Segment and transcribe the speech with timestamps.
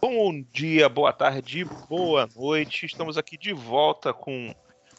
[0.00, 2.86] Bom dia, boa tarde, boa noite.
[2.86, 4.54] Estamos aqui de volta com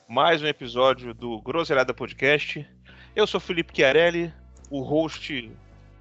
[0.08, 2.70] mais um episódio do Groselhada Podcast.
[3.16, 4.32] Eu sou Felipe Chiarelli,
[4.70, 5.52] o host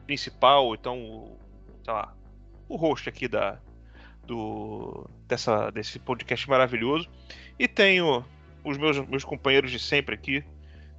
[0.05, 1.35] principal, então,
[1.83, 2.15] sei lá,
[2.69, 3.59] o host aqui da,
[4.26, 7.08] do, dessa, desse podcast maravilhoso.
[7.58, 8.22] E tenho
[8.62, 10.44] os meus, meus companheiros de sempre aqui,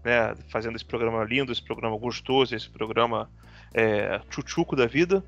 [0.04, 3.29] né, fazendo esse programa lindo, esse programa gostoso, esse programa
[3.75, 5.23] é, tchutchuco da vida.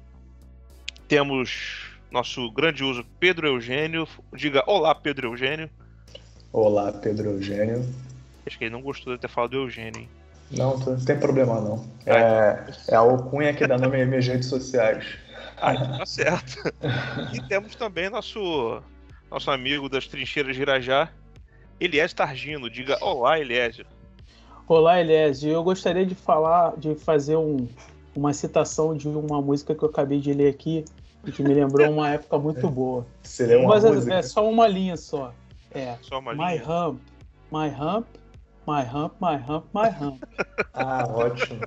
[1.08, 4.08] Temos nosso grandioso Pedro Eugênio.
[4.36, 5.68] Diga olá, Pedro Eugênio.
[6.54, 7.84] Olá, Pedro Eugênio.
[8.46, 10.10] Acho que ele não gostou de ter falado Eugênio, hein?
[10.52, 11.84] Não, não tem problema não.
[12.06, 15.16] É, é a alcunha que dá nome às minhas redes sociais.
[15.58, 16.72] Ah, tá certo.
[17.34, 18.80] e temos também nosso,
[19.32, 21.10] nosso amigo das trincheiras de Irajá,
[21.80, 22.70] Eliésio Targino.
[22.70, 23.88] Diga olá, Eliésio.
[24.68, 25.52] Olá, Eliésio.
[25.52, 27.68] Eu gostaria de falar, de fazer um,
[28.16, 30.86] uma citação de uma música que eu acabei de ler aqui
[31.32, 33.06] que me lembrou uma época muito boa.
[33.24, 34.14] Seria uma Mas é- música.
[34.16, 35.34] é só uma linha só.
[35.72, 35.96] É.
[36.02, 36.64] Só uma My linha.
[36.70, 37.00] hump,
[37.52, 38.06] my hump,
[38.68, 40.24] my hump, my hump, my hump.
[40.74, 41.62] Ah, ótimo.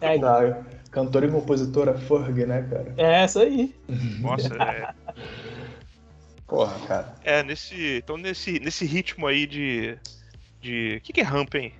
[0.00, 0.18] É.
[0.18, 2.92] Da cantora e compositora Ferg, né, cara?
[2.96, 3.74] É essa aí.
[4.20, 4.92] Nossa, é,
[6.46, 7.14] Porra, cara.
[7.24, 9.98] é nesse, então nesse, nesse ritmo aí de
[10.60, 11.72] de o que, que é ramp, hein?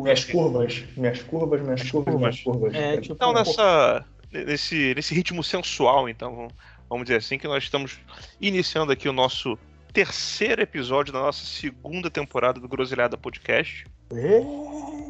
[0.00, 2.74] Minhas curvas, minhas curvas, minhas curvas, minhas curvas.
[2.74, 6.48] É, tipo, Então nessa nesse nesse ritmo sensual, então
[6.88, 7.98] vamos- dizer assim que nós estamos
[8.40, 9.58] iniciando aqui o nosso
[9.92, 13.86] terceiro episódio da nossa segunda temporada do Groselhada Podcast.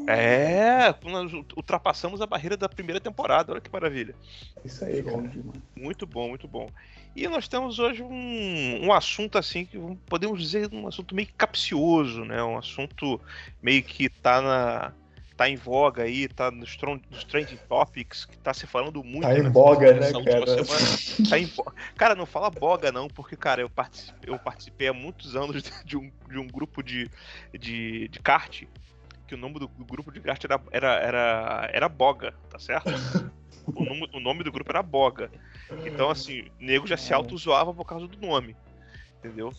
[0.09, 4.15] É, nós ultrapassamos a barreira da primeira temporada, olha que maravilha.
[4.65, 5.31] Isso aí, cara.
[5.77, 6.69] Muito bom, muito bom.
[7.15, 12.25] E nós temos hoje um, um assunto assim que podemos dizer um assunto meio capcioso,
[12.25, 12.43] né?
[12.43, 13.21] Um assunto
[13.63, 14.93] meio que tá na
[15.39, 19.23] tá em voga aí, tá nos, tron- nos trending topics, que tá se falando muito
[19.29, 20.47] Tá em boga, né, cara?
[20.49, 20.99] semana.
[21.31, 21.49] Tá em
[21.97, 25.97] Cara, não fala boga não, porque cara, eu participei, eu participei há muitos anos de
[25.97, 27.09] um, de um grupo de,
[27.57, 28.65] de, de kart,
[29.29, 32.91] que o nome do, do grupo de kart era, era, era, era boga, tá certo?
[33.73, 35.31] O nome, o nome do grupo era Boga.
[35.87, 38.57] Então, assim, o nego já se auto-zoava por causa do nome.
[39.19, 39.53] Entendeu?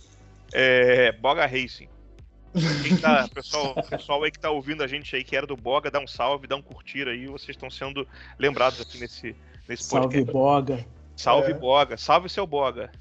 [0.51, 1.87] É, Boga Racing.
[2.83, 5.91] Quem tá, pessoal, pessoal aí que tá ouvindo a gente aí que era do Boga,
[5.91, 7.27] dá um salve, dá um curtir aí.
[7.27, 8.07] Vocês estão sendo
[8.39, 9.35] lembrados aqui nesse,
[9.67, 10.31] nesse Salve podcast.
[10.33, 10.85] Boga.
[11.15, 11.53] Salve É.
[11.53, 12.91] Boga, salve seu Boga.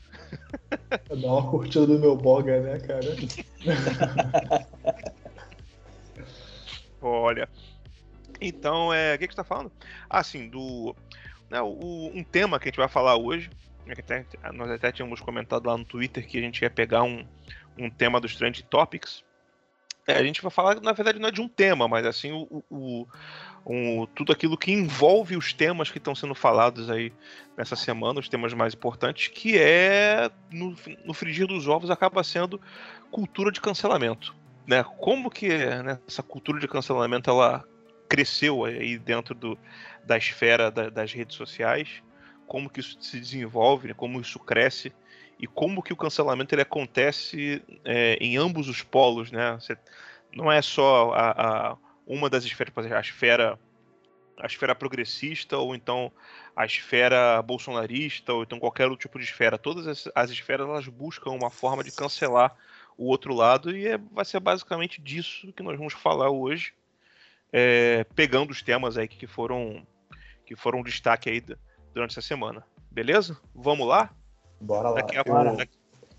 [0.91, 3.07] Dá uma curtida do meu boga, né, cara?
[7.01, 7.49] Olha.
[8.41, 9.73] Então, é, o que, que você tá falando?
[10.09, 10.95] Ah, sim, do.
[11.51, 13.51] Né, o- um tema que a gente vai falar hoje.
[13.87, 17.25] né, até- nós até tínhamos comentado lá no Twitter que a gente ia pegar um,
[17.79, 19.25] um tema dos Trend Topics.
[20.09, 22.65] É, a gente vai falar, na verdade, não é de um tema, mas assim, o,
[22.71, 23.07] o-
[23.63, 27.13] o- tudo aquilo que envolve os temas que estão sendo falados aí
[27.59, 30.75] nessa semana, os temas mais importantes, que é, no,
[31.05, 32.59] no frigir dos ovos, acaba sendo
[33.11, 34.35] cultura de cancelamento.
[34.67, 34.83] Né?
[34.99, 37.63] Como que né, essa cultura de cancelamento ela
[38.09, 39.59] cresceu aí dentro do,
[40.07, 42.03] da esfera da- das redes sociais,
[42.47, 44.91] como que isso se desenvolve, né, como isso cresce
[45.39, 49.53] e como que o cancelamento ele acontece é, em ambos os polos, né?
[49.55, 49.77] Você-
[50.35, 51.31] não é só a,
[51.73, 51.77] a-
[52.07, 53.59] uma das esferas, a esfera
[54.41, 56.13] a esfera progressista ou então
[56.55, 59.59] a esfera bolsonarista ou então qualquer outro tipo de esfera.
[59.59, 62.55] Todas as, as esferas elas buscam uma forma de cancelar
[62.97, 66.73] o outro lado e é- vai ser basicamente disso que nós vamos falar hoje,
[67.53, 69.87] é, pegando os temas aí que foram
[70.47, 71.43] que foram destaque aí
[71.93, 72.65] durante essa semana.
[72.91, 73.39] Beleza?
[73.55, 74.11] Vamos lá?
[74.61, 74.97] Bora lá.
[74.97, 75.79] Daqui a pouco, daqui-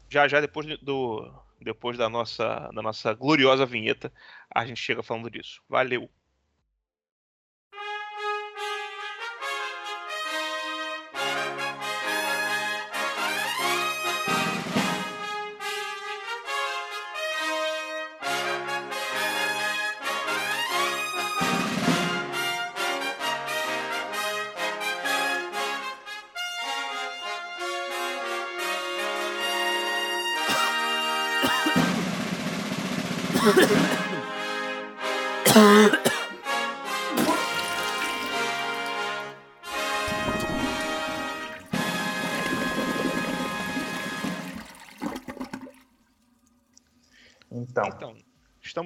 [0.09, 4.11] já já depois do depois da nossa da nossa gloriosa vinheta,
[4.53, 5.61] a gente chega falando disso.
[5.67, 6.09] Valeu.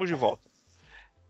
[0.04, 0.44] Estamos de volta.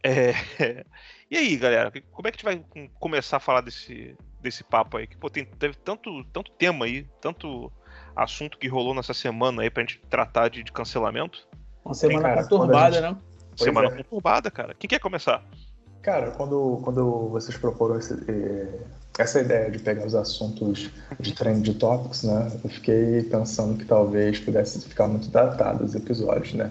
[0.03, 0.33] É,
[1.33, 4.63] E aí, galera, como é que a gente vai com- começar a falar desse, desse
[4.63, 5.07] papo aí?
[5.07, 7.71] Que pô, tem, teve tanto, tanto tema aí, tanto
[8.15, 11.47] assunto que rolou nessa semana aí pra gente tratar de, de cancelamento.
[11.83, 13.17] Uma semana cara, conturbada, né?
[13.49, 13.97] Pois semana é.
[13.97, 14.75] conturbada, cara.
[14.75, 15.43] Quem quer começar?
[16.03, 18.81] cara, quando, quando vocês proporam esse, eh,
[19.17, 22.51] essa ideia de pegar os assuntos de trend topics, né?
[22.63, 26.69] Eu fiquei pensando que talvez pudesse ficar muito datado os episódios, né?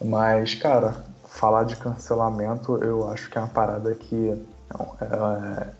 [0.00, 1.02] Mas, cara,
[1.38, 4.44] falar de cancelamento eu acho que é uma parada que
[4.74, 5.70] não, é,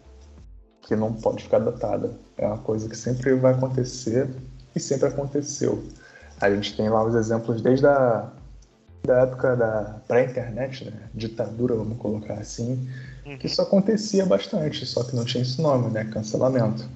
[0.82, 2.12] que não pode ficar datada.
[2.36, 4.30] É uma coisa que sempre vai acontecer
[4.74, 5.84] e sempre aconteceu.
[6.40, 8.30] A gente tem lá os exemplos desde a
[9.04, 11.08] da época da pré-internet, né?
[11.14, 12.88] ditadura, vamos colocar assim,
[13.24, 13.38] uhum.
[13.38, 16.04] que isso acontecia bastante, só que não tinha esse nome, né?
[16.04, 16.86] Cancelamento.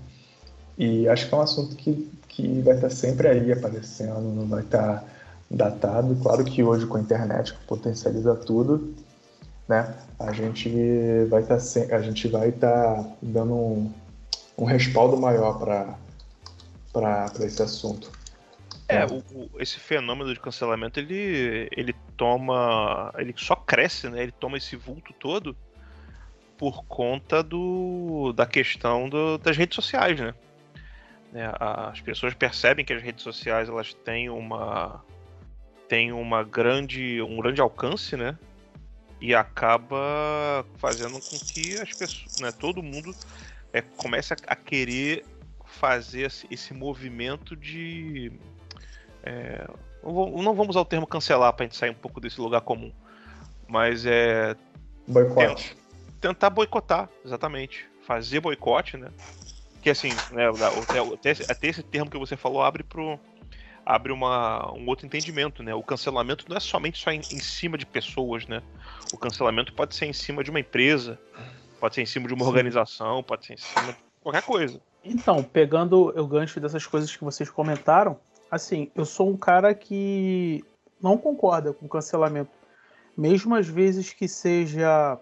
[0.77, 4.63] E acho que é um assunto que, que vai estar sempre aí aparecendo, não vai
[4.63, 5.05] estar
[5.53, 6.17] datado.
[6.23, 8.95] Claro que hoje com a internet, que potencializa tudo,
[9.69, 9.95] né?
[10.19, 10.71] A gente
[11.29, 11.59] vai estar
[11.95, 13.93] a gente vai estar dando um,
[14.59, 15.99] um respaldo maior para
[16.93, 18.11] para esse assunto.
[18.89, 23.13] É, o, o, esse fenômeno de cancelamento ele, ele toma.
[23.17, 24.23] Ele só cresce, né?
[24.23, 25.57] Ele toma esse vulto todo
[26.59, 30.35] por conta do, da questão do, das redes sociais, né?
[31.35, 35.03] É, as pessoas percebem que as redes sociais elas têm uma
[35.93, 38.39] têm uma grande um grande alcance, né?
[39.21, 43.15] E acaba fazendo com que as pessoas, né, todo mundo
[43.75, 45.23] é, comece a, a querer
[45.67, 48.33] fazer esse movimento de
[49.23, 49.69] é,
[50.03, 52.91] não vamos usar o termo cancelar para a gente sair um pouco desse lugar comum,
[53.69, 54.57] mas é.
[55.07, 55.77] Boicote.
[56.23, 57.87] Tentar boicotar, exatamente.
[58.07, 59.11] Fazer boicote, né?
[59.83, 60.49] Que assim, né,
[61.19, 63.21] até, até esse termo que você falou abre pro,
[63.85, 65.75] abre uma, um outro entendimento, né?
[65.75, 68.63] O cancelamento não é somente só em, em, cima de pessoas, né?
[69.13, 71.19] O cancelamento pode ser em cima de uma empresa,
[71.81, 74.81] pode ser em cima de uma organização, pode ser em cima de qualquer coisa.
[75.05, 78.19] Então, pegando o gancho dessas coisas que vocês comentaram,
[78.51, 80.65] assim, eu sou um cara que
[81.01, 82.51] não concorda com cancelamento.
[83.17, 85.19] Mesmo às vezes que seja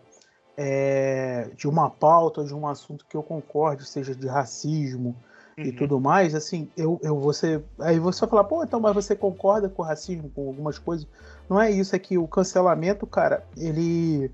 [0.56, 5.16] é, de uma pauta, de um assunto que eu concorde, seja de racismo
[5.60, 5.66] uhum.
[5.66, 7.62] e tudo mais, assim, eu, eu você.
[7.78, 11.06] Aí você vai falar, pô, então, mas você concorda com o racismo, com algumas coisas.
[11.48, 14.30] Não é isso, é que o cancelamento, cara, ele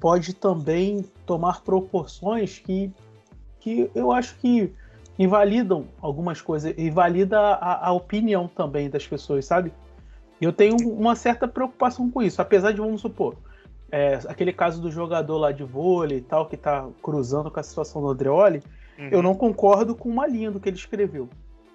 [0.00, 2.92] pode também tomar proporções que,
[3.60, 4.72] que eu acho que
[5.18, 9.72] invalidam algumas coisas, invalida a, a opinião também das pessoas, sabe?
[10.40, 13.36] E eu tenho uma certa preocupação com isso, apesar de, vamos supor,
[13.92, 17.62] é, aquele caso do jogador lá de vôlei e tal, que tá cruzando com a
[17.62, 18.62] situação do Andreoli,
[18.98, 19.08] uhum.
[19.10, 21.28] eu não concordo com uma linha do que ele escreveu.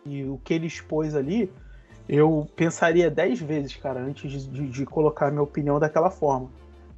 [0.05, 1.51] E o que ele expôs ali,
[2.07, 6.49] eu pensaria dez vezes, cara, antes de, de, de colocar a minha opinião daquela forma.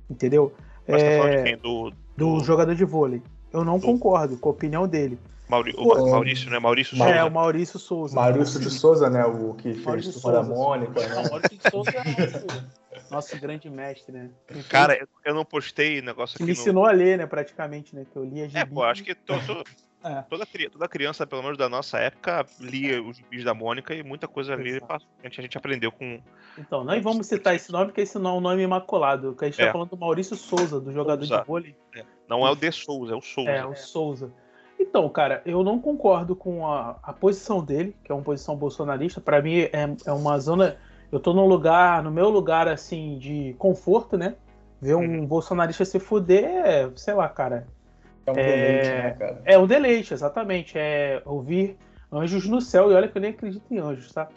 [0.09, 0.53] Entendeu?
[0.87, 1.57] Mas é, tá falando de é, quem?
[1.57, 2.37] Do, do...
[2.37, 3.21] do jogador de vôlei.
[3.51, 3.85] Eu não do...
[3.85, 5.19] concordo com a opinião dele.
[5.49, 5.73] Mauri...
[5.75, 6.59] o Maurício, né?
[6.59, 7.11] Maurício Souza.
[7.11, 8.15] É, o Maurício Souza.
[8.15, 9.25] Maurício de Souza, né?
[9.25, 10.99] O que fez o da Mônica.
[10.99, 11.15] Né?
[11.27, 14.29] Maurício de Souza é nosso, nosso grande mestre, né?
[14.69, 16.43] Cara, eu não postei negócio aqui.
[16.43, 16.89] Me ensinou no...
[16.89, 17.25] a ler, né?
[17.25, 18.05] Praticamente, né?
[18.11, 19.63] Que eu lia É, pô, acho que todo,
[20.03, 20.21] é.
[20.29, 24.27] toda, toda criança, pelo menos da nossa época, lia os gibis da Mônica e muita
[24.27, 26.21] coisa ali a gente, a gente aprendeu com.
[26.57, 29.35] Então, não vamos citar esse nome, porque esse não é um nome imaculado.
[29.35, 29.65] Que a gente tá é.
[29.67, 31.41] tá falando do Maurício Souza, do jogador Souza.
[31.41, 31.75] de vôlei.
[31.95, 32.03] É.
[32.27, 33.51] Não é o De Souza, é o Souza.
[33.51, 34.31] É, o Souza.
[34.79, 39.19] Então, cara, eu não concordo com a, a posição dele, que é uma posição bolsonarista.
[39.19, 40.77] Para mim é, é uma zona.
[41.11, 44.35] Eu tô num lugar, no meu lugar assim de conforto, né?
[44.81, 45.25] Ver um uhum.
[45.25, 47.67] bolsonarista se fuder, é, sei lá, cara.
[48.29, 49.41] É um é, deleite, né, cara?
[49.45, 50.77] É um deleite, exatamente.
[50.77, 51.77] É ouvir
[52.11, 52.91] anjos no céu.
[52.91, 54.27] E olha que eu nem acredito em anjos, tá?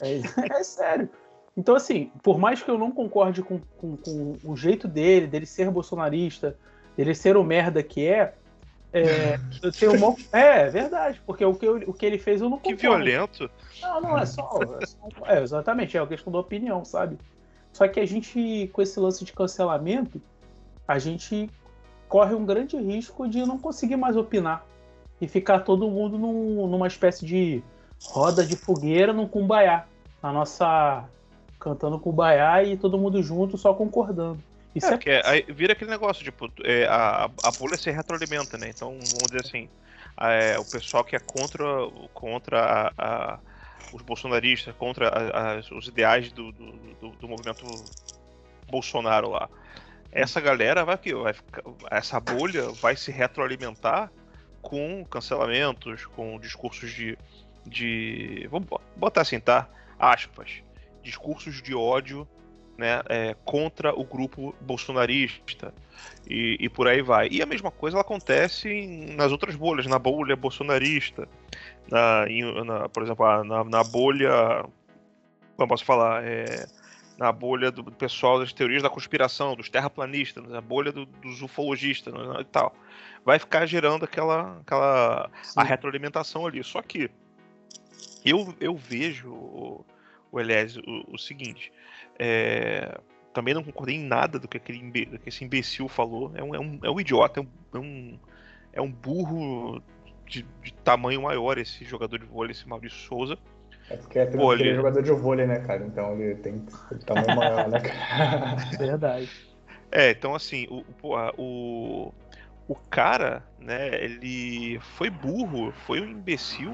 [0.00, 0.20] É,
[0.58, 1.08] é sério.
[1.56, 5.44] Então, assim, por mais que eu não concorde com, com, com, o jeito dele, dele
[5.44, 6.56] ser bolsonarista,
[6.96, 8.34] dele ser o merda que é,
[8.92, 10.14] é, eu tenho uma...
[10.32, 12.76] é, é verdade, porque o que, eu, o que ele fez eu não concordo.
[12.76, 13.50] Que violento.
[13.80, 15.26] Não, não, é só, é só.
[15.26, 17.18] É, exatamente, é uma questão da opinião, sabe?
[17.72, 20.20] Só que a gente, com esse lance de cancelamento,
[20.86, 21.48] a gente
[22.12, 24.66] corre um grande risco de não conseguir mais opinar.
[25.18, 27.62] E ficar todo mundo num, numa espécie de
[28.04, 29.86] roda de fogueira num cumbaiá.
[30.22, 31.04] Na nossa.
[31.58, 34.38] cantando cumbaiá e todo mundo junto só concordando.
[34.74, 35.10] Isso é, é...
[35.10, 38.68] é aí vira aquele negócio, tipo, é, a, a bolha se retroalimenta, né?
[38.68, 39.70] Então, vamos dizer assim,
[40.20, 41.64] é, o pessoal que é contra,
[42.12, 43.38] contra a, a,
[43.90, 47.64] os bolsonaristas, contra a, os ideais do, do, do, do, movimento
[48.70, 49.48] Bolsonaro lá.
[50.12, 54.12] Essa galera vai, vai ficar, essa bolha vai se retroalimentar
[54.60, 57.18] com cancelamentos, com discursos de,
[57.66, 59.68] de vamos botar assim, tá?
[59.98, 60.62] Aspas,
[61.02, 62.28] discursos de ódio
[62.76, 65.72] né, é, contra o grupo bolsonarista
[66.28, 67.28] e, e, por aí vai.
[67.30, 71.28] E a mesma coisa acontece em, nas outras bolhas, na bolha bolsonarista,
[71.90, 74.64] na, em, na por exemplo, na, na, bolha,
[75.56, 76.66] como posso falar, é,
[77.18, 82.12] na bolha do pessoal das teorias da conspiração, dos terraplanistas, na bolha do, dos ufologistas
[82.12, 82.74] né, e tal.
[83.24, 86.62] Vai ficar gerando aquela, aquela a retroalimentação ali.
[86.64, 87.10] Só que
[88.24, 89.84] eu, eu vejo, o,
[90.30, 91.72] o Elias, o, o seguinte.
[92.18, 93.00] É,
[93.32, 96.32] também não concordei em nada do que, aquele, do que esse imbecil falou.
[96.34, 98.18] É um, é um, é um idiota, é um, é um,
[98.74, 99.82] é um burro
[100.26, 103.38] de, de, tamanho maior esse jogador de vôlei, esse Maurício Souza.
[103.92, 104.70] É porque é, Pô, ele...
[104.70, 105.84] é jogador de vôlei, né, cara?
[105.84, 106.64] Então ele tem
[107.04, 108.56] tamanho maior, né, cara?
[108.78, 109.30] Verdade.
[109.90, 110.82] É, então assim, o,
[111.36, 112.12] o,
[112.66, 116.72] o cara, né, ele foi burro, foi um imbecil,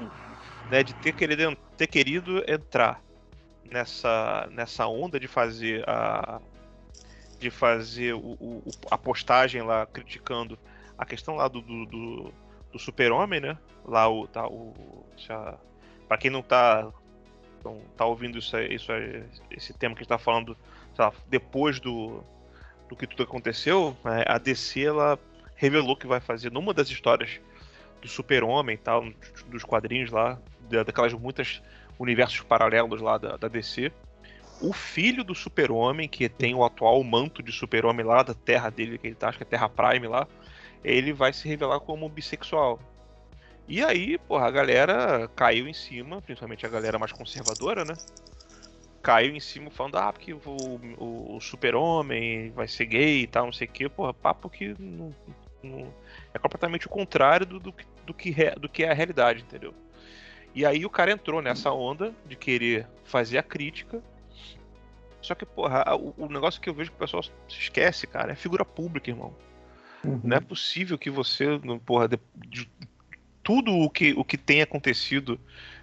[0.71, 3.01] né, de ter querido, ter querido entrar
[3.69, 6.39] nessa, nessa onda de fazer a
[7.37, 10.59] de fazer o, o, a postagem lá criticando
[10.97, 12.33] a questão lá do, do, do,
[12.73, 13.57] do super-homem, né?
[13.85, 14.27] Lá o.
[14.27, 15.57] Tá, o já,
[16.05, 16.91] pra quem não tá,
[17.63, 18.91] não tá ouvindo isso, isso,
[19.51, 20.55] esse tema que a gente tá falando
[20.97, 22.23] lá, depois do,
[22.87, 25.19] do que tudo aconteceu, né, a DC ela
[25.55, 27.39] revelou que vai fazer numa das histórias
[28.01, 29.05] do super-homem tal,
[29.47, 30.39] dos quadrinhos lá,
[30.85, 31.61] daquelas muitas
[31.99, 33.91] universos paralelos lá da, da DC.
[34.61, 38.97] O filho do Super-Homem, que tem o atual manto de Super-Homem lá da terra dele,
[38.97, 40.27] que ele tá, acho que é Terra Prime lá,
[40.83, 42.79] ele vai se revelar como bissexual.
[43.69, 47.93] E aí, porra, a galera caiu em cima, principalmente a galera mais conservadora, né?
[48.99, 50.41] Caiu em cima falando, ah, porque o,
[50.97, 53.87] o, o super-homem vai ser gay e tal, não sei o quê.
[53.87, 55.15] Porra, papo que não,
[55.61, 55.93] não,
[56.33, 57.75] é completamente o contrário do, do,
[58.07, 59.75] do, que, do que é a realidade, entendeu?
[60.55, 64.01] E aí o cara entrou nessa onda de querer fazer a crítica.
[65.21, 68.31] Só que, porra, o, o negócio que eu vejo que o pessoal se esquece, cara,
[68.31, 69.31] é figura pública, irmão.
[70.03, 70.21] Uhum.
[70.23, 71.45] Não é possível que você,
[71.85, 72.67] porra, de, de,
[73.49, 75.39] tudo o que, o que tem acontecido,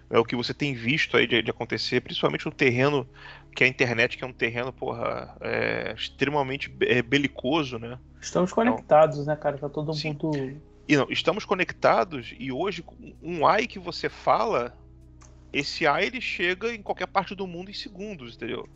[0.08, 3.08] é o que você tem visto aí de, de, acontecer, principalmente no terreno
[3.56, 7.98] que é a internet, que é um terreno, porra, é, extremamente é, belicoso, né?
[8.20, 9.58] Estamos conectados, então, né, cara?
[9.58, 10.10] Tá todo sim.
[10.10, 12.84] mundo e não, estamos conectados e hoje
[13.20, 14.78] um AI que você fala,
[15.52, 18.68] esse AI ele chega em qualquer parte do mundo em segundos, entendeu?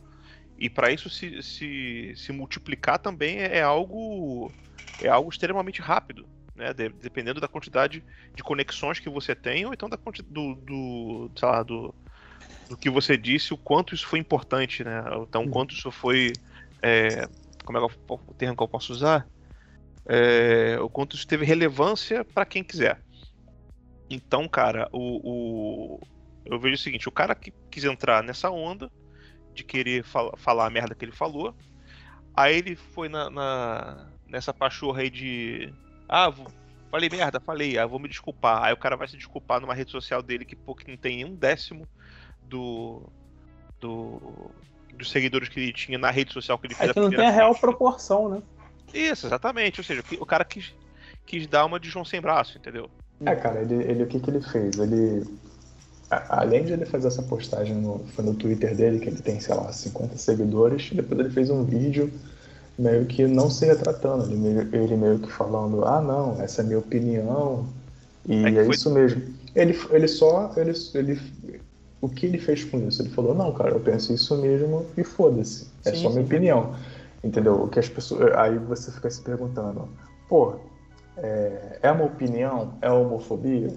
[0.59, 4.51] E para isso se, se, se, multiplicar também é, é algo
[5.01, 6.73] é algo extremamente rápido, né?
[6.73, 8.03] De, dependendo da quantidade
[8.35, 9.97] de conexões que você tem ou então da
[10.29, 11.93] do, do, sei lá, do,
[12.69, 15.03] do que você disse, o quanto isso foi importante, né?
[15.27, 16.33] Então, o quanto isso foi
[16.81, 17.27] é,
[17.63, 19.27] como é, é o termo que eu posso usar?
[20.05, 23.01] é, o quanto isso teve relevância para quem quiser.
[24.09, 25.99] Então, cara, o, o,
[26.45, 28.91] eu vejo o seguinte: o cara que quis entrar nessa onda
[29.53, 31.55] de querer fala, falar a merda que ele falou,
[32.35, 35.73] aí ele foi na, na nessa pachorra aí de.
[36.11, 36.33] Ah,
[36.91, 38.65] falei merda, falei, ah, vou me desculpar.
[38.65, 41.23] Aí o cara vai se desculpar numa rede social dele que, pô, que não tem
[41.23, 41.87] um décimo
[42.43, 43.01] do.
[43.79, 44.51] do
[44.93, 46.89] dos seguidores que ele tinha na rede social que ele fez.
[46.89, 48.43] É que não tem a real proporção, né?
[48.93, 49.79] Isso, exatamente.
[49.79, 50.75] Ou seja, o cara quis,
[51.25, 52.89] quis dar uma de João sem braço, entendeu?
[53.25, 54.77] É, cara, ele, ele o que, que ele fez?
[54.77, 55.25] Ele.
[56.09, 59.39] A, além de ele fazer essa postagem no, foi no Twitter dele, que ele tem,
[59.39, 62.11] sei lá, 50 seguidores, depois ele fez um vídeo
[62.77, 66.63] meio que não se retratando, ele meio, ele meio que falando, ah não, essa é
[66.63, 67.67] a minha opinião,
[68.27, 68.75] e é, é foi...
[68.75, 69.21] isso mesmo.
[69.55, 70.51] Ele, ele só.
[70.55, 71.19] Ele, ele,
[72.01, 73.01] o que ele fez com isso?
[73.01, 75.67] Ele falou, não, cara, eu penso isso mesmo e foda-se.
[75.85, 76.27] É sim, só minha sim.
[76.27, 76.75] opinião.
[77.23, 77.63] Entendeu?
[77.63, 78.33] O que as pessoas.
[78.35, 79.87] Aí você fica se perguntando,
[80.27, 80.55] pô,
[81.17, 82.73] é, é uma opinião?
[82.81, 83.73] É homofobia?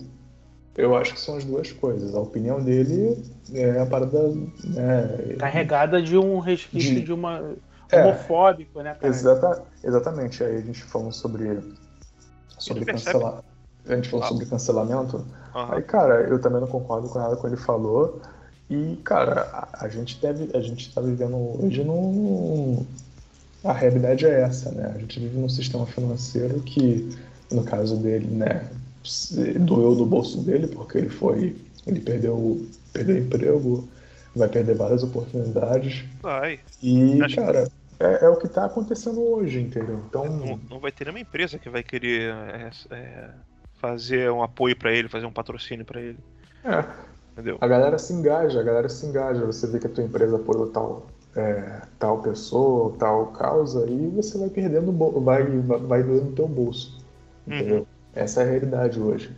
[0.77, 2.15] Eu acho que são as duas coisas.
[2.15, 3.23] A opinião dele
[3.53, 4.29] é a parada.
[4.65, 7.55] Né, Carregada de um resquício de, de uma.
[7.91, 9.07] É, homofóbico, né, cara?
[9.07, 10.43] Exata, exatamente.
[10.43, 11.61] Aí a gente falou sobre.
[12.59, 13.43] Sobre cancelar.
[13.87, 14.29] A gente falou ah.
[14.29, 15.17] sobre cancelamento.
[15.17, 15.73] Uhum.
[15.73, 18.21] Aí, cara, eu também não concordo com nada que ele falou.
[18.71, 20.51] E, cara, a, a gente deve.
[20.57, 22.87] A gente tá vivendo hoje num,
[23.65, 24.93] a realidade é essa, né?
[24.95, 27.17] A gente vive num sistema financeiro que,
[27.51, 28.69] no caso dele, né,
[29.61, 33.89] doeu do bolso dele porque ele foi, ele perdeu, perdeu emprego,
[34.35, 36.05] vai perder várias oportunidades.
[36.21, 36.61] Vai.
[36.83, 37.69] E, Acho cara,
[38.01, 40.03] é, é, o que está acontecendo hoje, entendeu?
[40.09, 43.31] Então não, não, vai ter nenhuma empresa que vai querer é, é,
[43.81, 46.19] fazer um apoio para ele, fazer um patrocínio para ele.
[46.65, 46.85] É.
[47.33, 47.59] Entendeu?
[47.61, 49.45] A galera se engaja, a galera se engaja.
[49.45, 54.39] Você vê que a tua empresa apoiou tal é, tal pessoa, tal causa, e você
[54.39, 56.99] vai perdendo, vai, vai doendo no teu bolso.
[57.47, 57.55] Uhum.
[57.55, 57.87] Entendeu?
[58.15, 59.35] Essa é a realidade hoje.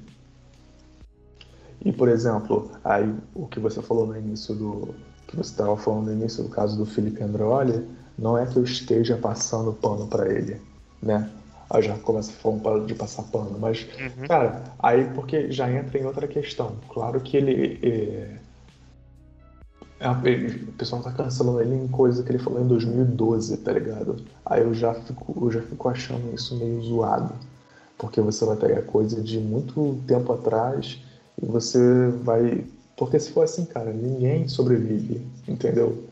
[1.85, 4.95] E, por exemplo, aí o que você falou no início do.
[5.26, 7.87] que você estava falando no início do caso do Felipe Androli,
[8.18, 10.61] não é que eu esteja passando pano para ele,
[11.02, 11.30] né?
[11.68, 14.26] Aí já começa falando de passar pano, mas, uhum.
[14.28, 16.76] cara, aí porque já entra em outra questão.
[16.88, 17.80] Claro que ele.
[17.83, 18.47] É
[19.99, 24.16] É, o pessoal tá cancelando ele em coisa que ele falou em 2012, tá ligado?
[24.45, 27.33] Aí eu já fico, eu já fico achando isso meio zoado.
[27.97, 31.02] Porque você vai pegar coisa de muito tempo atrás
[31.40, 32.64] você vai.
[32.96, 36.04] Porque se for assim, cara, ninguém sobrevive, entendeu?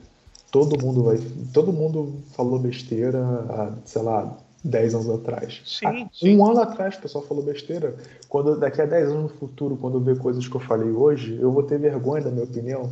[0.51, 1.19] Todo mundo vai.
[1.53, 5.63] Todo mundo falou besteira há, sei lá, 10 anos atrás.
[5.65, 6.37] Sim, sim.
[6.37, 7.95] Um ano atrás o pessoal falou besteira.
[8.29, 11.39] Quando, daqui a 10 anos no futuro, quando eu ver coisas que eu falei hoje,
[11.41, 12.91] eu vou ter vergonha da minha opinião.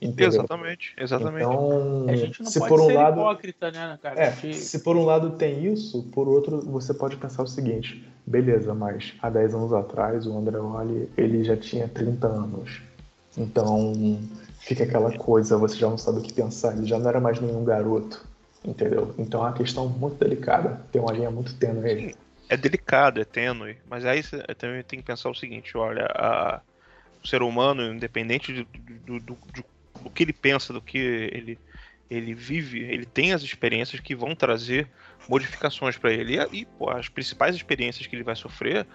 [0.00, 0.28] Entendeu?
[0.28, 1.44] Exatamente, exatamente.
[1.44, 3.20] Então, A gente não se pode por um ser lado.
[3.20, 4.20] hipócrita, né, cara?
[4.20, 8.02] É, gente- se por um lado tem isso, por outro você pode pensar o seguinte,
[8.26, 12.80] beleza, mas há 10 anos atrás o Andreoli ele já tinha 30 anos.
[13.36, 13.92] Então
[14.60, 17.38] fica aquela coisa, você já não sabe o que pensar, ele já não era mais
[17.40, 18.26] nenhum garoto,
[18.64, 19.14] entendeu?
[19.18, 22.14] Então é uma questão muito delicada, tem uma linha muito tênue aí.
[22.48, 26.60] É delicado, é tênue, mas aí você também tem que pensar o seguinte, olha, a-
[27.22, 29.64] o ser humano, independente de- do, do- do-
[30.02, 31.58] do que ele pensa, do que ele,
[32.10, 34.88] ele vive, ele tem as experiências que vão trazer
[35.28, 36.36] modificações para ele.
[36.36, 38.86] E, e, pô, as principais experiências que ele vai sofrer,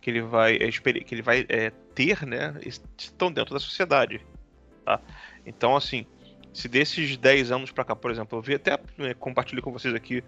[0.00, 2.54] que ele vai, é, que ele vai é, ter, né,
[2.96, 4.20] estão dentro da sociedade.
[4.84, 5.00] Tá?
[5.44, 6.06] Então, assim,
[6.52, 9.94] se desses 10 anos para cá, por exemplo, eu vi até, né, compartilhei com vocês
[9.94, 10.22] aqui,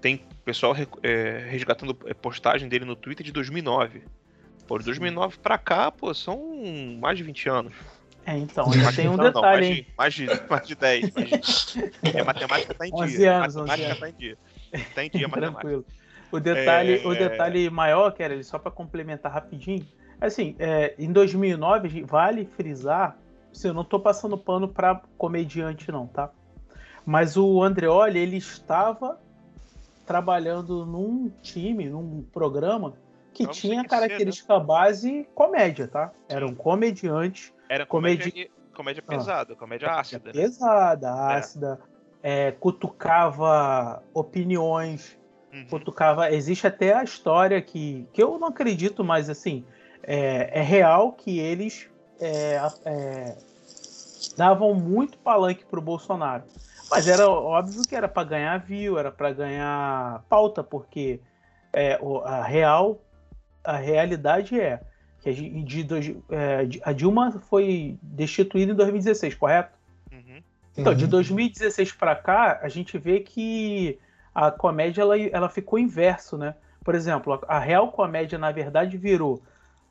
[0.00, 4.02] tem pessoal é, resgatando é, postagem dele no Twitter de 2009.
[4.66, 6.40] Pô, de 2009 pra cá, pô, são
[7.00, 7.74] mais de 20 anos.
[8.24, 10.24] É, então, Mais tem um não, não, detalhe, mais hein?
[10.24, 11.10] de, mais, de, mais de 10.
[11.14, 13.36] Mais de, é, matemática tá em 11 dia.
[13.36, 14.00] anos, 11 matemática anos.
[14.00, 14.38] tá em dia.
[14.94, 15.60] Tá em dia, matemática.
[15.60, 15.84] Tranquilo.
[16.30, 19.86] O detalhe, É, o detalhe maior, era só para complementar rapidinho,
[20.20, 23.18] assim, é, em 2009 vale frisar,
[23.52, 26.30] assim, eu não tô passando pano para comediante não, tá?
[27.04, 29.20] Mas o Andreoli ele estava
[30.06, 32.94] trabalhando num time, num programa
[33.32, 33.88] que Vamos tinha né?
[33.88, 36.12] característica base comédia, tá?
[36.28, 39.10] Era um comediante Era Comedi- comédia, comédia Ah.
[39.10, 40.26] pesada, comédia ácida.
[40.26, 40.32] né?
[40.42, 41.80] pesada, ácida,
[42.22, 45.18] é, cutucava opiniões,
[45.50, 45.66] Uhum.
[45.70, 46.30] cutucava.
[46.30, 49.64] Existe até a história que, que eu não acredito, mas assim,
[50.02, 51.88] é, é real que eles
[52.20, 53.36] é, é,
[54.36, 56.44] davam muito palanque pro Bolsonaro.
[56.90, 61.20] Mas era óbvio que era para ganhar view, era para ganhar pauta, porque
[61.72, 63.00] é, a real,
[63.64, 64.78] a realidade é
[65.22, 69.78] que a, de é, a Dilma foi destituída em 2016, correto?
[70.12, 70.42] Uhum.
[70.76, 71.10] Então, de Uhum.
[71.10, 73.98] 2016 para cá, a gente vê que
[74.34, 76.54] a comédia ela, ela ficou inverso, né?
[76.82, 79.40] Por exemplo, a, a real comédia, na verdade, virou.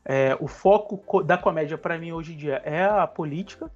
[0.04, 3.72] é, o foco co- da comédia, para mim, hoje em dia, é a política.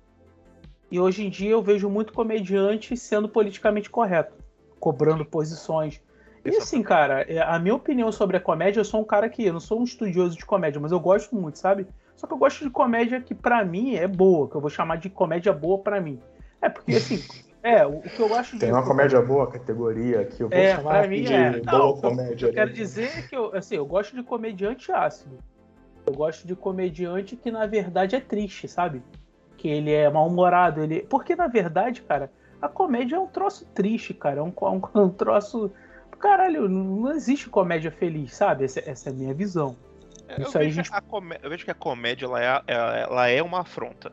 [0.92, 4.34] E hoje em dia eu vejo muito comediante sendo politicamente correto,
[4.80, 6.02] cobrando posições.
[6.46, 9.44] E assim, cara, é, a minha opinião sobre a comédia, eu sou um cara que.
[9.44, 11.88] Eu não sou um estudioso de comédia, mas eu gosto muito, sabe?
[12.16, 14.98] Só que eu gosto de comédia que, pra mim, é boa, que eu vou chamar
[14.98, 16.20] de comédia boa pra mim.
[16.62, 17.24] É, porque assim,
[17.64, 21.00] é, o, que eu gosto Tem uma comédia boa, categoria, que eu vou É, chamar
[21.00, 21.60] pra mim de é.
[21.62, 22.48] boa Não, comédia.
[22.48, 22.76] Eu quero né?
[22.76, 25.38] dizer que eu, assim, eu gosto de comediante ácido.
[26.06, 29.02] Eu gosto de comediante que na verdade é triste, sabe?
[29.58, 31.02] Que ele é mal-humorado, ele.
[31.02, 32.32] Porque na verdade, cara,
[32.62, 34.40] a comédia é um troço triste, cara.
[34.40, 35.72] É um, um, um troço.
[36.20, 38.66] Caralho, não existe comédia feliz, sabe?
[38.66, 39.76] Essa, essa é a minha visão.
[40.28, 42.62] Eu, Isso aí, vejo gente- que a comé- eu vejo que a comédia ela é,
[42.68, 44.12] ela, ela é uma afronta.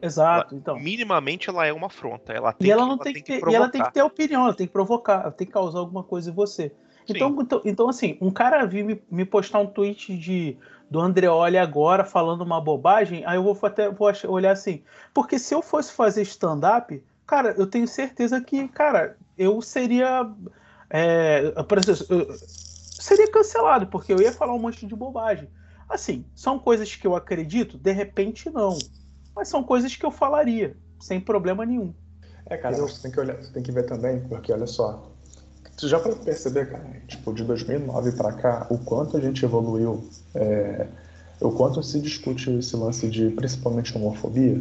[0.00, 0.78] Exato, então.
[0.78, 2.32] Minimamente ela é uma afronta.
[2.32, 3.56] Ela tem E ela que- não tem que, ter, e provocar.
[3.56, 6.30] ela tem que ter opinião, ela tem que provocar, ela tem que causar alguma coisa
[6.30, 6.72] em você.
[7.08, 10.56] Então, então, então, assim, um cara vir me, me postar um tweet de
[10.90, 15.54] do Andreoli agora falando uma bobagem, aí eu vou até vou olhar assim, porque se
[15.54, 20.30] eu fosse fazer stand-up, cara, eu tenho certeza que, cara, eu seria,
[20.90, 22.06] é, por exemplo,
[22.98, 25.48] seria cancelado, porque eu ia falar um monte de bobagem.
[25.88, 28.76] Assim, são coisas que eu acredito, de repente não,
[29.34, 31.92] mas são coisas que eu falaria, sem problema nenhum.
[32.46, 35.10] É, cara, você tem que olhar, você tem que ver também, porque olha só,
[35.76, 40.08] tu já pode perceber, cara, tipo, de 2009 pra cá, o quanto a gente evoluiu,
[40.34, 40.86] é,
[41.40, 44.60] o quanto se discute esse lance de principalmente homofobia.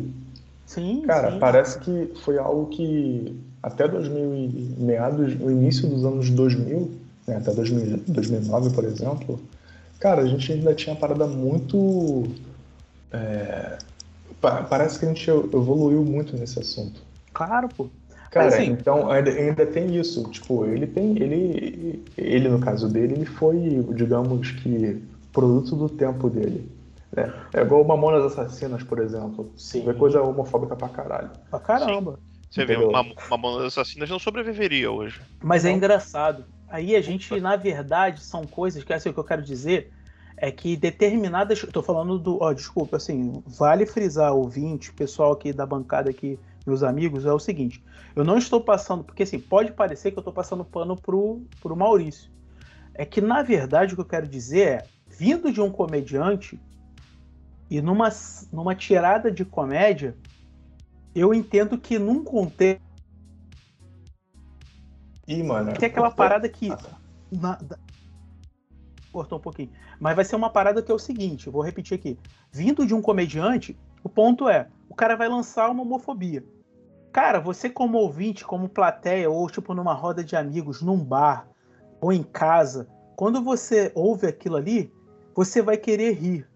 [0.65, 1.39] Sim, Cara, sim.
[1.39, 6.91] parece que foi algo que até 2000 e meados, no início dos anos 2000,
[7.26, 9.39] né, até 2000, 2009, por exemplo,
[9.99, 12.26] cara, a gente ainda tinha parada muito
[13.12, 13.78] é,
[14.41, 17.02] pa- parece que a gente evoluiu muito nesse assunto.
[17.34, 17.88] Claro, pô.
[18.30, 20.23] Cara, assim, então ainda, ainda tem isso.
[20.32, 21.15] Tipo, ele tem.
[21.21, 24.99] Ele, ele, no caso dele, ele foi, digamos que,
[25.32, 26.67] produto do tempo dele.
[27.15, 27.32] Né?
[27.54, 29.52] É igual o Mamonas Assassinas, por exemplo.
[29.56, 29.88] Sim.
[29.88, 31.30] É coisa homofóbica pra caralho.
[31.52, 32.17] Pra caramba.
[32.53, 35.19] Você vê, uma, uma mão das assassinas não sobreviveria hoje.
[35.41, 36.45] Mas é engraçado.
[36.69, 39.91] Aí a gente, na verdade, são coisas que assim, o que eu quero dizer
[40.37, 41.65] é que determinadas.
[41.73, 42.37] Tô falando do.
[42.39, 47.39] Ó, desculpa, assim, vale frisar, ouvinte, pessoal aqui da bancada aqui meus amigos, é o
[47.39, 47.83] seguinte:
[48.15, 51.75] eu não estou passando, porque assim, pode parecer que eu estou passando pano pro, pro
[51.75, 52.31] Maurício.
[52.93, 56.59] É que, na verdade, o que eu quero dizer é, vindo de um comediante
[57.67, 58.09] e numa,
[58.51, 60.15] numa tirada de comédia,
[61.15, 62.82] eu entendo que num contexto.
[65.28, 65.73] Ih, mano.
[65.73, 66.71] Que é aquela parada que.
[66.71, 66.89] Ah, tá.
[67.32, 67.78] na, da...
[69.12, 69.71] Cortou um pouquinho.
[69.99, 72.17] Mas vai ser uma parada que é o seguinte: vou repetir aqui.
[72.52, 76.43] Vindo de um comediante, o ponto é: o cara vai lançar uma homofobia.
[77.12, 81.47] Cara, você como ouvinte, como plateia, ou tipo numa roda de amigos, num bar,
[82.02, 84.91] ou em casa, quando você ouve aquilo ali,
[85.36, 86.49] você vai querer rir.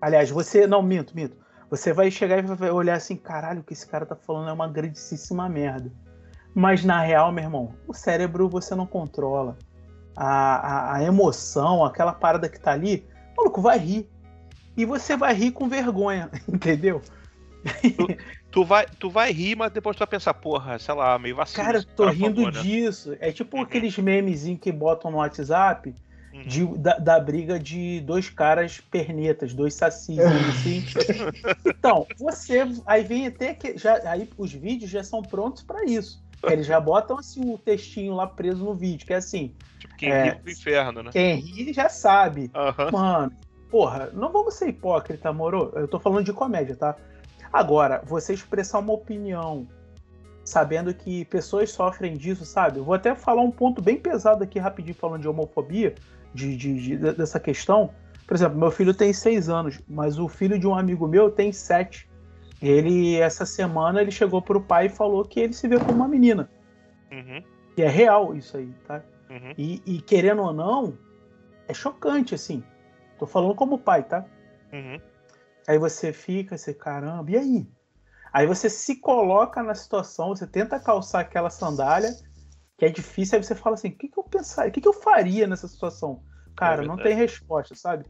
[0.00, 0.66] Aliás, você.
[0.66, 1.36] Não, minto, minto.
[1.76, 4.52] Você vai chegar e vai olhar assim, caralho, o que esse cara tá falando é
[4.52, 5.90] uma grandíssima merda.
[6.54, 9.58] Mas na real, meu irmão, o cérebro você não controla.
[10.14, 14.08] A, a, a emoção, aquela parada que tá ali, o maluco vai rir.
[14.76, 17.02] E você vai rir com vergonha, entendeu?
[17.96, 18.16] Tu,
[18.52, 21.64] tu, vai, tu vai rir, mas depois tu vai pensar, porra, sei lá, meio vacilo.
[21.64, 22.62] Cara, tô rindo favor, né?
[22.62, 23.16] disso.
[23.18, 23.64] É tipo uhum.
[23.64, 25.92] aqueles memezinhos que botam no WhatsApp
[26.34, 26.42] uhum.
[26.42, 30.84] de, da, da, briga de dois caras pernetas, dois sacis, assim.
[31.64, 32.62] então, você.
[32.84, 33.78] Aí vem até que.
[33.78, 36.22] Já, aí os vídeos já são prontos para isso.
[36.42, 39.54] Eles já botam assim o textinho lá preso no vídeo, que é assim.
[39.78, 41.10] Tipo, quem é, ri do inferno, né?
[41.10, 42.50] Quem ri já sabe.
[42.54, 42.90] Uhum.
[42.92, 43.32] Mano,
[43.70, 45.72] porra, não vamos ser hipócrita, moro?
[45.74, 46.96] Eu tô falando de comédia, tá?
[47.52, 49.66] Agora, você expressar uma opinião
[50.44, 52.78] sabendo que pessoas sofrem disso, sabe?
[52.78, 55.94] Eu vou até falar um ponto bem pesado aqui rapidinho falando de homofobia,
[56.34, 57.90] de, de, de, dessa questão.
[58.26, 61.52] Por exemplo, meu filho tem seis anos, mas o filho de um amigo meu tem
[61.52, 62.08] sete.
[62.60, 66.08] Ele, essa semana, ele chegou pro pai e falou que ele se vê como uma
[66.08, 66.50] menina.
[67.12, 67.42] Uhum.
[67.76, 69.02] E é real isso aí, tá?
[69.30, 69.52] Uhum.
[69.56, 70.96] E, e, querendo ou não,
[71.68, 72.62] é chocante, assim.
[73.18, 74.24] Tô falando como pai, tá?
[74.72, 74.98] Uhum.
[75.68, 77.68] Aí você fica, você, caramba, e aí?
[78.32, 82.16] Aí você se coloca na situação, você tenta calçar aquela sandália,
[82.76, 84.88] que é difícil, aí você fala assim, o que, que eu pensaria, o que, que
[84.88, 86.22] eu faria nessa situação?
[86.56, 88.04] Cara, é não tem resposta, sabe?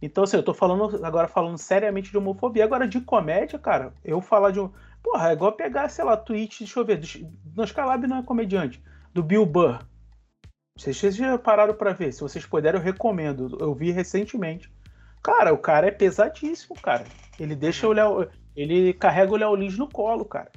[0.00, 2.64] Então, assim, eu tô falando agora falando seriamente de homofobia.
[2.64, 4.70] Agora, de comédia, cara, eu falar de um.
[5.02, 7.00] Porra, é igual pegar, sei lá, tweet, deixa eu ver,
[7.44, 9.84] do Scalab não é comediante, do Bill Burr.
[10.76, 12.12] Vocês já pararam para ver?
[12.12, 13.58] Se vocês puderem, eu recomendo.
[13.60, 14.72] Eu vi recentemente.
[15.22, 17.04] Cara, o cara é pesadíssimo, cara.
[17.38, 18.28] Ele deixa o Léo.
[18.54, 20.52] Ele carrega o Léo Lins no colo, cara.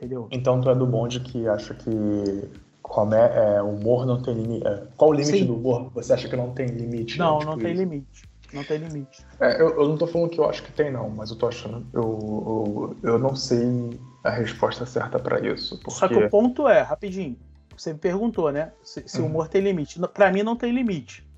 [0.00, 0.28] Entendeu?
[0.30, 4.66] Então tu é do bonde que acha que é, é, humor não tem limite.
[4.66, 5.44] É, qual o limite Sim.
[5.44, 5.90] do humor?
[5.92, 7.18] Você acha que não tem limite?
[7.18, 7.40] Não, né?
[7.40, 7.82] tipo não tem isso?
[7.82, 8.30] limite.
[8.54, 9.26] Não tem limite.
[9.38, 11.48] É, eu, eu, não tô falando que eu acho que tem, não, mas eu tô
[11.48, 11.86] achando.
[11.92, 15.76] Eu, eu, eu não sei a resposta certa para isso.
[15.76, 15.90] Porque...
[15.90, 17.36] Só que o ponto é, rapidinho.
[17.76, 18.72] Você me perguntou, né?
[18.82, 19.26] Se, se uhum.
[19.26, 20.00] o humor tem limite.
[20.08, 21.28] Para mim não tem limite.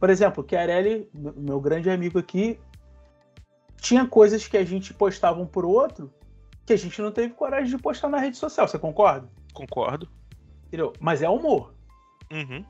[0.00, 2.58] Por exemplo, Chiarelli, meu grande amigo aqui,
[3.76, 6.10] tinha coisas que a gente postava um por outro
[6.68, 8.68] que a gente não teve coragem de postar na rede social.
[8.68, 9.26] Você concorda?
[9.54, 10.06] Concordo.
[10.66, 10.92] Entendeu?
[11.00, 11.72] Mas é humor.
[12.30, 12.62] Uhum.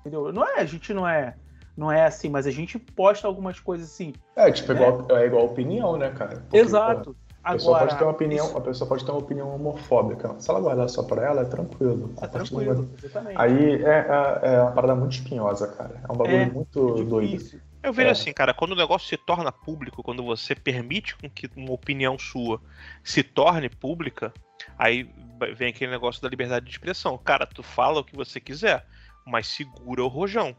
[0.00, 0.30] Entendeu?
[0.30, 1.34] Não é, a gente não é
[1.74, 4.14] não é assim, mas a gente posta algumas coisas assim.
[4.34, 4.80] É, tipo, né?
[4.80, 6.36] igual, é igual opinião, né, cara?
[6.40, 7.12] Porque, Exato.
[7.12, 8.58] Pô, a pessoa Agora, pode ter uma opinião, isso...
[8.58, 10.34] a pessoa pode ter uma opinião homofóbica.
[10.38, 12.12] Se ela guardar só para ela, é tranquilo.
[12.20, 13.36] É tranquilo, exatamente.
[13.38, 16.00] Aí é, é, é, uma parada muito espinhosa, cara.
[16.08, 17.60] É um bagulho é, muito é doido.
[17.82, 18.12] Eu vejo é.
[18.12, 22.18] assim, cara, quando o negócio se torna público, quando você permite com que uma opinião
[22.18, 22.60] sua
[23.04, 24.32] se torne pública,
[24.78, 25.08] aí
[25.54, 27.16] vem aquele negócio da liberdade de expressão.
[27.16, 28.86] Cara, tu fala o que você quiser,
[29.24, 30.56] mas segura o rojão.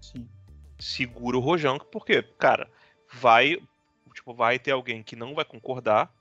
[0.00, 0.28] Sim.
[0.78, 2.70] Segura o rojão, porque, cara,
[3.12, 3.58] vai,
[4.14, 6.12] tipo, vai ter alguém que não vai concordar,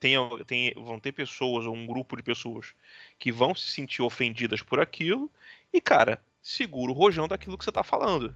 [0.00, 2.74] tem, tem, vão ter pessoas ou um grupo de pessoas
[3.18, 5.30] que vão se sentir ofendidas por aquilo
[5.72, 8.34] e, cara, segura o rojão daquilo que você tá falando.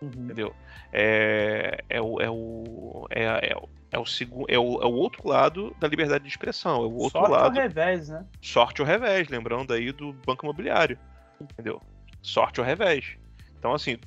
[0.00, 0.10] Uhum.
[0.24, 0.54] Entendeu?
[0.92, 3.56] É, é, o, é, o, é, é,
[3.90, 4.04] é, o,
[4.48, 6.82] é, o, é o outro lado da liberdade de expressão.
[6.82, 7.58] É o outro Sorte lado.
[7.58, 8.24] ao revés, né?
[8.40, 10.98] Sorte ao revés, lembrando aí do Banco Imobiliário.
[11.40, 11.80] Entendeu?
[12.22, 13.16] Sorte ao revés.
[13.58, 13.98] Então, assim,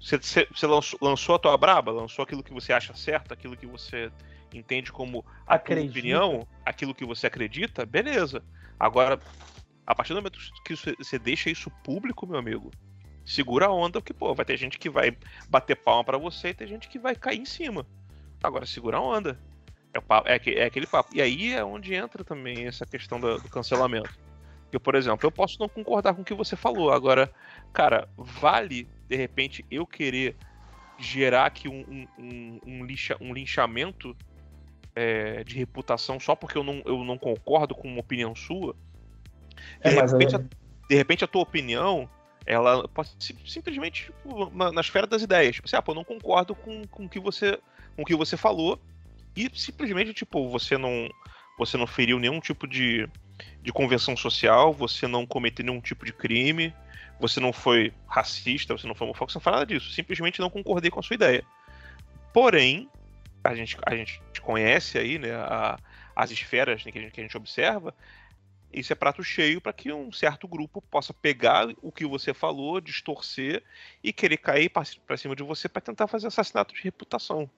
[0.00, 3.66] você, você lançou, lançou, a tua braba, lançou aquilo que você acha certo, aquilo que
[3.66, 4.10] você
[4.52, 8.42] entende como a tua opinião, aquilo que você acredita, beleza.
[8.78, 9.18] Agora,
[9.86, 12.70] a partir do momento que você deixa isso público, meu amigo,
[13.24, 15.16] segura a onda, porque, pô, vai ter gente que vai
[15.48, 17.86] bater palma para você e tem gente que vai cair em cima.
[18.42, 19.38] Agora, segura a onda.
[19.92, 21.10] É, papo, é, é, aquele papo.
[21.14, 24.10] E aí é onde entra também essa questão do, do cancelamento.
[24.64, 26.92] Porque, por exemplo, eu posso não concordar com o que você falou.
[26.92, 27.32] Agora,
[27.72, 30.36] cara, vale, de repente, eu querer
[30.98, 34.16] gerar aqui um, um, um, lixa, um linchamento
[34.94, 38.74] é, de reputação só porque eu não, eu não concordo com uma opinião sua.
[39.82, 42.08] De, é, repente, a, de repente a tua opinião
[42.46, 43.10] ela pode
[43.46, 45.56] simplesmente tipo, na, na, esfera das ideias.
[45.56, 47.58] Tipo, assim, ah, pô, não concordo com, com que você
[47.96, 48.80] com o que você falou
[49.36, 51.08] e simplesmente tipo você não
[51.56, 53.08] você não feriu nenhum tipo de,
[53.62, 56.74] de convenção social, você não cometeu nenhum tipo de crime,
[57.20, 59.92] você não foi racista, você não foi homofóbico, você não faz nada disso.
[59.92, 61.44] Simplesmente não concordei com a sua ideia.
[62.32, 62.88] Porém,
[63.42, 65.78] a gente, a gente conhece aí, né, a,
[66.16, 67.94] as esferas né, que, a gente, que a gente observa,
[68.74, 72.80] isso é prato cheio para que um certo grupo possa pegar o que você falou,
[72.80, 73.62] distorcer
[74.02, 77.48] e querer cair para cima de você para tentar fazer assassinato de reputação,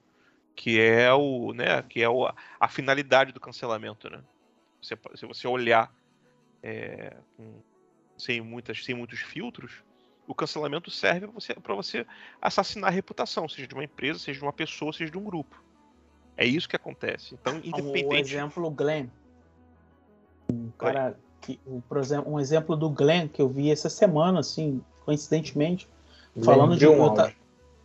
[0.55, 2.27] que é o, né, que é o,
[2.59, 4.21] a finalidade do cancelamento, né?
[4.81, 5.91] Você, se você olhar
[6.61, 7.61] é, com,
[8.17, 9.83] sem muitas, sem muitos filtros,
[10.27, 11.27] o cancelamento serve
[11.63, 12.05] para você,
[12.41, 15.63] assassinar a reputação, seja de uma empresa, seja de uma pessoa, seja de um grupo.
[16.35, 17.33] É isso que acontece.
[17.33, 18.05] Então, independente.
[18.05, 19.07] O exemplo Glenn
[20.51, 24.81] um cara que, por exemplo, um exemplo do Glenn que eu vi essa semana, assim,
[25.05, 25.87] coincidentemente,
[26.35, 27.29] Glenn falando Greenwald.
[27.29, 27.35] de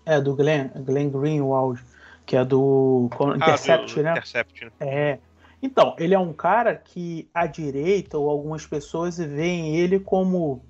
[0.04, 1.82] é do Glenn, Glenn Greenwald,
[2.26, 4.10] que é do Intercept, ah, do, né?
[4.12, 4.70] Intercept, né?
[4.80, 5.18] É.
[5.62, 10.64] Então, ele é um cara que a direita ou algumas pessoas veem ele como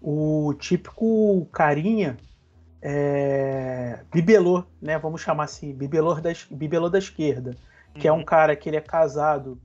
[0.00, 2.16] o típico carinha
[2.82, 4.98] é, bibelô, né?
[4.98, 7.54] Vamos chamar assim, bibelô da, bibelô da esquerda,
[7.94, 8.14] que uhum.
[8.14, 8.24] é um uhum.
[8.24, 9.60] cara que ele é casado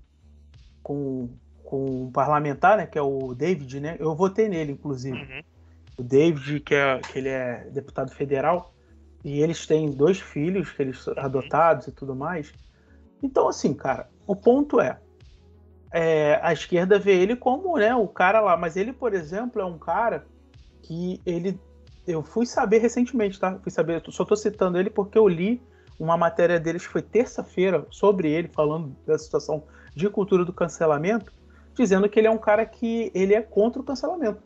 [0.84, 1.28] com
[1.68, 3.98] com um parlamentar, né, que é o David, né?
[4.00, 5.18] Eu votei nele, inclusive.
[5.18, 5.42] Uhum.
[5.98, 8.74] O David, que, é, que ele é deputado federal,
[9.22, 11.16] e eles têm dois filhos, que eles uhum.
[11.18, 12.54] adotados e tudo mais.
[13.22, 14.98] Então, assim, cara, o ponto é,
[15.92, 19.66] é, a esquerda vê ele como, né, o cara lá, mas ele, por exemplo, é
[19.66, 20.26] um cara
[20.84, 21.60] que ele,
[22.08, 23.60] eu fui saber recentemente, tá?
[23.62, 25.62] Fui saber, só tô citando ele porque eu li
[26.00, 31.36] uma matéria deles que foi terça-feira sobre ele falando da situação de cultura do cancelamento
[31.78, 34.42] dizendo que ele é um cara que ele é contra o cancelamento.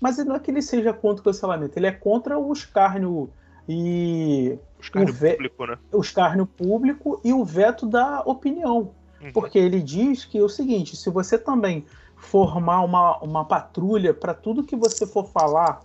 [0.00, 3.30] Mas não é que ele seja contra o cancelamento, ele é contra o escárnio
[3.68, 5.32] e o escárnio, o ve...
[5.32, 5.78] público, né?
[5.92, 8.94] o escárnio público e o veto da opinião.
[9.20, 9.32] Uhum.
[9.32, 11.84] Porque ele diz que é o seguinte: se você também
[12.16, 15.80] formar uma, uma patrulha para tudo que você for falar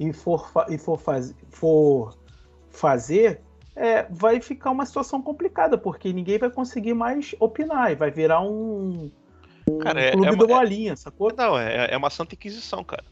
[0.00, 2.16] e for, e for, faz, for
[2.70, 3.40] fazer,
[3.76, 8.40] é, vai ficar uma situação complicada, porque ninguém vai conseguir mais opinar e vai virar
[8.40, 9.10] um,
[9.82, 11.32] Cara, é, clube é uma, do Bolinha, sacou?
[11.36, 13.04] Não, é, é uma Santa Inquisição, cara.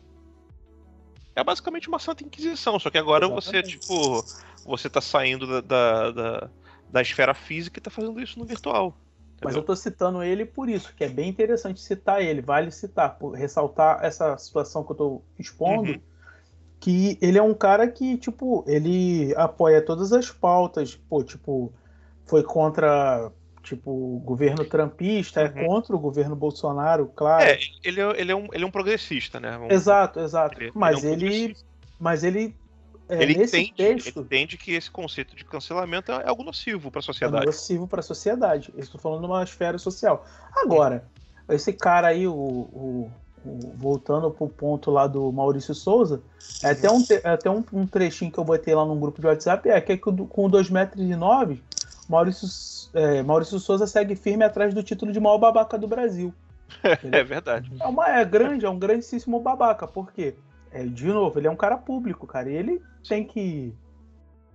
[1.34, 3.78] É basicamente uma Santa Inquisição, só que agora Exatamente.
[3.78, 4.24] você, tipo,
[4.64, 6.50] você tá saindo da, da, da,
[6.90, 8.86] da, esfera física e tá fazendo isso no virtual.
[8.86, 9.40] Entendeu?
[9.44, 13.18] Mas eu tô citando ele por isso, que é bem interessante citar ele, vale citar,
[13.18, 16.00] por ressaltar essa situação que eu tô expondo, uhum.
[16.80, 21.70] que ele é um cara que, tipo, ele apoia todas as pautas, pô, tipo,
[22.24, 23.30] foi contra
[23.66, 25.58] tipo, o governo trampista é uhum.
[25.58, 27.44] é contra o governo Bolsonaro, claro.
[27.44, 29.58] É, ele, é, ele, é, um, ele é um progressista, né?
[29.68, 30.62] Exato, exato.
[30.62, 31.56] Ele, mas ele, é um ele
[31.98, 32.54] mas ele
[33.08, 37.00] é, ele, entende, texto, ele entende que esse conceito de cancelamento é algo nocivo para
[37.00, 37.44] a sociedade.
[37.44, 38.72] É nocivo para a sociedade.
[38.76, 40.24] estou falando de uma esfera social.
[40.56, 41.04] Agora,
[41.48, 43.10] esse cara aí, o, o,
[43.44, 46.20] o voltando pro ponto lá do Maurício Souza,
[46.62, 49.26] é até, um, é até um, um, trechinho que eu botei lá num grupo de
[49.26, 51.62] WhatsApp, é que com 2 metros e 9,
[52.08, 52.48] Maurício
[52.94, 56.32] é, Maurício Souza segue firme atrás do título de maior babaca do Brasil.
[57.12, 57.70] é verdade.
[57.80, 59.86] É, uma, é grande, é um grandíssimo babaca.
[59.86, 60.34] Por quê?
[60.70, 62.50] É, de novo, ele é um cara público, cara.
[62.50, 63.74] E ele tem que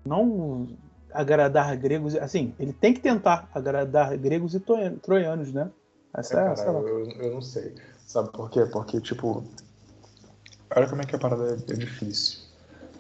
[0.06, 0.68] não
[1.14, 2.16] agradar gregos.
[2.16, 4.60] Assim, ele tem que tentar agradar gregos e
[5.02, 5.70] troianos, né?
[6.16, 7.76] Essa é, é cara, eu, eu não sei.
[8.06, 8.66] Sabe por quê?
[8.66, 9.44] Porque, tipo,
[10.76, 12.51] olha como é que a parada é, é difícil.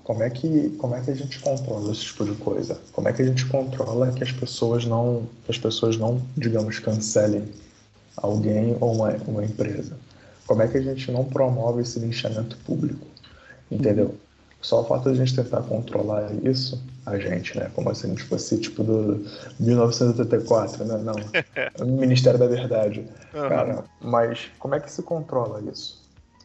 [0.03, 2.79] Como é que como é que a gente controla esse tipo de coisa?
[2.91, 6.79] Como é que a gente controla que as pessoas não que as pessoas não digamos
[6.79, 7.45] cancelem
[8.17, 9.95] alguém ou uma, uma empresa?
[10.47, 13.07] Como é que a gente não promove esse linchamento público?
[13.69, 14.15] Entendeu?
[14.61, 17.71] Só o fato de a gente tentar controlar isso, a gente, né?
[17.73, 19.25] Como se a gente fosse tipo do
[19.59, 20.97] 1984, né?
[20.97, 21.15] Não.
[21.85, 23.07] Ministério da Verdade.
[23.31, 26.00] Cara, mas como é que se controla isso?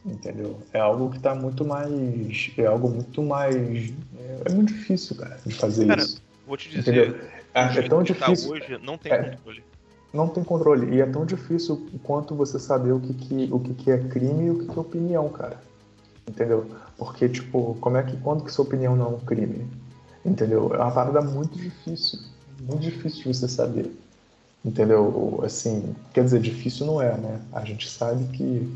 [0.07, 0.59] Entendeu?
[0.73, 2.51] É algo que tá muito mais.
[2.57, 3.93] É algo muito mais.
[4.45, 6.21] É, muito difícil, cara, de fazer cara, isso.
[6.45, 7.15] Vou te dizer.
[7.53, 8.51] É, é tão tá difícil.
[8.51, 9.63] hoje não tem é, controle.
[10.13, 10.95] Não tem controle.
[10.95, 14.45] E é tão difícil quanto você saber o que, que, o que, que é crime
[14.45, 15.59] e o que, que é opinião, cara.
[16.27, 16.69] Entendeu?
[16.97, 18.15] Porque, tipo, como é que.
[18.17, 19.67] Quando que sua opinião não é um crime?
[20.25, 20.73] Entendeu?
[20.73, 22.19] É uma parada muito difícil.
[22.61, 23.91] Muito difícil de você saber.
[24.63, 25.39] Entendeu?
[25.43, 27.39] Assim, quer dizer, difícil não é, né?
[27.53, 28.67] A gente sabe que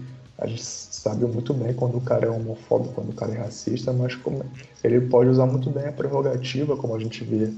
[0.42, 3.94] a gente sabe muito bem quando o cara é homofóbico, quando o cara é racista,
[3.94, 4.44] mas como
[4.84, 7.54] ele pode usar muito bem a prerrogativa, como a gente vê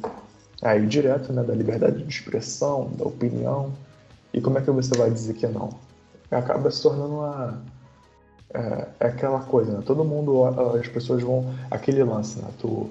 [0.61, 3.71] aí direto, né, da liberdade de expressão, da opinião.
[4.33, 5.69] E como é que você vai dizer que não?
[6.29, 7.61] Acaba se tornando uma
[8.53, 9.83] é, é aquela coisa, né?
[9.85, 10.43] Todo mundo,
[10.77, 12.49] as pessoas vão aquele lance, né?
[12.59, 12.89] Tu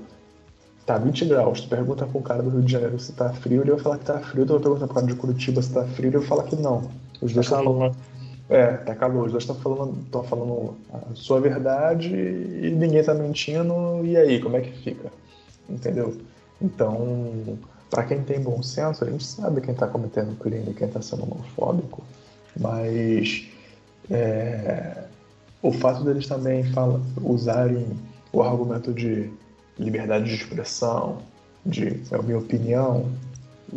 [0.86, 3.72] tá 20 graus, tu pergunta pro cara do Rio de Janeiro se tá frio, ele
[3.72, 6.08] vai falar que tá frio, tu vai perguntar pro cara de Curitiba se tá frio,
[6.08, 6.90] ele vai falar que não.
[7.20, 7.94] Os dois estão falando.
[8.52, 9.24] É, tá calor.
[9.26, 14.04] Os dois estão falando, tão falando a sua verdade e ninguém tá mentindo.
[14.04, 15.10] E aí, como é que fica?
[15.70, 16.14] Entendeu?
[16.60, 21.00] Então, para quem tem bom senso, a gente sabe quem está cometendo crime, quem está
[21.00, 22.02] sendo homofóbico,
[22.60, 23.48] mas
[24.10, 25.04] é,
[25.62, 27.86] o fato deles também fala, usarem
[28.32, 29.30] o argumento de
[29.78, 31.18] liberdade de expressão,
[31.64, 33.10] de é a minha opinião,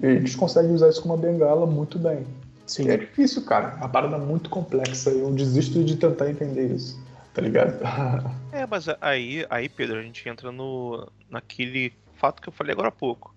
[0.02, 2.26] eles conseguem usar isso como uma bengala muito bem.
[2.66, 2.90] Sim.
[2.90, 3.78] é difícil, cara.
[3.80, 7.00] A parada é muito complexa e eu desisto de tentar entender isso.
[7.34, 7.80] Tá ligado?
[8.52, 12.88] é, mas aí, aí, Pedro, a gente entra no, naquele fato que eu falei agora
[12.88, 13.36] há pouco.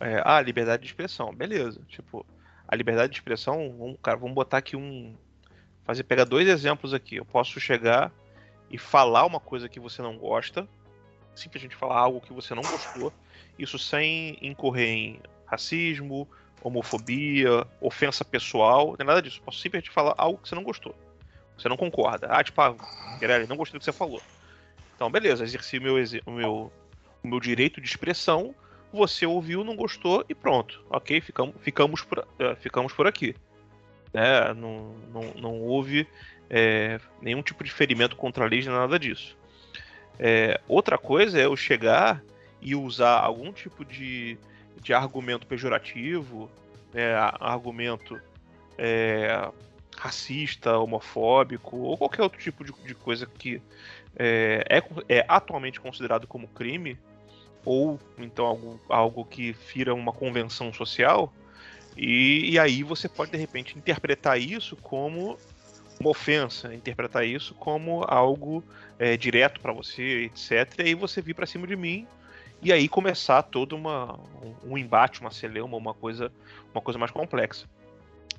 [0.00, 1.80] É, ah, liberdade de expressão, beleza.
[1.88, 2.24] Tipo,
[2.66, 5.14] a liberdade de expressão, vamos, cara, vamos botar aqui um.
[5.84, 7.16] Fazer, pegar dois exemplos aqui.
[7.16, 8.12] Eu posso chegar
[8.70, 10.68] e falar uma coisa que você não gosta,
[11.34, 13.12] simplesmente falar algo que você não gostou,
[13.58, 16.28] isso sem incorrer em racismo,
[16.62, 19.40] homofobia, ofensa pessoal, não nada disso.
[19.42, 20.94] Posso simplesmente falar algo que você não gostou.
[21.56, 22.28] Você não concorda.
[22.30, 22.74] Ah, tipo, ah,
[23.48, 24.22] não gostei do que você falou.
[24.94, 25.94] Então, beleza, exerci o meu,
[26.26, 26.72] o meu,
[27.22, 28.54] o meu direito de expressão,
[28.92, 30.84] você ouviu, não gostou e pronto.
[30.90, 33.34] Ok, ficamos, ficamos, por, uh, ficamos por aqui.
[34.12, 34.54] Né?
[34.54, 36.06] Não, não, não houve
[36.48, 39.36] é, nenhum tipo de ferimento contra a lei, nada disso.
[40.18, 42.22] É, outra coisa é eu chegar
[42.60, 44.36] e usar algum tipo de,
[44.82, 46.50] de argumento pejorativo,
[46.92, 48.20] né, argumento
[48.76, 49.48] é,
[49.96, 53.60] racista, homofóbico, ou qualquer outro tipo de, de coisa que
[54.16, 56.98] é, é, é, atualmente considerado como crime,
[57.64, 61.32] ou então algo, algo que fira uma convenção social,
[61.96, 65.36] e, e aí você pode de repente interpretar isso como
[66.00, 68.62] uma ofensa, interpretar isso como algo
[68.98, 70.78] é, direto para você, etc.
[70.78, 72.06] E aí você vir para cima de mim
[72.60, 74.18] e aí começar todo uma,
[74.64, 76.32] um, embate, uma celeuma, uma coisa,
[76.72, 77.68] uma coisa mais complexa.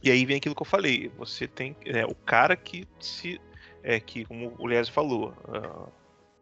[0.03, 1.10] E aí vem aquilo que eu falei.
[1.17, 3.39] Você tem é, o cara que se
[3.82, 5.91] é que como o Léo falou, uh,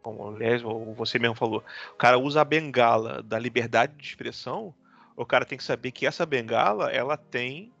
[0.02, 1.62] como o ou você mesmo falou,
[1.92, 4.74] o cara usa a bengala da liberdade de expressão.
[5.16, 7.72] O cara tem que saber que essa bengala ela tem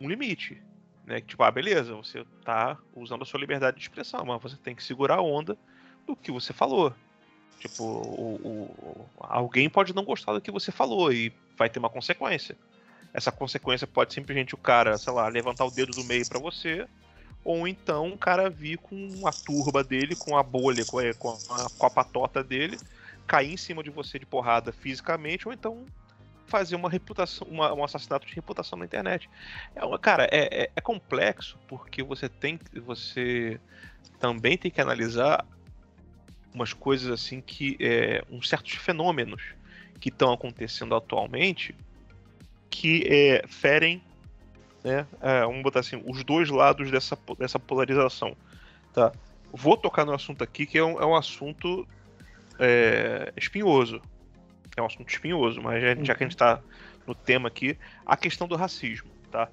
[0.00, 0.62] um limite.
[1.04, 1.20] Né?
[1.20, 4.82] Tipo, ah, beleza, você tá usando a sua liberdade de expressão, mas você tem que
[4.82, 5.56] segurar a onda
[6.06, 6.92] do que você falou.
[7.58, 11.90] Tipo, o, o, alguém pode não gostar do que você falou e vai ter uma
[11.90, 12.56] consequência.
[13.12, 16.86] Essa consequência pode simplesmente o cara, sei lá, levantar o dedo do meio para você,
[17.42, 21.30] ou então o cara vir com a turba dele, com a bolha, com a, com
[21.30, 22.78] a, com a patota dele,
[23.26, 25.86] cair em cima de você de porrada fisicamente, ou então
[26.46, 29.28] fazer uma reputação, uma, um assassinato de reputação na internet.
[29.74, 33.60] É uma, cara, é, é, é, complexo porque você tem, você
[34.18, 35.44] também tem que analisar
[36.56, 39.42] umas coisas assim que é, uns certos fenômenos
[40.00, 41.74] que estão acontecendo atualmente
[42.70, 44.02] que é, ferem,
[44.82, 45.06] né?
[45.20, 48.34] É, vamos botar assim, os dois lados dessa, dessa polarização,
[48.94, 49.12] tá?
[49.52, 51.86] Vou tocar no assunto aqui que é um, é um assunto
[52.58, 54.00] é, espinhoso,
[54.76, 56.60] é um assunto espinhoso, mas já, já que a gente está
[57.06, 59.48] no tema aqui, a questão do racismo, tá?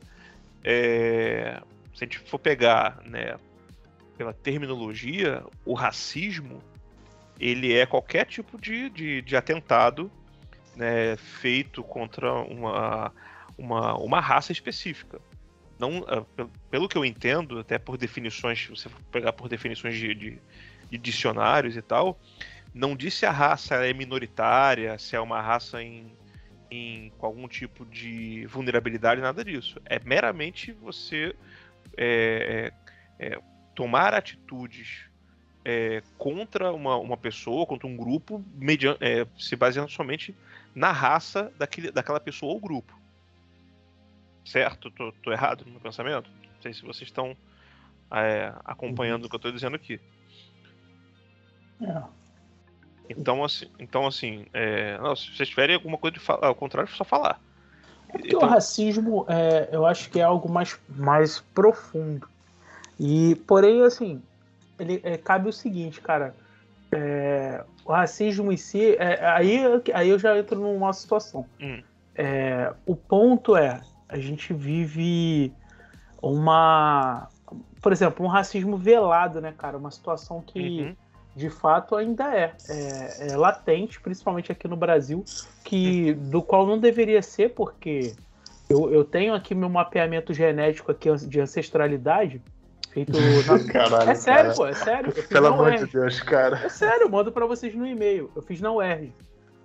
[0.63, 1.61] É,
[1.93, 3.35] se a gente for pegar, né,
[4.17, 6.61] pela terminologia, o racismo
[7.43, 10.09] ele é qualquer tipo de, de, de atentado
[10.77, 13.11] né, feito contra uma,
[13.57, 15.19] uma, uma raça específica.
[15.77, 20.15] Não, uh, pelo que eu entendo, até por definições, se você pegar por definições de,
[20.15, 20.39] de,
[20.89, 22.17] de dicionários e tal,
[22.73, 26.15] não diz se a raça é minoritária, se é uma raça em,
[26.71, 29.81] em, com algum tipo de vulnerabilidade, nada disso.
[29.83, 31.35] É meramente você
[31.97, 32.71] é,
[33.19, 33.39] é, é
[33.75, 35.11] tomar atitudes
[35.65, 40.35] é, contra uma, uma pessoa, contra um grupo, mediante, é, se baseando somente
[40.75, 42.97] na raça daquele, daquela pessoa ou grupo.
[44.45, 44.91] Certo?
[44.91, 46.29] Tô, tô errado no meu pensamento?
[46.29, 47.35] Não sei se vocês estão
[48.11, 49.99] é, acompanhando o que eu estou dizendo aqui.
[51.81, 52.03] É.
[53.09, 54.97] Então, assim, então, assim é...
[54.97, 57.39] não, se vocês tiverem alguma coisa de falar, ao contrário, é só falar.
[58.09, 58.47] É porque então...
[58.47, 62.27] o racismo, é, eu acho que é algo mais, mais profundo.
[62.99, 64.21] E, porém, assim,
[64.79, 66.35] ele, é, cabe o seguinte, cara.
[66.91, 69.59] É, o racismo em si, é, aí,
[69.93, 71.45] aí eu já entro numa situação.
[71.59, 71.81] Hum.
[72.15, 75.51] É, o ponto é, a gente vive
[76.21, 77.27] uma.
[77.81, 79.77] Por exemplo, um racismo velado, né, cara?
[79.77, 80.81] Uma situação que.
[80.81, 80.95] Uhum
[81.35, 85.23] de fato ainda é, é, é, latente, principalmente aqui no Brasil,
[85.63, 88.13] que do qual não deveria ser, porque
[88.69, 92.41] eu, eu tenho aqui meu mapeamento genético aqui de ancestralidade
[92.93, 93.11] feito
[93.47, 93.71] na...
[93.71, 94.55] Caralho, é sério, cara.
[94.55, 95.13] pô, é sério.
[95.27, 96.61] Pelo amor de Deus, cara.
[96.63, 98.31] É sério, eu mando para vocês no e-mail.
[98.35, 99.13] Eu fiz na UERJ.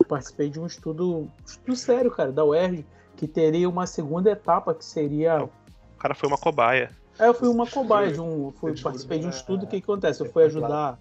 [0.01, 2.85] Eu participei de um estudo, estudo sério, cara, da UERJ,
[3.17, 5.51] que teria uma segunda etapa que seria O
[5.99, 6.91] cara foi uma cobaia.
[7.19, 8.53] É, eu fui uma cobaia de um.
[8.53, 9.65] Fui, participei de um estudo.
[9.65, 10.23] O que, que acontece?
[10.23, 10.97] Eu fui ajudar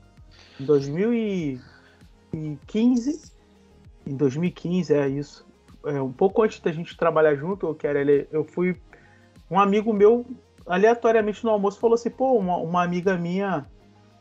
[0.59, 3.31] em 2015.
[4.05, 5.45] Em 2015, é isso.
[5.85, 8.27] É, um pouco antes da gente trabalhar junto, eu quero ele.
[8.31, 8.75] Eu fui.
[9.49, 10.25] Um amigo meu,
[10.67, 13.65] aleatoriamente no almoço, falou assim: pô, uma, uma amiga minha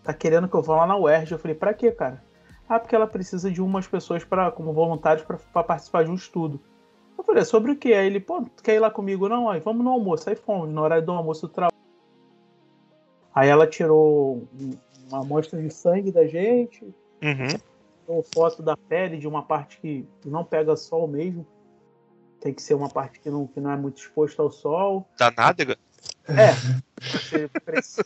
[0.03, 1.32] tá querendo que eu vá lá na UERJ.
[1.32, 2.22] Eu falei: pra quê, cara?
[2.68, 6.61] Ah, porque ela precisa de umas pessoas para como voluntários para participar de um estudo.
[7.16, 7.94] Eu falei, é sobre o que?
[7.94, 9.28] Aí ele, pô, quer ir lá comigo?
[9.28, 10.28] Não, aí vamos no almoço.
[10.28, 11.72] Aí fomos, no horário do almoço do trabalho.
[13.34, 14.47] Aí ela tirou
[15.09, 16.84] uma amostra de sangue da gente,
[17.22, 17.59] Uhum.
[18.05, 21.47] tirou foto da pele de uma parte que não pega sol mesmo.
[22.40, 25.07] Tem que ser uma parte que não, que não é muito exposta ao sol.
[25.18, 25.76] Da nádega?
[26.29, 26.53] É,
[27.01, 28.05] você precisa?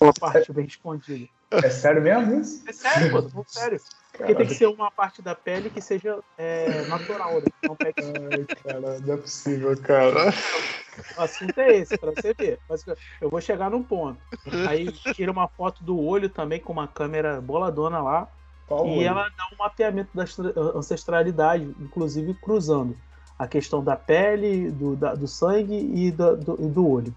[0.00, 1.28] Uma parte bem escondida.
[1.50, 2.64] É sério mesmo isso?
[2.66, 3.80] É sério, pô, tô sério.
[4.12, 7.46] Porque tem que ser uma parte da pele que seja é, natural, né?
[7.62, 10.32] Não pegue Ai, cara, não é possível, cara.
[11.16, 12.58] O assunto é esse, pra você ver.
[13.20, 14.20] Eu vou chegar num ponto.
[14.68, 18.28] Aí tira uma foto do olho também com uma câmera boladona lá.
[18.66, 19.02] Qual e olho?
[19.02, 20.24] ela dá um mapeamento da
[20.76, 22.96] ancestralidade, inclusive cruzando
[23.42, 27.14] a questão da pele, do, da- do sangue e do, do, do olho.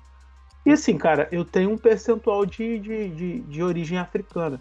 [0.65, 4.59] E assim, cara, eu tenho um percentual de, de, de, de origem africana.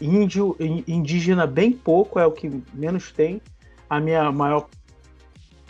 [0.00, 3.40] Índio, in- indígena bem pouco, é o que menos tem.
[3.88, 4.68] A minha maior.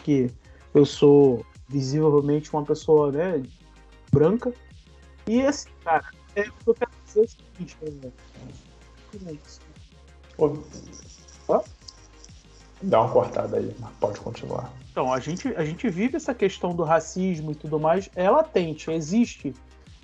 [0.02, 0.30] que
[0.74, 3.42] eu sou visivelmente uma pessoa né,
[4.10, 4.52] branca.
[5.26, 6.04] E assim, cara,
[6.36, 8.10] é, eu quero dizer o seguinte: é,
[9.12, 9.60] como é isso?
[12.82, 14.70] Dá uma cortada aí, mas pode continuar.
[14.90, 18.90] Então, a gente, a gente vive essa questão do racismo e tudo mais, é latente,
[18.90, 19.54] existe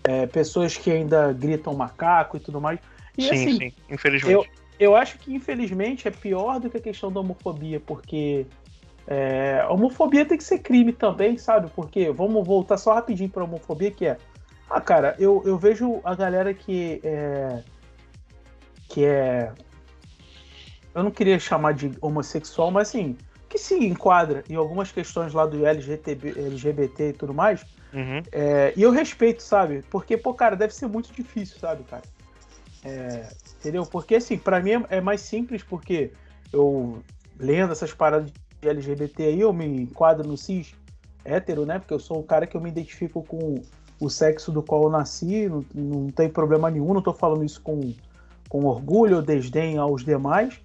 [0.04, 2.78] é, pessoas que ainda gritam macaco e tudo mais.
[3.16, 4.32] E sim, assim, sim, infelizmente.
[4.32, 4.46] eu,
[4.78, 8.46] eu acho que infelizmente é pior do que a questão da homofobia, porque
[9.06, 11.70] é, a homofobia tem que ser crime também, sabe?
[11.74, 14.16] Porque vamos voltar só rapidinho pra homofobia, que é.
[14.68, 17.62] Ah, cara, eu, eu vejo a galera que é.
[18.88, 19.52] que é.
[20.94, 23.16] Eu não queria chamar de homossexual, mas assim,
[23.48, 28.22] que se enquadra em algumas questões lá do LGTB, LGBT e tudo mais, Uhum.
[28.32, 29.84] é, e eu respeito, sabe?
[29.90, 32.02] Porque, pô, cara, deve ser muito difícil, sabe, cara?
[32.84, 33.28] É,
[33.58, 33.86] entendeu?
[33.86, 36.12] Porque, assim, pra mim é mais simples, porque
[36.52, 37.02] eu,
[37.38, 38.30] lendo essas paradas
[38.60, 40.74] de LGBT aí, eu me enquadro no cis
[41.24, 41.78] hétero, né?
[41.78, 43.62] Porque eu sou um cara que eu me identifico com
[44.00, 47.60] o sexo do qual eu nasci, não, não tem problema nenhum, não tô falando isso
[47.62, 47.92] com,
[48.48, 50.60] com orgulho ou desdém aos demais.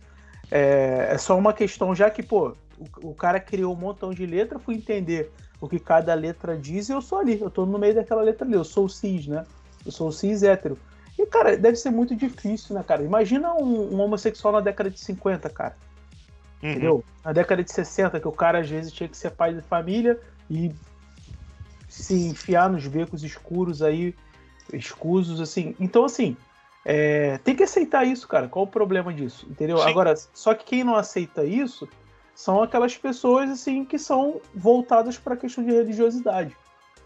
[0.52, 4.26] É, é só uma questão, já que, pô, o, o cara criou um montão de
[4.26, 5.32] letra, fui entender
[5.62, 8.46] o que cada letra diz e eu sou ali, eu tô no meio daquela letra
[8.46, 9.46] ali, eu sou o cis, né?
[9.86, 10.78] Eu sou o cis hétero.
[11.18, 13.04] E, cara, deve ser muito difícil, né, cara?
[13.04, 15.76] Imagina um, um homossexual na década de 50, cara.
[16.64, 16.72] Uhum.
[16.72, 17.04] Entendeu?
[17.24, 20.18] Na década de 60, que o cara às vezes tinha que ser pai de família
[20.50, 20.74] e
[21.90, 24.16] se enfiar nos becos escuros aí,
[24.72, 25.76] escusos, assim.
[25.80, 26.38] Então, assim,
[26.86, 28.48] é, tem que aceitar isso, cara.
[28.48, 29.46] Qual o problema disso?
[29.50, 29.78] Entendeu?
[29.78, 29.90] Sim.
[29.90, 31.88] Agora, só que quem não aceita isso
[32.34, 36.56] são aquelas pessoas, assim, que são voltadas para a questão de religiosidade.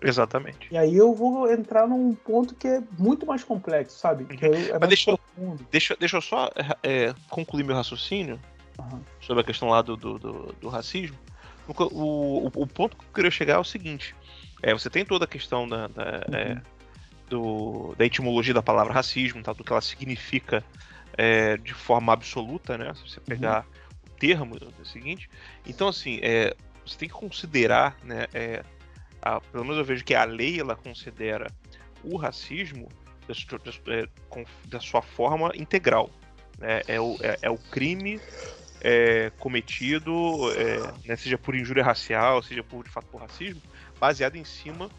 [0.01, 0.67] Exatamente.
[0.69, 4.26] E aí eu vou entrar num ponto que é muito mais complexo, sabe?
[4.26, 5.65] Que é, é mais deixa profundo.
[5.71, 6.49] Deixa, deixa eu só
[6.84, 8.39] é, concluir meu raciocínio
[8.78, 9.01] Aham.
[9.21, 11.17] sobre a questão lá do, do, do- do racismo.
[11.67, 14.13] O, o, o ponto que eu queria chegar é o seguinte:
[14.61, 16.61] é, você tem toda a questão da, da, Uhum.
[17.34, 20.64] Do- da etimologia da palavra racismo, tá, do que ela significa
[21.18, 22.94] é, de forma absoluta, né?
[22.96, 23.66] Se você pegar
[24.06, 25.30] o termo é o seguinte.
[25.66, 26.56] Então, assim, é,
[26.86, 28.26] você tem que considerar, né?
[28.34, 28.64] é,
[29.22, 31.48] a- pelo menos eu vejo que a lei ela considera
[32.04, 32.88] o racismo
[33.28, 34.08] da, da é,
[34.66, 36.10] da sua forma integral.
[36.60, 36.82] né?
[36.88, 38.20] É, o, é, é o crime
[39.40, 40.52] cometido,
[41.06, 43.62] né, seja por injúria racial, seja por de fato por racismo,
[43.98, 44.90] baseado em cima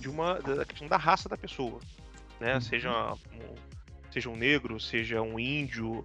[0.00, 1.80] de uma da questão da raça da pessoa,
[2.40, 2.60] né?
[2.60, 3.54] Seja um,
[4.10, 6.04] seja um negro, seja um índio,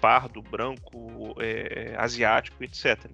[0.00, 3.10] pardo, branco, é, asiático, etc.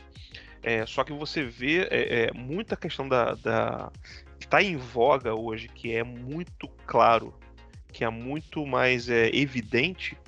[0.63, 3.91] É, só que você vê é, é, muita questão da, da
[4.39, 7.35] que está em voga hoje, que é muito claro,
[7.93, 10.19] que é muito mais é, evidente,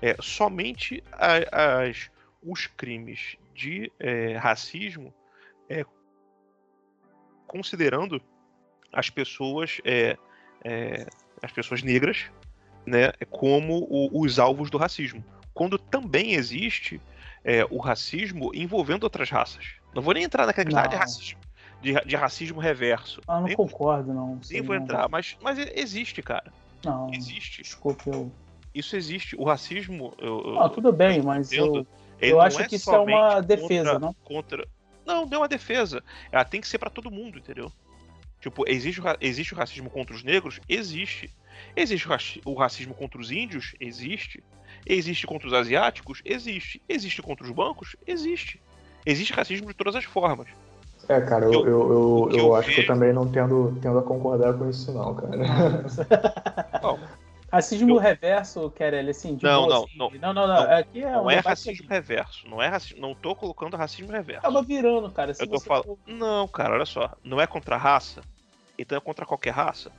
[0.00, 2.10] é somente a- as,
[2.42, 3.92] os crimes de
[4.40, 5.14] racismo,
[5.68, 5.84] é,
[7.46, 8.20] considerando
[8.92, 10.16] as pessoas, é,
[10.64, 11.06] é,
[11.42, 12.26] as pessoas negras,
[12.86, 15.24] né, como o- os alvos do racismo,
[15.54, 17.00] quando também existe
[17.44, 19.66] é, o racismo envolvendo outras raças.
[19.92, 21.40] Não vou nem entrar naquela questão de racismo,
[21.80, 23.20] de, de racismo reverso.
[23.26, 24.34] Ah, não nem, concordo, não.
[24.34, 24.82] nem Sei vou não.
[24.82, 26.52] entrar, mas, mas existe, cara.
[26.84, 27.62] Não, Existe.
[27.62, 28.30] desculpe, eu.
[28.74, 29.34] Isso existe.
[29.36, 30.14] O racismo.
[30.18, 31.84] Eu, eu- Ah, tudo bem, mas eu,
[32.20, 34.14] ele eu acho que isso é uma defesa, contra- não?
[34.24, 34.68] Contra...
[35.04, 36.02] Não, não é uma defesa.
[36.30, 37.72] Ela tem que ser pra todo mundo, entendeu?
[38.42, 40.60] Tipo, existe o, existe o racismo contra os negros?
[40.68, 41.30] Existe.
[41.76, 42.08] Existe
[42.44, 43.72] o racismo contra os índios?
[43.78, 44.42] Existe.
[44.84, 46.20] Existe contra os asiáticos?
[46.24, 46.82] Existe.
[46.88, 47.94] Existe contra os bancos?
[48.04, 48.60] Existe.
[49.06, 50.48] Existe racismo de todas as formas.
[51.08, 52.82] É, cara, eu, eu, eu, eu, eu acho vejo...
[52.82, 55.36] que eu também não tendo, tendo a concordar com isso, não, cara.
[56.82, 56.98] Não.
[57.52, 59.98] Racismo reverso, Kerel, assim, de não, não, assim.
[59.98, 62.48] não, não, não, não, Aqui é não é racismo reverso.
[62.48, 62.98] Não é racismo.
[62.98, 64.40] Não tô colocando racismo reverso.
[64.40, 65.32] Acaba virando, cara.
[65.38, 65.84] eu tô falando.
[65.84, 65.98] For...
[66.06, 67.14] Não, cara, olha só.
[67.22, 68.22] Não é contra a raça.
[68.82, 69.92] Então é contra qualquer raça.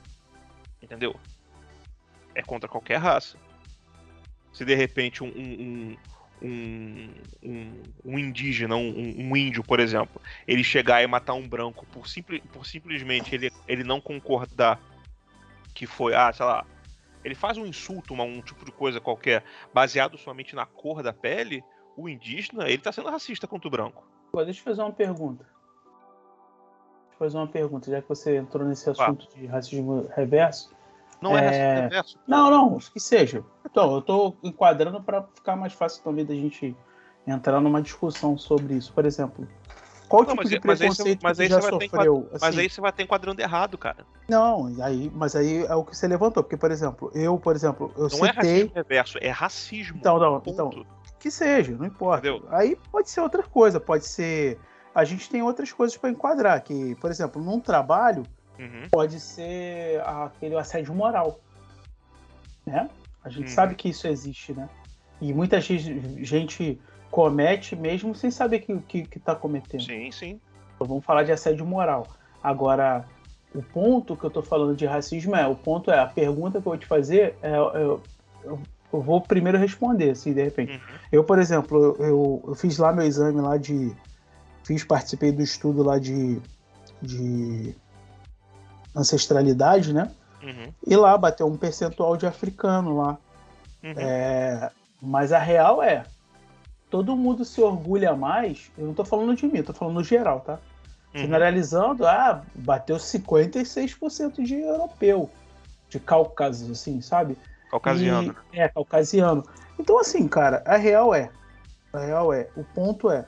[0.80, 1.18] Entendeu?
[2.34, 3.38] É contra qualquer raça.
[4.52, 5.96] Se de repente um, um,
[6.42, 7.10] um,
[7.42, 12.06] um, um indígena, um, um, índio, por exemplo, ele chegar e matar um branco por,
[12.06, 14.78] simpli, por simplesmente ele, ele não concordar
[15.74, 16.64] que foi, ah, sei lá,
[17.24, 21.12] ele faz um insulto, uma, um tipo de coisa qualquer, baseado somente na cor da
[21.12, 21.64] pele,
[21.96, 24.06] o indígena, ele tá sendo racista contra o branco.
[24.30, 25.53] Pô, deixa eu fazer uma pergunta.
[27.18, 29.38] Fazer uma pergunta, já que você entrou nesse assunto ah.
[29.38, 30.74] de racismo reverso.
[31.20, 32.18] Não é, é racismo reverso?
[32.26, 33.44] Não, não, que seja.
[33.64, 36.76] Então, eu tô enquadrando para ficar mais fácil também da gente
[37.26, 38.92] entrar numa discussão sobre isso.
[38.92, 39.46] Por exemplo,
[40.08, 42.28] qual não, tipo mas, de preconceito mas aí, mas aí você já sofreu?
[42.32, 42.46] Assim?
[42.46, 44.06] Mas aí você vai ter enquadrando errado, cara.
[44.28, 46.42] Não, aí, mas aí é o que você levantou.
[46.42, 48.28] Porque, por exemplo, eu, por exemplo, eu não é citei...
[48.28, 49.96] é racismo reverso, é racismo.
[49.98, 50.86] Então, não, então,
[51.18, 52.28] que seja, não importa.
[52.28, 52.48] Entendeu?
[52.50, 54.58] Aí pode ser outra coisa, pode ser...
[54.94, 58.24] A gente tem outras coisas para enquadrar, que, por exemplo, num trabalho,
[58.58, 58.88] uhum.
[58.90, 61.40] pode ser aquele assédio moral,
[62.64, 62.88] né?
[63.24, 63.54] A gente uhum.
[63.54, 64.68] sabe que isso existe, né?
[65.20, 66.80] E muita gente
[67.10, 69.82] comete mesmo sem saber que que, que tá cometendo.
[69.82, 70.40] Sim, sim.
[70.74, 72.06] Então, vamos falar de assédio moral.
[72.42, 73.04] Agora,
[73.54, 76.66] o ponto que eu tô falando de racismo é, o ponto é, a pergunta que
[76.66, 78.00] eu vou te fazer é, eu,
[78.44, 78.60] eu,
[78.92, 80.72] eu vou primeiro responder, assim, de repente.
[80.72, 80.98] Uhum.
[81.10, 83.94] Eu, por exemplo, eu, eu fiz lá meu exame lá de,
[84.64, 86.40] fiz, participei do estudo lá de,
[87.00, 87.74] de
[88.96, 90.10] ancestralidade, né?
[90.42, 90.72] Uhum.
[90.86, 93.18] E lá bateu um percentual de africano lá.
[93.82, 93.94] Uhum.
[93.96, 96.04] É, mas a real é,
[96.90, 98.70] todo mundo se orgulha mais.
[98.76, 100.58] Eu não tô falando de mim, tô falando no geral, tá?
[101.14, 101.20] Uhum.
[101.20, 105.30] Generalizando, ah, bateu 56% de europeu,
[105.88, 107.36] de Cáucaso, assim, sabe?
[107.70, 108.34] Caucasiano.
[108.52, 109.44] E, é, caucasiano.
[109.78, 111.30] Então, assim, cara, a real é.
[111.92, 112.48] A real é.
[112.56, 113.24] O ponto é.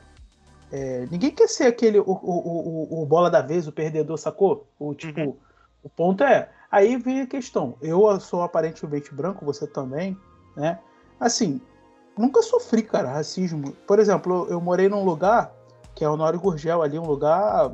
[0.73, 1.99] É ninguém quer ser aquele.
[1.99, 4.67] O, o, o, o, bola da vez, o perdedor, sacou?
[4.79, 5.21] O tipo.
[5.21, 5.37] Uhum.
[5.83, 6.51] O ponto é.
[6.71, 7.77] Aí vem a questão.
[7.81, 10.17] Eu sou aparentemente branco, você também,
[10.57, 10.81] né?
[11.21, 11.61] Assim,
[12.19, 13.73] nunca sofri, cara, racismo.
[13.87, 15.55] Por exemplo, eu morei num lugar
[15.97, 17.73] que é o Honório Gurgel ali, um lugar.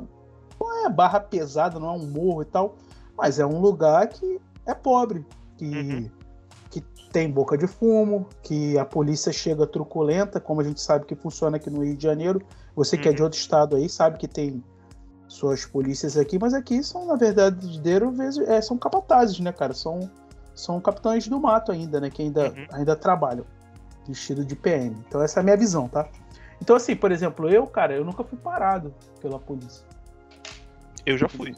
[0.59, 2.75] Não é barra pesada, não é um morro e tal,
[3.17, 5.25] mas é um lugar que é pobre,
[5.57, 6.09] que, uhum.
[6.71, 6.81] que
[7.11, 11.57] tem boca de fumo, que a polícia chega truculenta, como a gente sabe que funciona
[11.57, 12.41] aqui no Rio de Janeiro.
[12.75, 13.25] Você que é de uhum.
[13.25, 14.63] outro estado aí sabe que tem
[15.27, 17.81] suas polícias aqui, mas aqui são, na verdade,
[18.47, 19.73] é, são capatazes, né, cara?
[19.73, 20.09] São,
[20.53, 22.09] são capitães do mato ainda, né?
[22.09, 22.67] Que ainda, uhum.
[22.71, 23.45] ainda trabalham
[24.07, 24.95] vestido de PM.
[25.07, 26.07] Então essa é a minha visão, tá?
[26.61, 29.85] Então assim, por exemplo, eu, cara, eu nunca fui parado pela polícia.
[31.05, 31.55] Eu já fui.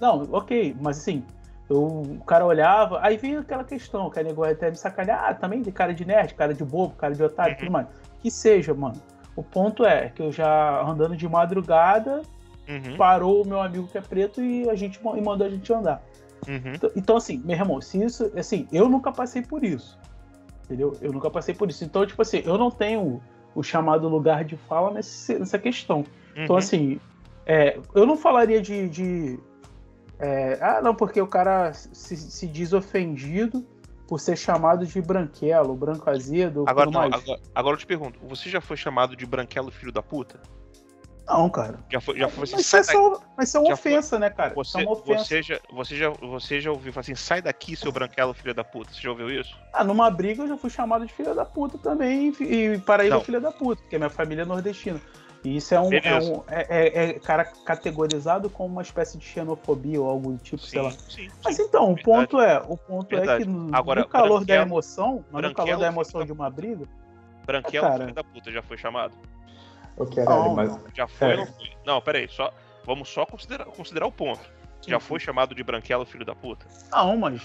[0.00, 1.24] Não, ok, mas assim,
[1.68, 5.34] eu, o cara olhava, aí vinha aquela questão, que a negócio até me sacanear, ah,
[5.34, 7.58] também de cara de nerd, cara de bobo, cara de otário, uhum.
[7.58, 7.88] tudo mais.
[8.20, 8.96] Que seja, mano.
[9.36, 12.22] O ponto é que eu já andando de madrugada,
[12.66, 12.96] uhum.
[12.96, 16.02] parou o meu amigo que é preto e a gente e mandou a gente andar.
[16.48, 16.72] Uhum.
[16.74, 19.98] Então, então, assim, meu irmão, se isso, assim, eu nunca passei por isso.
[20.64, 20.96] Entendeu?
[21.00, 21.84] Eu nunca passei por isso.
[21.84, 23.22] Então, tipo assim, eu não tenho
[23.54, 26.00] o chamado lugar de fala nesse, nessa questão.
[26.00, 26.44] Então, uhum.
[26.44, 27.00] Então, assim,
[27.46, 28.88] é, eu não falaria de.
[28.88, 29.38] de
[30.18, 33.64] é, ah, não, porque o cara se, se, diz ofendido
[34.06, 36.64] por ser chamado de branquelo, branco azedo.
[36.66, 40.02] Agora, não, agora, agora eu te pergunto: você já foi chamado de branquelo filho da
[40.02, 40.40] puta?
[41.28, 41.80] Não, cara.
[41.90, 44.18] Já foi, já foi assim, mas, isso é só, mas isso é uma ofensa, foi,
[44.20, 44.54] né, cara?
[44.54, 48.54] Você, é você, já, você, já, você já ouviu assim, sai daqui, seu branquelo, filho
[48.54, 48.92] da puta.
[48.92, 49.58] Você já ouviu isso?
[49.72, 52.32] Ah, numa briga eu já fui chamado de filho da puta também.
[52.40, 55.00] E Paraíba filho da puta, porque minha família é nordestina.
[55.44, 55.92] E isso é um.
[55.92, 60.38] É, um é, é, é, cara, categorizado como uma espécie de xenofobia ou algo do
[60.38, 60.90] tipo, sim, sei lá.
[60.90, 63.42] Sim, mas então, o ponto é, o ponto verdade.
[63.42, 66.86] é que no, Agora, no calor da emoção, no calor da emoção de uma briga.
[67.44, 69.14] Branquelo, cara, filho da puta, já foi chamado?
[70.12, 70.78] Quero não, mas...
[70.94, 71.30] Já foi é.
[71.32, 71.70] ou não foi?
[71.86, 72.52] Não, peraí, só,
[72.84, 74.40] vamos só considerar, considerar o ponto.
[74.82, 76.66] Sim, Já foi chamado de branquelo filho da puta?
[76.90, 77.40] Não, mas.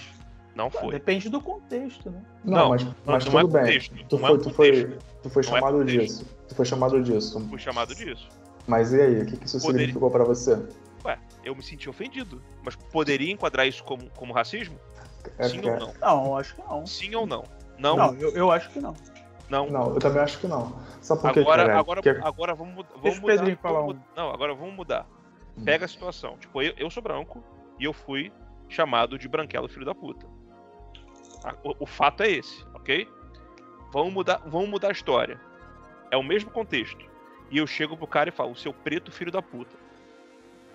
[0.54, 0.90] Não foi.
[0.90, 2.22] Depende do contexto, né?
[2.44, 3.80] Não, não mas, mas não, tudo é bem.
[4.08, 6.26] Tu foi, tu, foi, tu foi chamado é disso.
[6.48, 7.40] Tu foi chamado disso.
[7.48, 8.28] Fui chamado disso.
[8.66, 9.86] Mas e aí, o que, que isso Poderia...
[9.86, 10.62] significou pra você?
[11.04, 12.42] Ué, eu me senti ofendido.
[12.62, 14.78] Mas poderia enquadrar isso como, como racismo?
[15.38, 15.72] É, Sim é...
[15.72, 15.94] ou não?
[16.00, 16.86] Não, acho que não.
[16.86, 17.44] Sim ou não?
[17.78, 18.94] Não, não eu, eu acho que não.
[19.48, 19.68] Não.
[19.68, 20.74] Não, eu também acho que não.
[21.00, 22.08] Só porque, agora, cara, agora, que...
[22.08, 23.56] agora vamos, vamos mudar.
[23.62, 25.06] Vamos, Não, agora vamos mudar.
[25.56, 25.64] Hum.
[25.64, 26.36] Pega a situação.
[26.38, 27.42] Tipo, eu, eu sou branco
[27.78, 28.32] e eu fui
[28.68, 30.26] chamado de branquelo filho da puta.
[31.64, 33.08] O, o fato é esse, ok?
[33.92, 35.40] Vamos mudar, vamos mudar a história.
[36.10, 37.04] É o mesmo contexto.
[37.50, 39.76] E eu chego pro cara e falo, o seu preto filho da puta.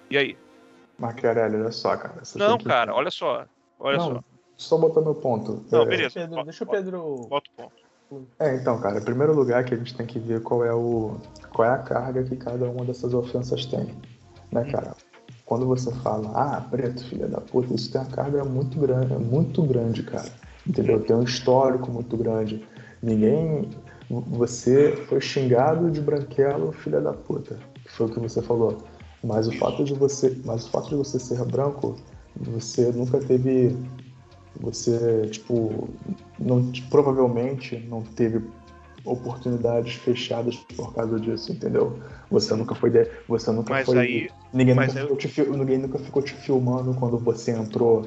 [0.09, 0.37] E aí?
[0.97, 2.21] Maquiarelli, olha só, cara.
[2.35, 3.45] Não, cara, olha só.
[3.79, 4.23] Olha Não, só.
[4.57, 5.63] Só botar meu ponto.
[5.71, 6.19] Não, É, beleza.
[6.19, 7.27] Pedro, deixa o Pedro.
[7.29, 7.87] Bota o ponto.
[8.39, 11.17] É, então, cara, em primeiro lugar que a gente tem que ver qual é o
[11.53, 13.93] qual é a carga que cada uma dessas ofensas tem,
[14.51, 14.95] né, cara?
[15.45, 19.61] Quando você fala, ah, preto, filha da puta, isso tem uma carga muito grande, muito
[19.63, 20.29] grande, cara.
[20.67, 20.99] Entendeu?
[21.01, 22.65] Tem um histórico muito grande.
[23.01, 23.69] Ninguém,
[24.09, 27.57] você foi xingado de branquelo, filha da puta,
[27.87, 28.77] foi o que você falou.
[29.23, 31.95] Mas o fato de você, mas o fato de você ser branco,
[32.35, 33.75] você nunca teve
[34.59, 35.89] você, tipo,
[36.39, 38.41] não, provavelmente não teve
[39.05, 41.99] oportunidades fechadas por causa disso, entendeu?
[42.29, 45.57] Você nunca foi, de, você nunca Mas foi, aí- ninguém, mas nunca eu- ficou te,
[45.57, 48.01] ninguém nunca ficou te filmando quando você entrou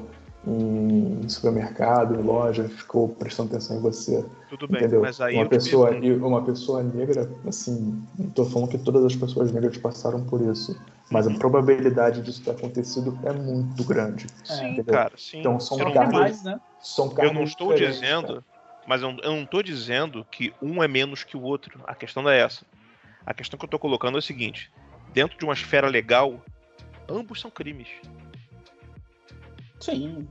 [0.45, 5.01] em supermercado, em loja, ficou prestando atenção em você, Tudo bem, entendeu?
[5.01, 9.15] mas aí uma eu pessoa, uma pessoa negra, assim, não tô falando que todas as
[9.15, 10.79] pessoas negras passaram por isso,
[11.11, 11.35] mas Uhum.
[11.35, 14.27] a probabilidade disso ter acontecido é muito grande.
[14.43, 14.93] Sim, entendeu?
[14.93, 15.39] cara, sim.
[15.39, 16.59] Então, são eu, não, cargas- mais, né?
[16.79, 18.45] São eu cargas não estou dizendo, cara.
[18.87, 21.79] mas eu, eu não estou dizendo que um é menos que o outro.
[21.85, 22.65] A questão não é essa.
[23.23, 24.71] A questão que eu estou colocando é o seguinte:
[25.13, 26.43] dentro de uma esfera legal,
[27.07, 27.89] ambos são crimes.
[29.81, 30.27] Sim.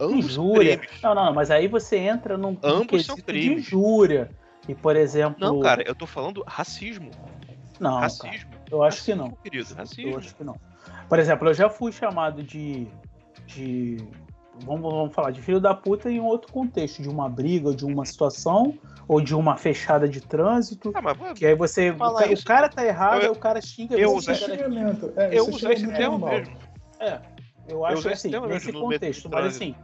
[0.00, 0.76] Ambos Injúria.
[0.78, 1.02] crimes.
[1.02, 3.66] Não, não, mas aí você entra num Ambos são de crimes.
[3.66, 4.30] injúria.
[4.68, 5.36] E, por exemplo.
[5.40, 7.10] Não, cara, eu tô falando racismo.
[7.80, 8.50] Não, cara, racismo.
[8.70, 9.36] eu acho que Racismo, não.
[9.42, 10.18] Querido, Eu racismo.
[10.18, 10.56] acho que não.
[11.08, 12.86] Por exemplo, eu já fui chamado de.
[13.46, 13.96] de
[14.64, 17.84] vamos, vamos falar de filho da puta em outro contexto, de uma briga, ou de
[17.84, 18.78] uma situação,
[19.08, 20.92] ou de uma fechada de trânsito.
[20.94, 21.90] Ah, mas Que aí você.
[21.90, 24.32] O, Falar ca- o cara tá errado, eu- aí o cara xinga eu você.
[24.34, 24.54] cara-
[25.34, 26.56] eu usei esse termo mesmo.
[27.00, 27.20] É,
[27.72, 29.28] eu acho usei assim, nesse contexto.
[29.30, 29.74] Mas assim,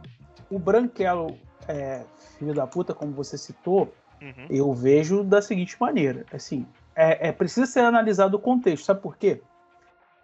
[0.49, 1.37] o branquelo,
[1.67, 2.03] é,
[2.37, 4.47] filho da puta, como você citou, Uhum.
[4.49, 6.25] eu vejo da seguinte maneira.
[6.33, 6.65] Assim,
[6.95, 8.83] é, é precisa ser analisado o contexto.
[8.85, 9.41] Sabe por quê?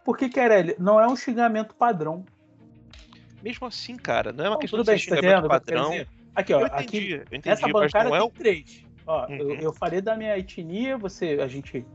[0.04, 2.26] Porque, Querelli, não é um xingamento padrão.
[3.42, 6.06] Mesmo assim, cara, não é uma Não, questão de bem, tá xingamento eu padrão.
[6.36, 8.30] Aqui, ó, Eu aqui, entendi, eu entendi, Nessa mas bancada não é o.
[8.30, 8.86] tem três.
[9.08, 9.60] Ó, eu, Uhum.
[9.62, 11.86] eu falei da minha etnia, você, a gente,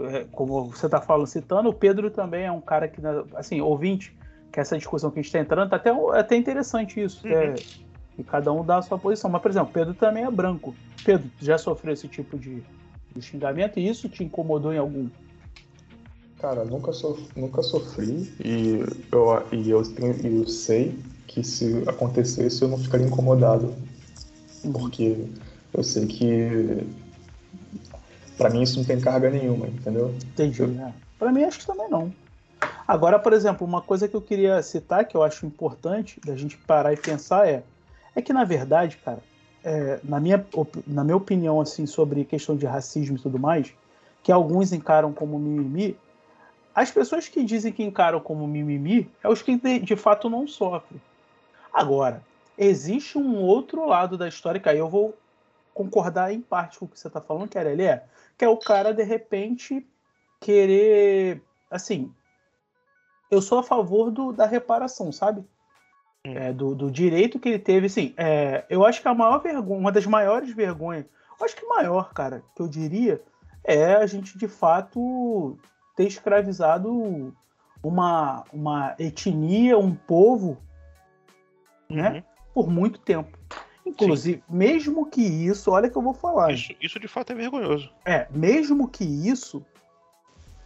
[0.00, 3.60] é, como você tá falando, citando, o Pedro também é um cara que, né, assim,
[3.60, 4.16] ouvinte,
[4.54, 7.28] que essa discussão que a gente tá entrando, tá até, é até interessante isso, que
[7.34, 7.54] é- Uhum.
[8.18, 9.28] e cada um dá a sua posição.
[9.28, 10.76] Mas, por exemplo, Pedro também é branco.
[11.04, 12.62] Pedro, tu já sofreu esse tipo de,
[13.12, 15.08] de xingamento e isso te incomodou em algum?
[16.38, 18.78] Cara, nunca, sof nunca sofri e
[19.10, 20.94] eu, e eu, tenho, e eu sei
[21.26, 23.74] que se acontecesse eu não ficaria incomodado.
[24.72, 25.16] Porque
[25.72, 26.86] eu sei que
[28.36, 30.14] pra mim isso não tem carga nenhuma, entendeu?
[30.24, 30.94] Entendi, né?
[31.18, 32.12] Pra mim, acho que também não.
[32.86, 36.56] Agora, por exemplo, uma coisa que eu queria citar, que eu acho importante da gente
[36.58, 37.62] parar e pensar é,
[38.14, 39.22] é que, na verdade, cara,
[39.64, 40.44] é, na, minha,
[40.86, 43.72] na minha opinião, assim, sobre questão de racismo e tudo mais,
[44.22, 45.96] que alguns encaram como mimimi,
[46.74, 50.46] as pessoas que dizem que encaram como mimimi é os que de, de fato não
[50.46, 51.00] sofrem.
[51.72, 52.22] Agora,
[52.58, 55.14] existe um outro lado da história, que aí eu vou
[55.72, 58.04] concordar em parte com o que você está falando, que ele é,
[58.36, 59.86] que é o cara, de repente,
[60.40, 61.40] querer.
[61.70, 62.12] Assim,
[63.34, 65.44] eu sou a favor do, da reparação, sabe?
[66.26, 66.32] Hum.
[66.34, 67.86] É, do, do direito que ele teve.
[67.86, 71.04] Assim, é, eu acho que a maior vergonha, uma das maiores vergonhas,
[71.38, 73.22] eu acho que maior, cara, que eu diria,
[73.62, 75.58] é a gente de fato
[75.96, 77.34] ter escravizado
[77.82, 80.58] uma, uma etnia, um povo,
[81.88, 82.10] né?
[82.10, 82.22] Uhum.
[82.54, 83.36] Por muito tempo.
[83.84, 86.52] Inclusive, mesmo que isso, olha que eu vou falar.
[86.52, 87.90] Isso, isso de fato é vergonhoso.
[88.04, 89.64] É, mesmo que isso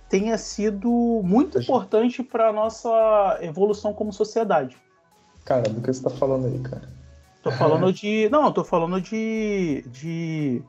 [0.08, 0.90] tenha sido
[1.22, 1.62] muito é.
[1.62, 4.76] importante para nossa evolução como sociedade.
[5.44, 6.88] Cara, do que você tá falando aí, cara?
[7.42, 8.28] Tô falando de.
[8.30, 9.84] Não, tô falando de.
[9.90, 10.62] de.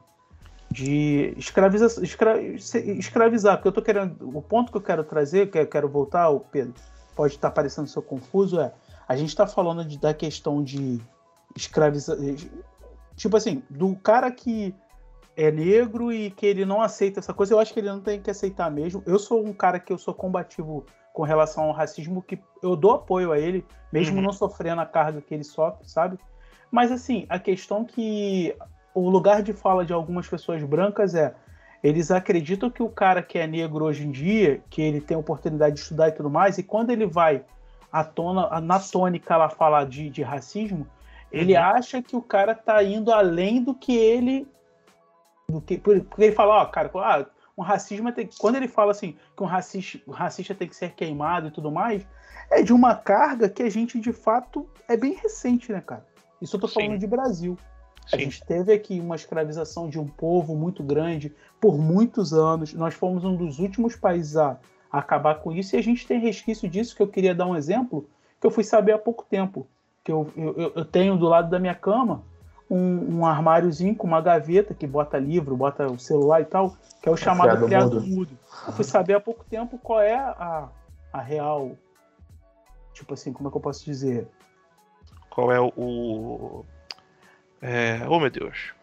[0.72, 3.58] de escraviza, escra, escravizar.
[3.58, 4.38] Porque eu tô querendo.
[4.38, 6.76] O ponto que eu quero trazer, que eu quero voltar, o Pedro,
[7.16, 8.72] pode estar parecendo ser confuso, é.
[9.08, 11.02] A gente tá falando de, da questão de
[11.56, 12.16] escravizar.
[13.16, 14.74] Tipo assim, do cara que
[15.40, 18.22] é negro e que ele não aceita essa coisa, eu acho que ele não tem
[18.22, 19.02] que aceitar mesmo.
[19.06, 22.92] Eu sou um cara que eu sou combativo com relação ao racismo, que eu dou
[22.92, 24.22] apoio a ele, mesmo Uhum.
[24.22, 26.20] não sofrendo a carga que ele sofre, sabe?
[26.70, 28.54] Mas assim, a questão que
[28.94, 31.34] o lugar de fala de algumas pessoas brancas é
[31.82, 35.76] eles acreditam que o cara que é negro hoje em dia, que ele tem oportunidade
[35.76, 37.46] de estudar e tudo mais, e quando ele vai
[37.90, 40.86] à tona, na tônica lá falar de, de racismo,
[41.32, 41.64] ele Uhum.
[41.64, 44.46] acha que o cara tá indo além do que ele.
[45.50, 47.26] Do que, porque ele fala, ó, cara, ah,
[47.58, 50.93] um racismo tem, quando ele fala assim que um racista, um racista tem que ser
[50.93, 52.08] queimado e tudo mais,
[52.50, 56.06] é de uma carga que a gente de fato é bem recente, né, cara?
[56.41, 56.97] Isso eu tô falando Sim.
[57.00, 57.58] de Brasil.
[58.08, 58.16] Sim.
[58.16, 62.74] A gente teve aqui uma escravização de um povo muito grande por muitos anos.
[62.74, 64.58] Nós fomos um dos últimos países a,
[64.91, 67.56] a acabar com isso e a gente tem resquício disso que eu queria dar um
[67.56, 69.68] exemplo que eu fui saber há pouco tempo.
[70.04, 72.24] Que eu, eu, eu tenho do lado da minha cama
[72.70, 77.10] um, um, armáriozinho com uma gaveta que bota livro, bota o celular e tal, que
[77.10, 78.08] é o chamado criado, criado mudo.
[78.08, 78.40] mudo.
[78.68, 80.70] Eu fui saber há pouco tempo qual é a,
[81.12, 81.72] a real.
[82.94, 84.28] Tipo assim, como é que eu posso dizer?
[85.30, 86.64] Qual é o.
[87.62, 88.02] É...
[88.08, 88.74] Oh meu Deus.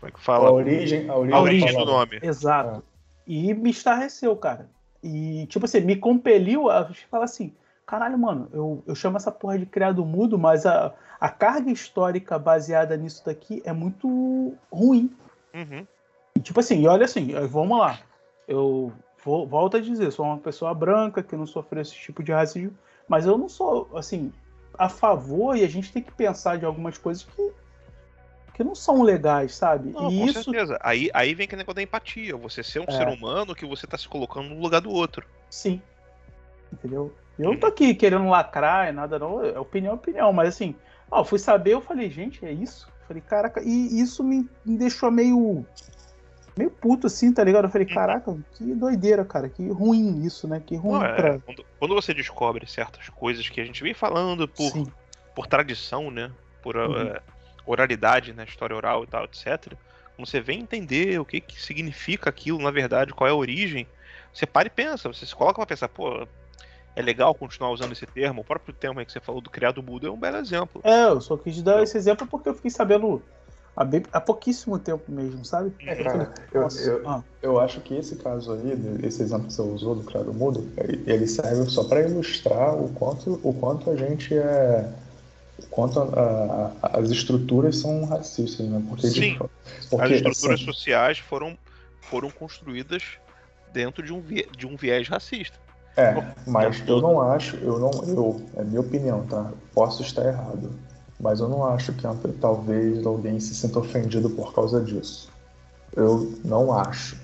[0.00, 0.48] Como é que fala?
[0.48, 2.18] A origem, a origem, a origem do nome.
[2.22, 2.80] Exato.
[2.80, 2.82] É.
[3.26, 4.68] E me estarreceu, cara.
[5.02, 7.54] E, tipo assim, me compeliu a falar assim:
[7.86, 12.38] caralho, mano, eu, eu chamo essa porra de criado mudo, mas a, a carga histórica
[12.38, 15.14] baseada nisso daqui é muito ruim.
[15.54, 15.86] Uhum.
[16.34, 18.00] E, tipo assim, e olha assim, vamos lá.
[18.48, 18.92] Eu
[19.24, 22.76] vou, volto a dizer, sou uma pessoa branca que não sofreu esse tipo de racismo,
[23.08, 24.32] mas eu não sou, assim,
[24.76, 27.52] a favor e a gente tem que pensar de algumas coisas que,
[28.52, 29.90] que não são legais, sabe?
[29.90, 30.42] Não, e com isso...
[30.42, 30.76] certeza.
[30.82, 32.36] Aí, aí vem aquele negócio da empatia.
[32.36, 32.90] Você ser um é.
[32.90, 35.24] ser humano que você tá se colocando no lugar do outro.
[35.48, 35.80] Sim.
[36.72, 37.14] Entendeu?
[37.38, 40.74] Eu não tô aqui querendo lacrar, é nada não, é opinião, é opinião, mas assim,
[41.10, 42.88] ó, fui saber, eu falei, gente, é isso?
[43.02, 45.64] Eu falei, caraca, e isso me, me deixou meio
[46.56, 47.64] meio puto assim, tá ligado?
[47.64, 50.62] Eu falei, caraca, que doideira, cara, que ruim isso, né?
[50.64, 51.38] Que ruim não, é, pra...
[51.78, 54.72] quando, você descobre certas coisas que a gente vem falando por,
[55.34, 56.32] por tradição, né?
[56.62, 57.08] Por uhum.
[57.08, 57.20] uh,
[57.66, 58.44] oralidade, né?
[58.44, 59.74] História oral e tal, etc.
[60.16, 63.86] Quando você vem entender o que, que significa aquilo, na verdade, qual é a origem,
[64.32, 66.26] você para e pensa, você se coloca pra pensar, pô,
[66.96, 68.40] é legal continuar usando esse termo.
[68.40, 70.80] O próprio termo que você falou do criado mudo é um belo exemplo.
[70.82, 73.22] É, eu só quis dar esse exemplo porque eu fiquei sabendo
[73.76, 75.72] há, bem, há pouquíssimo tempo mesmo, sabe?
[75.80, 77.22] É, cara, eu, eu, ah.
[77.42, 78.72] eu, acho que esse caso aí,
[79.02, 80.66] esse exemplo que você usou do criado mudo,
[81.06, 84.90] ele serve só para ilustrar o quanto, o quanto a gente é.
[85.58, 88.82] O quanto a, a, as estruturas são racistas, né?
[88.88, 89.38] Porque, Sim, de,
[89.88, 91.56] porque, as estruturas assim, sociais foram,
[92.00, 93.02] foram construídas
[93.72, 95.58] dentro de um, de um viés racista.
[95.96, 99.50] É, mas eu não acho, eu não, eu, é minha opinião, tá?
[99.72, 100.70] Posso estar errado,
[101.18, 102.02] mas eu não acho que
[102.38, 105.30] talvez alguém se sinta ofendido por causa disso.
[105.94, 107.16] Eu não acho.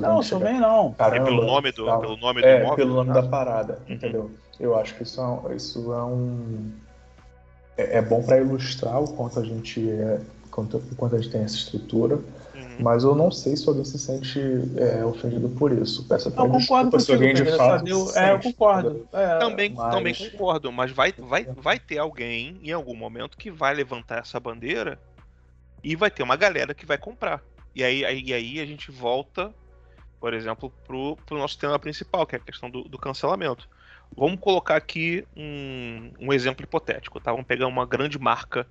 [0.00, 0.92] não, chegar, também não.
[0.94, 3.78] Caramba, é pelo nome do, tal, pelo nome é, do móvel, pelo nome da parada,
[3.86, 3.94] uhum.
[3.94, 4.30] entendeu?
[4.58, 6.72] Eu acho que isso é, isso é um
[7.76, 10.20] é, é bom para ilustrar o quanto a gente é,
[10.50, 12.18] quanto, o quanto a gente tem essa estrutura
[12.78, 14.40] mas eu não sei se alguém se sente
[14.76, 16.06] é, ofendido por isso.
[16.06, 17.86] Peço até eu concordo com se alguém de fato.
[17.86, 19.08] Eu, é, eu concordo.
[19.12, 19.94] É, também, mas...
[19.94, 24.38] também concordo, mas vai, vai, vai ter alguém em algum momento que vai levantar essa
[24.38, 24.98] bandeira
[25.82, 27.42] e vai ter uma galera que vai comprar.
[27.74, 29.54] E aí, aí, aí a gente volta,
[30.18, 33.68] por exemplo, pro, pro nosso tema principal, que é a questão do, do cancelamento.
[34.16, 37.32] Vamos colocar aqui um, um exemplo hipotético, tá?
[37.32, 38.66] Vamos pegar uma grande marca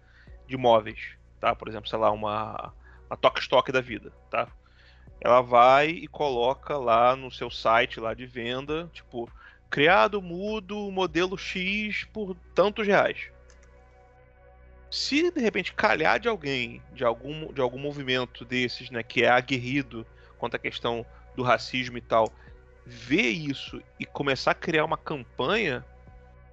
[0.48, 1.00] de móveis,
[1.40, 1.56] tá?
[1.56, 2.74] Por exemplo, sei lá, uma
[3.10, 4.48] a Tokstok da vida, tá?
[5.22, 9.30] Ela vai e coloca lá no seu site lá de venda, tipo,
[9.70, 13.30] criado mudo modelo X por tantos reais.
[14.90, 19.30] Se de repente calhar de alguém, de algum, de algum movimento desses, né, que é
[19.30, 20.06] aguerrido
[20.38, 22.32] contra a questão do racismo e tal,
[22.86, 25.84] ver isso e começar a criar uma campanha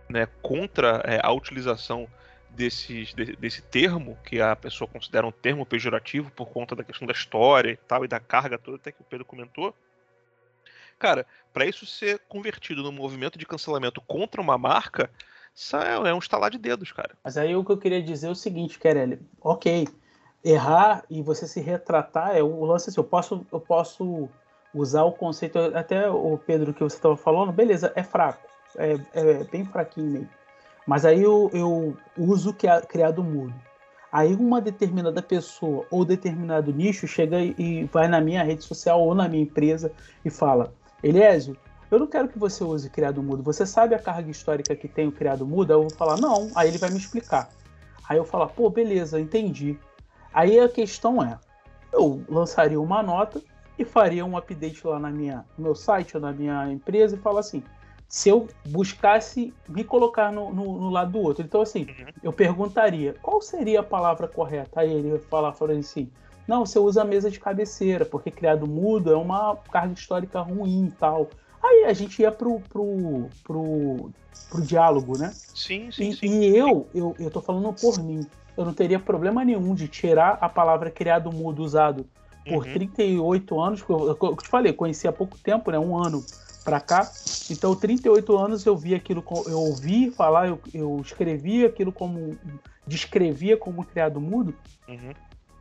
[0.09, 2.09] né, contra é, a utilização
[2.55, 7.07] desses, de, desse termo, que a pessoa considera um termo pejorativo por conta da questão
[7.07, 9.75] da história e tal, e da carga toda, até que o Pedro comentou.
[10.99, 15.11] Cara, para isso ser convertido num movimento de cancelamento contra uma marca,
[15.55, 17.17] isso é, é um estalar de dedos, cara.
[17.25, 19.21] Mas aí o que eu queria dizer é o seguinte, Kerely.
[19.41, 19.89] Ok,
[20.45, 24.29] errar e você se retratar é o lance assim, eu posso, eu posso
[24.75, 29.45] usar o conceito, até o Pedro que você estava falando, beleza, é fraco, é, é
[29.45, 30.42] bem fraquinho mesmo
[30.87, 32.55] mas aí eu, eu uso
[32.89, 33.55] criado mudo.
[34.13, 39.15] Aí uma determinada pessoa ou determinado nicho chega e vai na minha rede social ou
[39.15, 39.91] na minha empresa
[40.23, 40.73] e fala:
[41.03, 41.57] Eliésio,
[41.91, 43.43] eu não quero que você use criado mudo.
[43.43, 45.73] Você sabe a carga histórica que tem o criado mudo?
[45.73, 46.51] Aí eu vou falar: não.
[46.55, 47.49] Aí ele vai me explicar.
[48.07, 49.79] Aí eu falo: pô, beleza, entendi.
[50.35, 51.39] Aí a questão é:
[51.93, 53.41] eu lançaria uma nota
[53.79, 57.19] e faria um update lá na minha, no meu site ou na minha empresa e
[57.19, 57.63] fala assim:
[58.13, 61.43] se eu buscasse me colocar no, no, no lado do outro.
[61.43, 62.13] Então, assim, uhum.
[62.23, 64.83] eu perguntaria qual seria a palavra correta.
[64.83, 66.11] Aí ele vai falar, falar assim:
[66.47, 70.89] não, você usa a mesa de cabeceira, porque criado mudo é uma carga histórica ruim
[70.89, 71.31] e tal.
[71.63, 74.11] Aí a gente ia pro, pro, pro,
[74.51, 75.33] pro diálogo, né?
[75.35, 76.41] Sim, sim, e, sim.
[76.43, 78.27] E eu, eu, eu tô falando por mim.
[78.55, 82.05] Eu não teria problema nenhum de tirar a palavra criado mudo usado
[82.45, 82.73] por uhum.
[82.75, 85.79] 38 anos, eu, eu te falei, conheci há pouco tempo, né?
[85.79, 86.23] Um ano
[86.65, 87.11] para cá.
[87.51, 92.37] Então, 38 anos eu vi aquilo, eu ouvi falar, eu, eu escrevi aquilo como.
[92.87, 94.55] descrevia como criado mudo.
[94.89, 95.13] Uhum.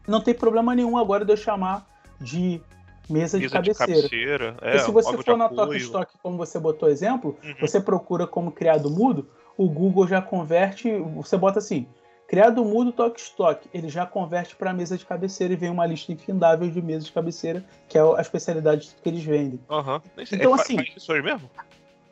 [0.07, 1.87] Não tem problema nenhum agora de eu chamar
[2.19, 2.61] de
[3.09, 3.93] mesa, de cabeceira.
[3.93, 7.55] De cabeceira é, se você for na Talk Stock, como você botou exemplo, uhum.
[7.59, 9.27] você procura como criado mudo,
[9.57, 11.87] o Google já converte, você bota assim,
[12.31, 16.13] criado mudo Talk Stock, ele já converte para mesa de cabeceira e vem uma lista
[16.13, 19.59] infindável de mesas de cabeceira, que é a especialidade que eles vendem.
[19.69, 19.99] Uhum.
[20.31, 20.77] Então, é, assim.
[20.77, 21.51] Faz isso hoje mesmo?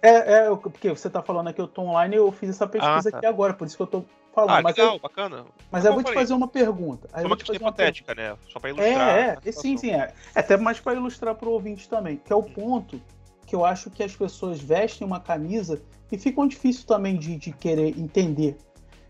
[0.01, 3.11] É, é, porque você está falando aqui, eu tô online eu fiz essa pesquisa ah,
[3.11, 3.17] tá.
[3.17, 4.03] aqui agora, por isso que eu tô
[4.36, 4.57] falando.
[4.57, 5.45] Ah, mas legal, eu, bacana.
[5.72, 7.07] Mas eu vou te fazer uma pergunta.
[7.13, 8.36] Aí uma questão hipotética, né?
[8.49, 9.17] Só para ilustrar.
[9.17, 10.13] É, é, sim, sim, é.
[10.36, 13.01] é até mais para ilustrar para o ouvinte também, que é o ponto
[13.47, 17.53] que eu acho que as pessoas vestem uma camisa e ficam difícil também de, de
[17.53, 18.57] querer entender.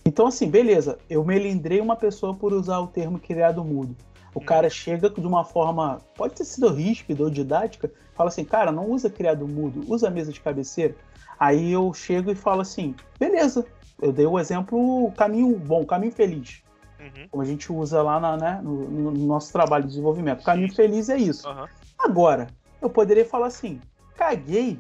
[0.10, 3.96] Então, assim, beleza, eu melindrei uma pessoa por usar o termo criado mudo.
[4.34, 4.44] O hum.
[4.44, 8.90] cara chega de uma forma, pode ter sido ríspida ou didática, fala assim, cara, não
[8.90, 10.96] usa criado mudo, usa mesa de cabeceira.
[11.40, 13.64] Aí eu chego e falo assim, beleza,
[14.02, 16.64] eu dei o exemplo caminho bom, caminho feliz.
[17.00, 17.28] Uhum.
[17.30, 20.44] Como a gente usa lá na, né, no, no, nosso trabalho de desenvolvimento.
[20.44, 21.48] Caminho feliz é isso.
[21.48, 21.68] Uhum.
[22.00, 22.48] Agora,
[22.82, 23.80] eu poderia falar assim,
[24.18, 24.80] caguei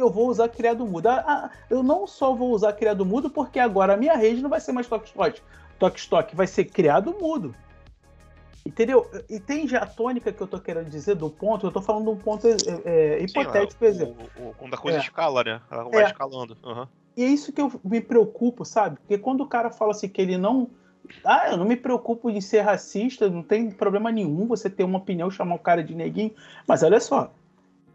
[0.00, 1.08] e eu vou usar criado mudo.
[1.08, 4.48] Ah, ah, eu não só vou usar criado mudo, porque agora a minha rede não
[4.48, 5.42] vai ser mais Tokstok.
[5.78, 7.54] Tokstok vai ser criado mudo.
[8.64, 9.10] Entendeu?
[9.28, 11.66] Entende a tônica que eu tô querendo dizer do ponto?
[11.66, 14.16] Eu tô falando de um ponto é, é, hipotético, por exemplo.
[14.56, 15.00] Quando a coisa é.
[15.00, 15.60] escala, né?
[15.70, 16.06] Ela vai é.
[16.06, 16.56] escalando.
[16.62, 16.86] Uhum.
[17.16, 18.96] E é isso que eu me preocupo, sabe?
[19.00, 20.70] Porque quando o cara fala assim que ele não.
[21.24, 24.98] Ah, eu não me preocupo em ser racista, não tem problema nenhum você ter uma
[24.98, 26.32] opinião, chamar o cara de neguinho.
[26.68, 27.32] Mas olha só,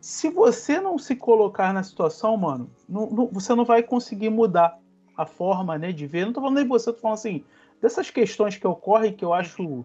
[0.05, 4.77] se você não se colocar na situação, mano, não, não, você não vai conseguir mudar
[5.17, 6.27] a forma né, de ver.
[6.27, 7.43] Não tô falando nem você, tô falando assim,
[7.81, 9.83] dessas questões que ocorrem que eu acho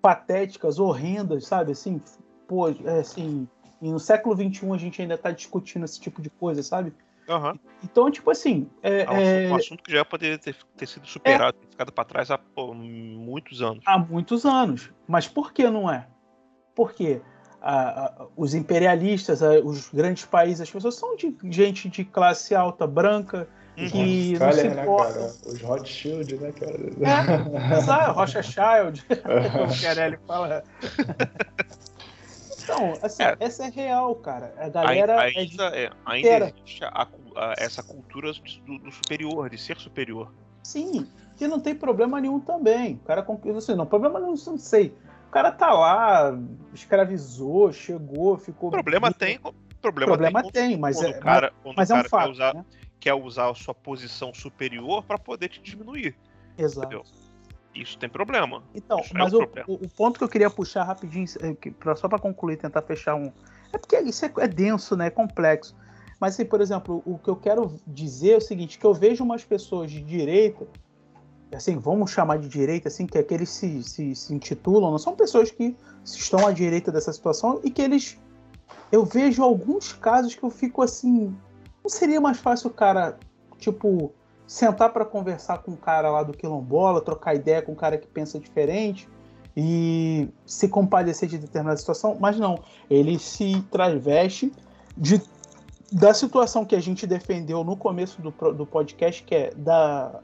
[0.00, 1.72] patéticas, horrendas, sabe?
[1.72, 2.00] Assim,
[2.46, 3.48] pô, é, assim,
[3.82, 6.94] e no século XXI a gente ainda tá discutindo esse tipo de coisa, sabe?
[7.28, 7.58] Uhum.
[7.82, 8.70] Então, tipo assim.
[8.84, 9.48] É, é, um, é...
[9.50, 12.72] um, assunto que já poderia ter, ter sido superado, ter ficado para trás há pô,
[12.72, 13.82] muitos anos.
[13.84, 14.92] Há muitos anos.
[15.08, 16.06] Mas por que não é?
[16.72, 17.20] Porque
[18.36, 23.88] os imperialistas, os grandes países, as pessoas são de gente de classe alta, branca, uhum.
[23.88, 25.34] que não se né, importa.
[25.46, 26.74] Os Rothschild, né, cara?
[26.74, 30.62] É, Rothschild, como o Querelli fala.
[32.62, 33.36] Então, assim, é.
[33.40, 34.54] essa é real, cara.
[34.58, 35.20] A galera.
[35.20, 35.84] Ainda, é de...
[35.86, 38.30] é, ainda existe a, a, essa cultura
[38.66, 40.32] do, do, superior, de ser superior.
[40.62, 42.96] Sim, que não tem problema nenhum também.
[42.96, 44.94] O cara assim, não, problema nenhum, não sei.
[45.28, 46.38] O cara tá lá,
[46.72, 48.70] escravizou, chegou, ficou.
[48.70, 49.38] Problema tem.
[49.80, 51.12] Problema, problema tem, tem mas é.
[51.12, 52.64] Cara, mas cara é um fato, quer, usar, né?
[52.98, 56.16] quer usar a sua posição superior para poder te diminuir.
[56.56, 56.86] Exato.
[56.86, 57.04] Entendeu?
[57.74, 58.62] Isso tem problema.
[58.74, 59.66] Então, isso é mas é um o, problema.
[59.68, 63.30] o, ponto que eu queria puxar rapidinho, é só para concluir, tentar fechar um.
[63.70, 65.08] É porque isso é, é, denso, né?
[65.08, 65.76] É complexo.
[66.18, 69.22] Mas, assim, por exemplo, o que eu quero dizer é o seguinte: que eu vejo
[69.22, 70.66] umas pessoas de direita,
[71.52, 74.98] assim, vamos chamar de direita, assim, que é que eles se, se, se intitulam, não
[74.98, 78.18] são pessoas que estão à direita dessa situação e que eles.
[78.90, 81.34] Eu vejo alguns casos que eu fico assim.
[81.82, 83.18] Não seria mais fácil o cara,
[83.58, 84.12] tipo,
[84.46, 88.06] sentar para conversar com um cara lá do quilombola, trocar ideia com um cara que
[88.06, 89.08] pensa diferente
[89.56, 94.52] e se compadecer de determinada situação, mas não, ele se traveste
[94.96, 95.20] de,
[95.92, 100.20] da situação que a gente defendeu no começo do, do podcast, que é da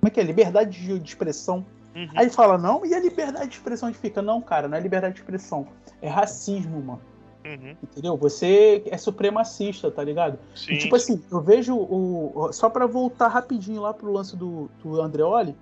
[0.00, 0.22] como é que é?
[0.22, 1.64] Liberdade de, expressão.
[1.94, 2.08] Uhum.
[2.14, 4.22] Aí fala, não, e a liberdade de expressão onde fica?
[4.22, 5.66] Não, cara, não é liberdade de expressão.
[6.00, 7.00] É racismo, mano.
[7.44, 7.76] Uhum.
[7.82, 8.16] Entendeu?
[8.16, 10.38] Você é supremacista, tá ligado?
[10.54, 10.74] Sim.
[10.74, 12.50] E, tipo assim, eu vejo o.
[12.52, 15.56] Só para voltar rapidinho lá pro lance do, do Andreoli,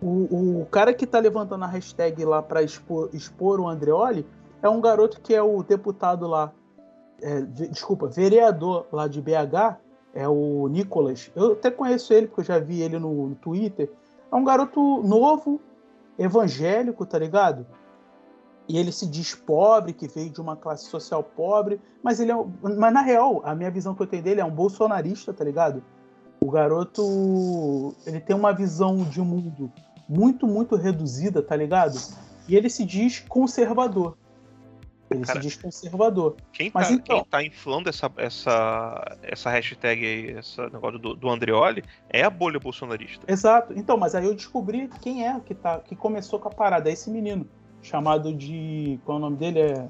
[0.00, 4.26] o, o cara que tá levantando a hashtag lá pra expor, expor o Andreoli
[4.62, 6.52] é um garoto que é o deputado lá.
[7.22, 9.78] É, desculpa, vereador lá de BH,
[10.14, 11.30] é o Nicolas.
[11.34, 13.90] Eu até conheço ele, porque eu já vi ele no, no Twitter.
[14.30, 15.60] É um garoto novo,
[16.18, 17.66] evangélico, tá ligado?
[18.68, 22.36] e ele se diz pobre, que veio de uma classe social pobre, mas ele é,
[22.62, 25.82] mas na real, a minha visão que eu tenho dele é um bolsonarista, tá ligado?
[26.40, 29.70] O garoto, ele tem uma visão de mundo
[30.08, 31.98] muito, muito reduzida, tá ligado?
[32.48, 34.16] E ele se diz conservador.
[35.14, 36.36] Ele Cara, se diz conservador.
[36.52, 41.14] Quem tá, Mas então, quem tá inflando essa, essa, essa hashtag aí, esse negócio do,
[41.14, 43.24] do Andreoli, é a bolha bolsonarista.
[43.30, 43.72] Exato.
[43.76, 46.92] Então, mas aí eu descobri quem é que, tá, que começou com a parada, é
[46.92, 47.46] esse menino
[47.82, 48.98] chamado de.
[49.04, 49.60] Qual é o nome dele?
[49.60, 49.88] É.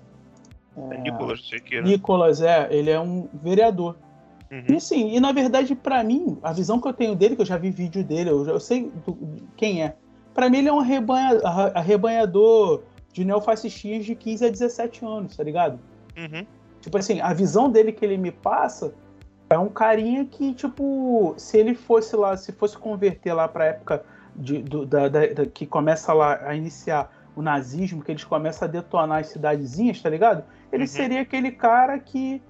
[0.77, 1.87] é Nicolas, sei que era.
[1.87, 3.97] Nicolas, é, ele é um vereador.
[4.51, 4.77] Uhum.
[4.77, 7.47] E sim, e na verdade, para mim, a visão que eu tenho dele, que eu
[7.47, 9.17] já vi vídeo dele, eu, já, eu sei do,
[9.57, 9.97] quem é.
[10.35, 11.41] Para mim, ele é um arrebanha,
[11.75, 12.83] arrebanhador
[13.15, 15.79] de neofascistinhas de 15 a 17 anos, tá ligado?
[16.19, 16.45] Uhum.
[16.81, 18.93] Tipo assim, a visão dele que ele me passa
[19.49, 24.05] é um carinha que, tipo, se ele fosse lá, se fosse converter lá pra época
[24.35, 28.67] de, do, da, da, da, que começa lá a iniciar o nazismo, que eles começam
[28.67, 30.43] a detonar as cidadezinhas, tá ligado?
[30.73, 30.89] Ele Uhum.
[30.89, 32.43] seria aquele cara que,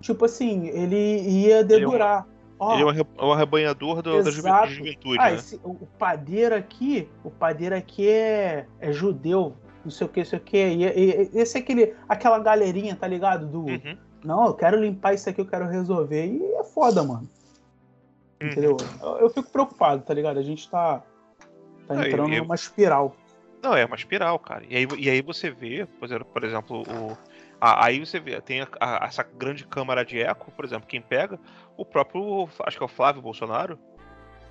[0.00, 0.96] tipo assim, ele
[1.28, 2.26] ia dedurar.
[2.60, 5.34] Ele é um arre- é um arrebanhador do- da juventude, ah, né?
[5.36, 9.54] esse- o, o padeiro aqui, o padeiro aqui é, é judeu,
[9.88, 10.56] não sei o que, não sei o que.
[10.56, 13.46] E, e- e- esse é aquele, aquela galerinha, tá ligado?
[13.46, 13.96] Do, Uhum.
[14.24, 16.26] não, eu quero limpar isso aqui, eu quero resolver.
[16.26, 17.28] E é foda, mano.
[18.40, 18.48] Uhum.
[18.48, 18.76] Entendeu?
[19.02, 20.38] Eu, eu fico preocupado, tá ligado?
[20.38, 21.02] A gente tá,
[21.86, 23.14] tá Não, entrando eu- numa espiral.
[23.62, 24.64] Não, é uma espiral, cara.
[24.68, 25.84] E aí, e aí você vê,
[26.32, 27.18] por exemplo, o,
[27.60, 31.02] a- aí você vê, tem a- a- essa grande câmara de eco, por exemplo, quem
[31.02, 31.40] pega,
[31.76, 33.76] o próprio, acho que é o Flávio Bolsonaro,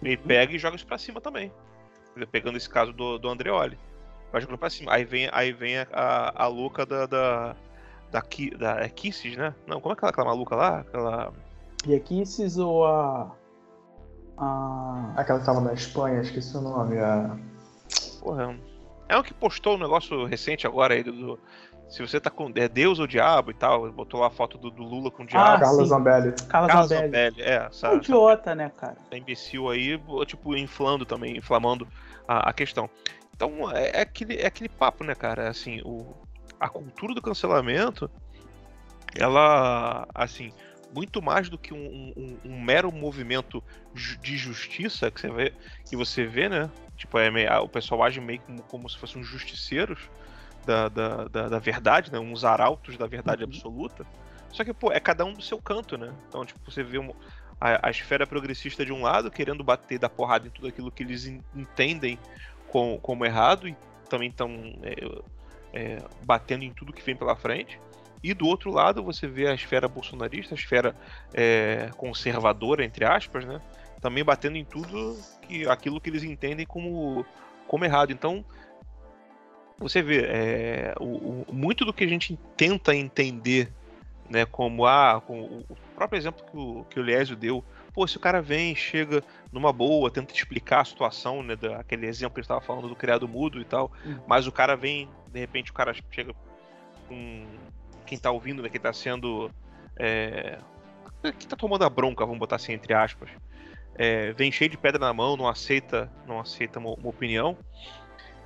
[0.04, 1.52] ele pega e joga isso pra cima também.
[2.32, 3.78] Pegando esse caso do, do Andreoli.
[4.32, 4.94] Vai jogando pra cima.
[4.94, 7.06] Aí vem, aí vem a, a, a louca da.
[7.06, 7.56] da
[8.10, 9.54] da, Ki- da é Kisses, né?
[9.68, 10.80] Não, como é aquela, aquela maluca lá?
[10.80, 11.34] Aquela.
[11.86, 13.36] E aqui esses ou a.
[14.38, 16.98] a Aquela que tava na Espanha, esqueci o nome.
[17.00, 17.36] A...
[18.22, 18.58] Porra.
[19.10, 21.12] É um que postou um negócio recente agora aí do.
[21.12, 21.40] do-
[21.90, 22.50] se você tá com.
[22.56, 23.90] É Deus ou diabo e tal.
[23.92, 25.60] Botou lá a foto do, do Lula com o Ah, diabo.
[25.62, 25.90] Carla sim.
[25.90, 26.32] Zambelli.
[26.48, 27.12] Carla Carlos Zambelli.
[27.14, 28.98] Zambelli, é, essa, É idiota, né, cara?
[29.06, 31.88] essa imbecil aí, tipo, inflando também, inflamando
[32.28, 32.90] a, a questão.
[33.38, 35.48] Então, é, é aquele, é aquele papo, né, cara?
[35.48, 36.12] Assim, o,
[36.60, 38.10] a cultura do cancelamento,
[39.16, 40.52] ela, assim,
[40.92, 43.64] muito mais do que um, um- um mero movimento
[43.94, 45.54] de justiça que você vê,
[45.88, 46.72] que você vê, né?
[46.96, 50.00] Tipo, é meio- o pessoal age meio como, como se fossem uns justiceiros
[50.66, 52.18] da, da, da, da verdade, né?
[52.20, 53.50] Uns arautos da verdade Uhum.
[53.50, 54.06] absoluta.
[54.52, 56.12] Só que, pô, é cada um do seu canto, né?
[56.28, 57.14] Então, tipo, você vê um-
[57.62, 61.04] a, a esfera progressista de um lado querendo bater da porrada em tudo aquilo que
[61.04, 62.18] eles en- entendem
[62.68, 63.76] com- como errado e
[64.10, 64.50] também estão
[66.24, 67.80] batendo em tudo que vem pela frente.
[68.24, 70.96] E do outro lado você vê a esfera bolsonarista, a esfera
[71.34, 73.62] é, conservadora, entre aspas, né?
[74.02, 77.26] Também batendo em tudo que aquilo que eles entendem como,
[77.68, 78.12] como errado.
[78.12, 78.44] Então,
[79.78, 83.70] você vê, é, o, o- muito do que a gente tenta entender,
[84.30, 87.64] né, como ah, com o próprio exemplo que o, que o Liésio deu,
[87.98, 92.36] pô, se o cara vem, chega numa boa, tenta explicar a situação, né, daquele exemplo
[92.36, 94.22] que a gente estava falando do criado mudo e tal, Uhum.
[94.28, 96.32] mas o cara vem, de repente o cara chega
[97.08, 97.48] com
[98.06, 99.50] quem tá ouvindo, né, quem tá sendo
[99.98, 100.60] é,
[101.40, 103.32] que tá tomando a bronca, vamos botar assim entre aspas,
[103.96, 107.58] é, vem cheio de pedra na mão, não aceita, não aceita uma, uma opinião,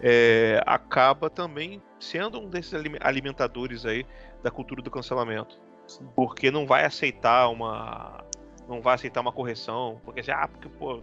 [0.01, 4.05] é, acaba também sendo um desses alime- alimentadores aí
[4.41, 6.07] da cultura do cancelamento, Sim.
[6.15, 8.23] porque não vai aceitar uma,
[8.71, 11.01] não vai aceitar uma correção, porque assim, ah, porque pô,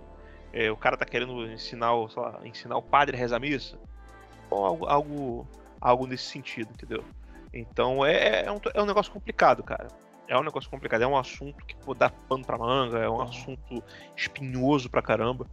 [0.53, 3.79] é, o cara tá querendo ensinar, lá, ensinar o padre a rezar a missa,
[4.51, 5.49] ou algo, algo,
[5.81, 7.05] algo nesse sentido, entendeu?
[7.53, 9.89] Então é, é, um, é um negócio complicado, cara.
[10.27, 13.21] É um negócio complicado, é um assunto que pô, dá pano pra manga, é um
[13.21, 13.83] assunto
[14.16, 15.47] espinhoso pra caramba.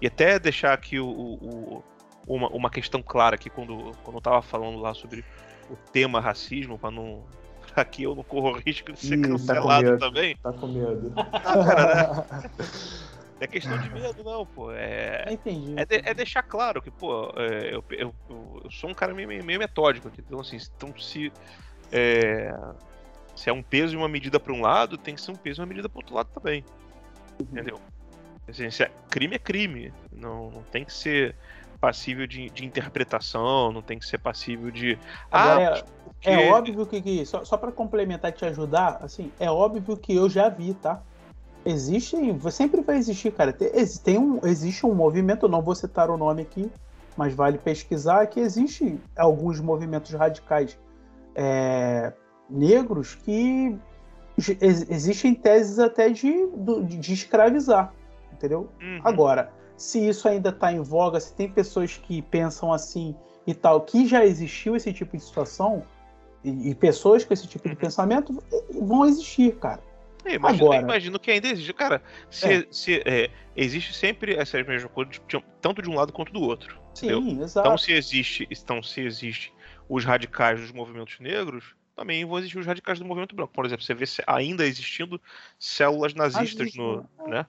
[0.00, 1.34] E até deixar aqui o, o-
[1.76, 1.84] o-
[2.26, 5.24] uma, uma questão clara aqui quando, quando eu tava falando lá sobre
[5.70, 7.22] o tema racismo, pra não.
[7.76, 9.98] Pra que eu não corro risco de ser Ih, tá cancelado medo.
[9.98, 10.34] também.
[10.36, 11.12] Tá com medo.
[13.38, 14.72] É questão de medo, não, pô.
[14.72, 15.74] É, entendi.
[15.76, 19.28] É, de- é deixar claro que, pô, é, eu, eu, eu- sou um cara meio,
[19.28, 20.22] meio metódico aqui.
[20.26, 21.30] Então, assim, então se,
[21.92, 22.50] é,
[23.34, 25.60] se é um peso e uma medida para um lado, tem que ser um peso
[25.60, 26.64] e uma medida para outro lado também.
[27.38, 27.78] Entendeu?
[28.48, 29.92] Assim, se é- crime é crime.
[30.10, 31.36] Não, não tem que ser
[31.76, 34.98] passível de, de interpretação, não tem que ser passível de.
[35.30, 38.44] Agora, ah, é- mas porque- É óbvio que, que- só, só para complementar e te
[38.46, 41.00] ajudar, assim, é óbvio que eu já vi, tá?
[41.64, 42.16] Existe,
[42.50, 43.52] sempre vai existir, cara.
[43.52, 43.68] Tem,
[44.02, 46.70] tem um, existe um movimento, não vou citar o nome aqui,
[47.16, 50.78] mas vale pesquisar que existe alguns movimentos radicais
[51.34, 52.12] é,
[52.48, 53.76] negros que
[54.38, 57.92] ex- existem teses até de, do- de escravizar,
[58.32, 58.68] entendeu?
[58.80, 59.00] Uhum.
[59.04, 63.14] Agora, se isso ainda está em voga, se tem pessoas que pensam assim
[63.46, 65.84] e tal, que já existiu esse tipo de situação,
[66.44, 69.82] e, e pessoas com esse tipo de pensamento eh, vão existir, cara.
[70.24, 71.72] Eu imagino, Agora- eu imagino que ainda existe.
[71.72, 72.66] Cara, se, É.
[72.70, 76.78] se, é, existe sempre essa mesma coisa, de- tanto de um lado quanto do outro.
[76.96, 77.20] entendeu?
[77.20, 77.66] Sim, exato.
[77.68, 79.52] Então se existe, então se existe
[79.88, 83.52] os radicais dos movimentos negros, também vão existir os radicais do movimento branco.
[83.52, 85.20] Por exemplo, você vê ainda existindo
[85.58, 87.30] células nazistas Nazismo, no, é.
[87.30, 87.46] né?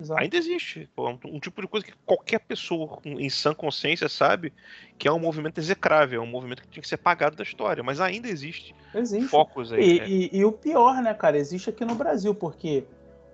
[0.00, 0.20] Exato.
[0.20, 0.88] Ainda existe.
[0.94, 4.52] Pô, um, um tipo de coisa que qualquer pessoa em sã consciência sabe
[4.98, 7.82] que é um movimento execrável, é um movimento que tinha que ser apagado da história,
[7.82, 9.28] mas ainda existe Existe.
[9.28, 9.96] focos aí.
[9.96, 10.08] E, né?
[10.08, 12.84] e- e o pior, né, cara, existe aqui no Brasil, porque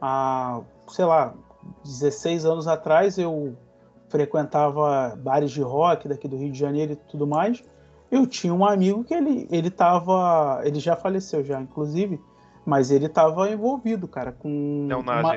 [0.00, 1.34] há, sei lá,
[1.84, 3.56] 16 anos atrás eu
[4.08, 7.62] frequentava bares de rock daqui do Rio de Janeiro e tudo mais.
[8.10, 10.60] Eu tinha um amigo que ele, ele tava.
[10.64, 12.20] Ele já faleceu já, inclusive,
[12.64, 14.86] mas ele tava envolvido, cara, com.
[14.88, 15.34] Uma,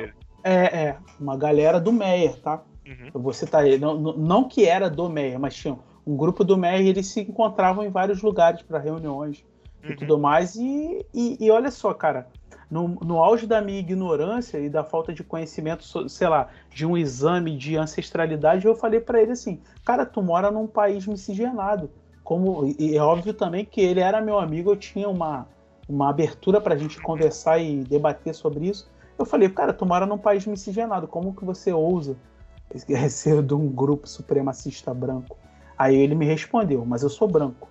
[0.53, 2.63] é, é, uma galera do Meyer, tá?
[2.85, 3.09] Uhum.
[3.13, 3.77] Eu vou citar ele.
[3.77, 7.21] Não, não que era do Meyer, mas tinha um grupo do Meyer e eles se
[7.21, 9.43] encontravam em vários lugares para reuniões
[9.83, 9.91] uhum.
[9.91, 10.55] e tudo mais.
[10.55, 12.27] E, e, e, olha só, cara,
[12.69, 16.97] no, no auge da minha ignorância e da falta de conhecimento, sei lá, de um
[16.97, 21.89] exame de ancestralidade, eu falei para ele assim: cara, tu mora num país miscigenado
[22.27, 25.47] como e é óbvio também que ele era meu amigo, eu tinha uma,
[25.87, 28.91] uma abertura para a gente conversar e debater sobre isso.
[29.18, 32.15] Eu falei, cara, tu mora num país miscigenado, como que você ousa
[33.09, 35.38] ser de um grupo supremacista branco?
[35.78, 37.70] Aí ele me respondeu, mas eu sou branco.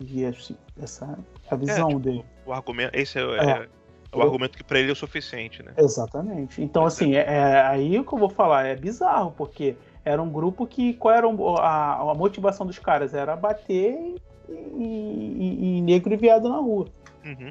[0.00, 1.18] E assim, essa
[1.50, 2.24] é a visão é, tipo, dele.
[2.44, 3.68] O argumento, esse é, é, é
[4.12, 5.72] o argumento que para ele é o suficiente, né?
[5.76, 6.62] Exatamente.
[6.62, 10.30] Então, assim, é, é, aí o que eu vou falar é bizarro, porque era um
[10.30, 10.94] grupo que.
[10.94, 11.26] Qual era
[11.60, 13.14] a, a motivação dos caras?
[13.14, 14.16] Era bater
[14.48, 16.86] em, negro e viado na rua.
[17.24, 17.50] Uhum.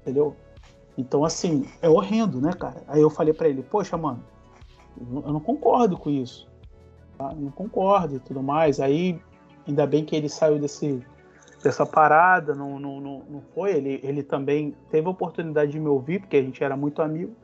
[0.00, 0.36] Entendeu?
[0.96, 2.82] Então, assim, é horrendo, né, cara?
[2.86, 4.22] Aí eu falei para ele, poxa, mano,
[5.00, 6.48] eu não concordo com isso.
[7.16, 7.32] Tá?
[7.34, 8.80] Não concordo e tudo mais.
[8.80, 9.20] Aí,
[9.66, 11.02] ainda bem que ele saiu desse,
[11.62, 13.72] dessa parada, não, não, não, não foi.
[13.72, 17.34] Ele, ele também teve a oportunidade de me ouvir, porque a gente era muito amigo.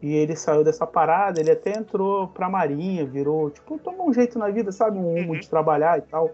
[0.00, 4.36] E ele saiu dessa parada, ele até entrou pra marinha, virou, tipo, tomou um jeito
[4.36, 4.98] na vida, sabe?
[4.98, 5.38] Um rumo uhum.
[5.38, 6.30] de trabalhar e tal.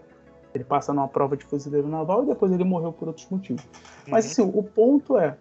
[0.55, 3.63] Ele passa numa prova de fuzileiro naval e depois ele morreu por outros motivos.
[3.63, 3.69] Uhum.
[4.07, 5.37] Mas assim, o ponto é,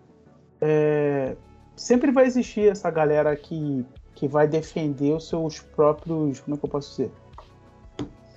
[0.60, 1.36] é,
[1.76, 3.84] sempre vai existir essa galera que,
[4.14, 7.12] que vai defender os seus próprios, como é que eu posso dizer?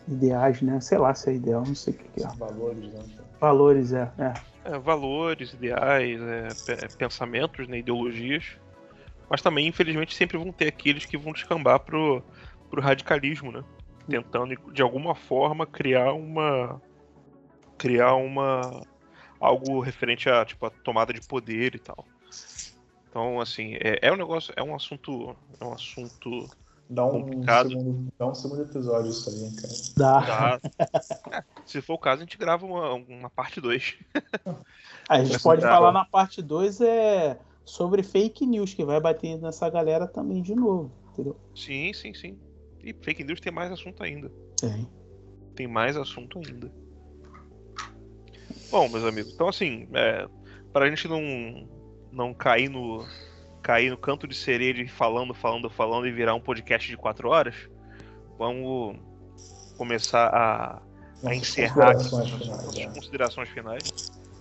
[0.08, 0.80] Ideais, né?
[0.82, 2.28] Sei lá se é ideal, não sei o que, é.
[2.38, 3.04] Valores, né?
[3.40, 4.12] Valores, é.
[4.18, 4.34] é.
[4.66, 8.58] é valores, ideais, é, pensamentos, né, ideologias
[9.32, 12.22] mas também, infelizmente, sempre vão ter aqueles que vão descambar pro,
[12.70, 13.64] pro radicalismo, né?
[14.06, 16.82] Tentando, de alguma forma, criar uma.
[17.78, 18.84] criar uma.
[19.42, 22.06] Algo referente a, tipo, a tomada de poder e tal.
[23.10, 25.36] Então, assim, é, é um negócio, é um assunto.
[25.60, 26.50] É um assunto.
[26.90, 27.70] Dá um, complicado.
[27.70, 29.74] Segundo, dá um segundo episódio isso aí, cara.
[29.98, 30.20] Dá.
[30.20, 30.60] dá.
[31.32, 33.98] É, se for o caso, a gente grava uma, uma parte 2.
[35.10, 39.70] a gente pode falar na parte 2 é sobre fake news, que vai bater nessa
[39.70, 41.38] galera também de novo, entendeu?
[41.56, 42.38] Sim, sim, sim.
[42.84, 44.32] E fake news tem mais assunto ainda.
[44.60, 44.88] Tem.
[45.56, 46.72] Tem mais assunto ainda.
[48.70, 50.28] Bom, meus amigos, então assim, é,
[50.72, 51.68] pra gente não,
[52.12, 53.06] não cair no
[53.62, 57.30] cair no canto de sereia de falando, falando, falando e virar um podcast de quatro
[57.30, 57.56] horas,
[58.38, 58.98] vamos
[59.78, 60.82] começar a,
[61.24, 62.10] a encerrar as
[62.94, 63.84] considerações finais.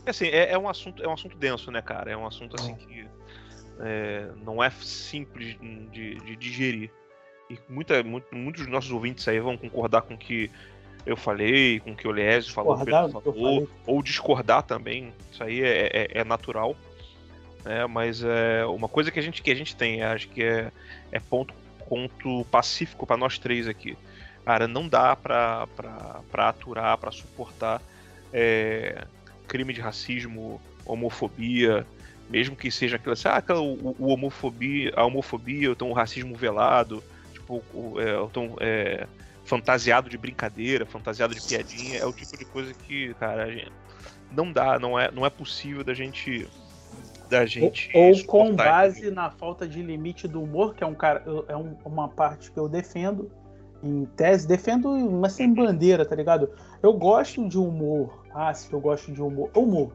[0.06, 2.10] Assim, é, é, um assunto, é um assunto denso, né, cara?
[2.10, 3.06] É um assunto assim que
[3.80, 5.56] é, não é simples
[5.92, 6.90] de, de digerir.
[7.50, 10.50] E muita, muito, muitos dos nossos ouvintes aí vão concordar com que
[11.06, 15.12] eu falei, com o que o Liésio falou, o Pedro falou, ou discordar também.
[15.32, 16.76] Isso aí é, é, é natural.
[17.64, 17.86] Né?
[17.86, 20.70] Mas é uma coisa que a gente, que a gente tem, acho que é,
[21.10, 21.54] é ponto,
[21.88, 23.96] ponto pacífico para nós três aqui.
[24.44, 25.66] Cara, não dá pra
[26.32, 27.80] aturar, pra suportar
[28.32, 29.04] é,
[29.46, 31.86] crime de racismo, homofobia,
[32.28, 35.92] mesmo que seja aquela, assim, ah, aquela, o, o, homofobia, a homofobia, ou então o
[35.92, 39.06] racismo velado, tipo, o, é, tão, é,
[39.50, 43.72] fantasiado de brincadeira, fantasiado de piadinha, é o tipo de coisa que, cara, gente,
[44.30, 46.48] não dá, não é, não é possível da gente
[47.28, 50.94] da gente ou, ou com base na falta de limite do humor, que é um
[50.94, 53.30] cara, é um, uma parte que eu defendo
[53.82, 56.50] em tese, defendo, mas sem bandeira, tá ligado?
[56.82, 58.24] Eu gosto de humor.
[58.34, 59.50] Ah, se eu gosto de humor.
[59.54, 59.92] Humor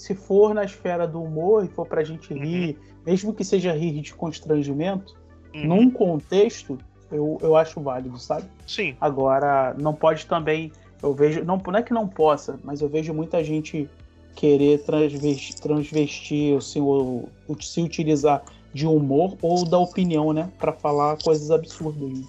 [0.00, 2.40] se for na esfera do humor e for pra gente uhum.
[2.40, 3.02] rir, uhum.
[3.04, 5.14] mesmo que seja rir de constrangimento,
[5.54, 5.66] uhum.
[5.66, 6.78] num contexto,
[7.10, 8.46] eu, eu acho válido, sabe?
[8.66, 8.96] Sim.
[9.00, 10.72] Agora, não pode também.
[11.02, 11.44] Eu vejo.
[11.44, 13.88] Não, não é que não possa, mas eu vejo muita gente
[14.34, 18.42] querer transvestir, transvestir assim, ou, ou, se utilizar
[18.72, 20.50] de humor ou da opinião, né?
[20.58, 22.24] para falar coisas absurdas.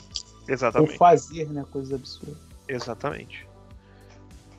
[0.48, 0.92] Exatamente.
[0.92, 1.64] Ou fazer, né?
[1.72, 2.38] Coisas absurdas.
[2.68, 3.48] Exatamente.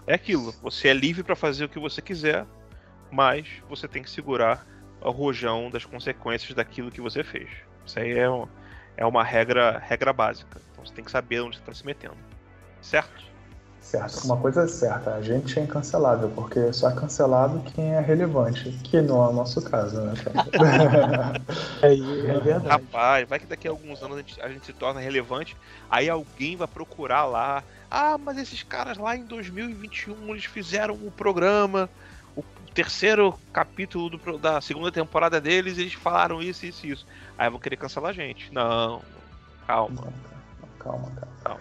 [0.07, 0.55] É aquilo.
[0.62, 2.47] Você é livre para fazer o que você quiser,
[3.11, 4.66] mas você tem que segurar
[5.01, 7.49] o rojão das consequências daquilo que você fez.
[7.85, 8.47] Isso aí é, um,
[8.97, 10.60] é uma regra, regra básica.
[10.73, 12.16] Então você tem que saber onde você está se metendo.
[12.81, 13.32] Certo?
[13.82, 14.24] Certo.
[14.24, 18.70] Uma coisa é certa, a gente é incancelável, porque só é cancelado quem é relevante,
[18.85, 20.14] que não é o nosso caso, né,
[21.82, 22.69] é, é verdade.
[22.69, 25.56] Rapaz, vai que daqui a alguns anos a gente, a gente se torna relevante,
[25.90, 31.09] aí alguém vai procurar lá, ah, mas esses caras lá em 2021 eles fizeram o
[31.09, 31.90] um programa
[32.74, 37.07] terceiro capítulo do, da segunda temporada deles, eles falaram isso, isso e isso.
[37.36, 38.53] Aí vão querer cancelar a gente.
[38.53, 39.03] Não,
[39.66, 40.12] calma.
[40.78, 41.61] calma, calma, calma.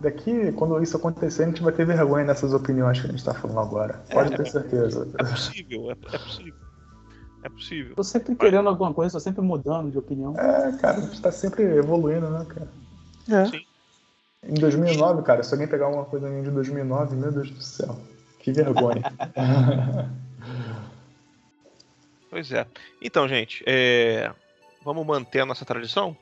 [0.00, 3.34] daqui, quando isso acontecer, a gente vai ter vergonha nessas opiniões que a gente tá
[3.34, 4.02] falando agora.
[4.10, 5.08] Pode É, ter certeza.
[5.18, 6.54] É possível, é, é possível.
[7.44, 7.94] É possível.
[7.96, 10.38] Tô sempre querendo alguma coisa, tô sempre mudando de opinião.
[10.38, 12.68] É, cara, a gente tá sempre evoluindo, né, cara?
[13.28, 13.46] É.
[13.46, 13.64] Sim.
[14.44, 17.96] Em 2009, cara, se alguém pegar uma coisa minha de 2009, meu Deus do céu.
[18.40, 19.02] Que vergonha.
[22.30, 22.66] Pois é.
[23.00, 24.32] Então, gente, é,
[24.82, 26.16] vamos manter a nossa tradição?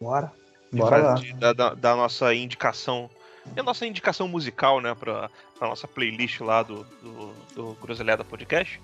[0.00, 0.32] Bora.
[0.72, 1.14] Bora lá.
[1.38, 3.08] Da, da- da nossa indicação.
[3.54, 4.94] E a nossa indicação musical, né?
[4.94, 8.80] Pra, pra nossa playlist lá do, do, do Groselhada Podcast.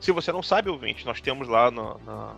[0.00, 2.36] Se você não sabe, ouvinte, nós temos lá no, na-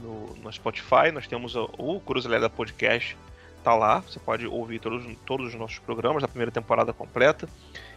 [0.00, 3.16] no, no Spotify, nós temos o, o Groselhada Podcast.
[3.64, 7.48] Tá lá, você pode ouvir todos, todos os nossos programas da primeira temporada completa.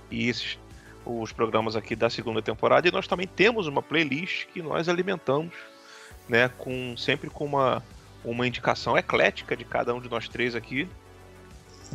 [0.09, 0.57] E esses
[1.05, 2.87] os programas aqui da segunda temporada.
[2.87, 5.53] E nós também temos uma playlist que nós alimentamos,
[6.27, 6.49] né?
[6.57, 7.83] Com, sempre com uma,
[8.23, 10.87] uma indicação eclética de cada um de nós três aqui.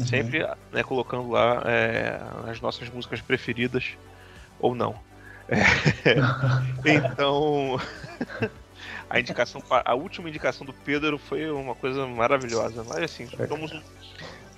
[0.05, 2.21] Sempre né, colocando lá é,
[2.51, 3.97] as nossas músicas preferidas
[4.61, 4.95] ou não.
[5.49, 5.63] É,
[6.85, 7.81] então,
[9.09, 12.85] a indicação, a última indicação do Pedro foi uma coisa maravilhosa.
[12.85, 13.83] Mas assim, somos, um-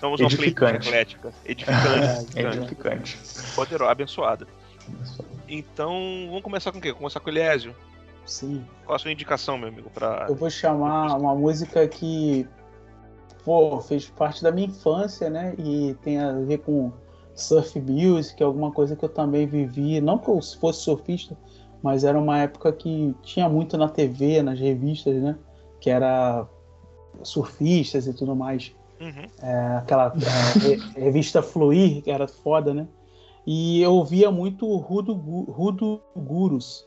[0.00, 0.88] somos uma Edificante.
[0.88, 3.18] playlist eclética, edificante, É edificante,
[3.54, 4.46] poderosa, abençoada.
[5.48, 6.88] Então, vamos começar com o quê?
[6.88, 7.74] Vamos começar com o Eliésio.
[8.26, 8.64] Sim.
[8.84, 9.90] Qual a sua indicação, meu amigo?
[9.90, 10.26] Pra...
[10.28, 12.46] Eu vou chamar uma música que
[13.44, 15.54] pô, fez parte da minha infância, né?
[15.58, 16.92] E tem a ver com
[17.34, 20.00] surf music, alguma coisa que eu também vivi.
[20.02, 21.34] Não que eu fosse surfista,
[21.82, 25.38] mas era uma época que tinha muito na TV, nas revistas, né?
[25.80, 26.46] Que era
[27.22, 28.74] surfistas e tudo mais.
[29.00, 29.28] Uhum.
[29.42, 32.86] É, aquela é, re- revista Fluir, que era foda, né?
[33.46, 36.86] E eu ouvia muito Rudo, Rudo Gurus.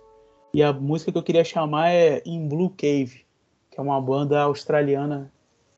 [0.54, 3.26] E a música que eu queria chamar é In Blue Cave,
[3.72, 5.32] que é uma banda australiana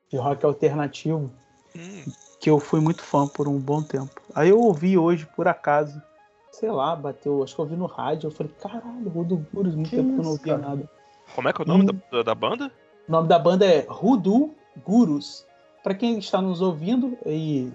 [0.10, 1.32] de rock alternativo,
[1.76, 2.04] Hum,
[2.40, 4.22] que eu fui muito fã por um bom tempo.
[4.36, 6.02] Aí eu ouvi hoje, por acaso,
[6.52, 9.90] sei lá, bateu, acho que eu ouvi no rádio, eu falei, caralho, Rudo Gurus, muito
[9.92, 10.68] Que tempo que eu não ouvia cara?
[10.70, 10.90] nada.
[11.36, 12.00] como é que é o nome Hum.
[12.12, 12.72] da, da banda?
[13.08, 14.54] O nome da banda é Rudu
[14.86, 15.46] Gurus.
[15.84, 17.72] Para quem está nos ouvindo, e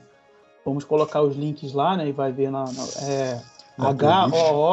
[0.65, 2.09] vamos colocar os links lá, né?
[2.09, 3.41] E vai ver na, na- é,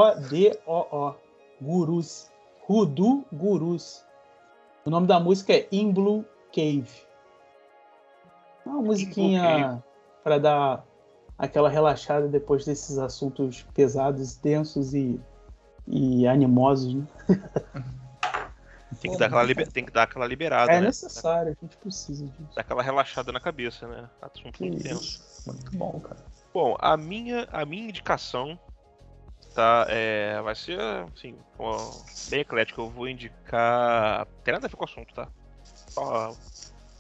[0.06, 1.14] H-O-O-D-O-O.
[1.62, 2.32] Gurus.
[2.68, 4.04] Rudu Gurus.
[4.86, 6.90] O nome da música é In Blue Cave.
[8.66, 9.84] Uma musiquinha
[10.24, 10.86] para dar
[11.38, 15.20] aquela relaxada depois desses assuntos pesados, densos e,
[15.88, 17.06] e animosos, né?
[19.02, 20.88] Tem que, dar aquela liber- tem que dar aquela liberada, É né?
[20.88, 22.56] necessário, a gente precisa disso.
[22.56, 24.10] Dar aquela relaxada na cabeça, né?
[24.22, 25.04] Assunto Que muito tenso.
[25.04, 25.50] isso.
[25.52, 26.26] Muito bom, cara.
[26.54, 28.58] Bom, a minha, a minha indicação
[29.54, 31.38] tá, é, vai ser assim,
[32.30, 32.80] bem eclética.
[32.82, 34.26] Eu vou indicar.
[34.44, 35.28] Tem nada a ver com o assunto, tá?
[35.64, 36.36] Só a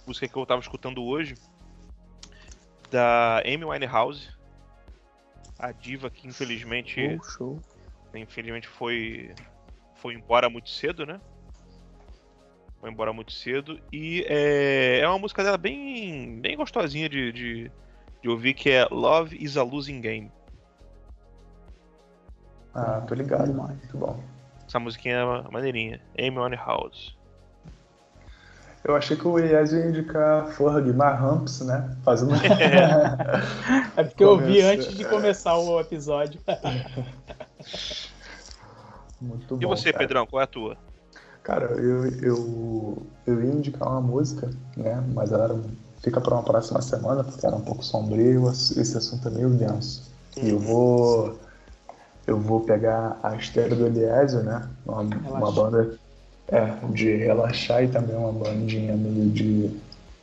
[0.05, 1.38] música que eu tava escutando hoje.
[2.91, 4.30] Da Amy Winehouse.
[5.57, 7.19] A diva que infelizmente.
[7.38, 7.61] Show.
[8.13, 9.34] infelizmente foi
[9.95, 11.19] foi embora muito cedo, né?
[12.80, 17.72] Foi embora muito cedo e é, é uma música dela bem bem gostosinha de, de,
[18.22, 20.31] de ouvir que é Love is a Losing Game.
[22.73, 23.45] Ah, tô ligado.
[23.47, 23.77] Demais.
[23.77, 24.22] Muito bom.
[24.68, 26.02] Essa musiquinha é maneirinha.
[26.19, 27.15] Amy Winehouse.
[28.84, 31.97] Eu achei que o Elias ia indicar Ferg Ramps, né?
[32.03, 32.34] Fazendo.
[33.97, 36.39] É porque eu vi Começa- antes de começar o episódio.
[39.22, 39.64] Muito bom.
[39.64, 40.03] E você, cara.
[40.03, 40.77] Pedrão, qual é a tua?
[41.45, 42.97] Cara, eu, eu,
[43.27, 45.01] eu ia indicar uma música, né?
[45.13, 45.59] Mas ela era-
[46.01, 50.11] fica para uma próxima semana, porque era um pouco sombrio, esse assunto é meio denso.
[50.35, 51.39] E eu vou.
[52.26, 54.67] Eu vou pegar a esteira do Eliésio, né?
[54.84, 55.99] Uma, uma banda
[56.47, 59.69] é, de relaxar e também uma bandinha meio de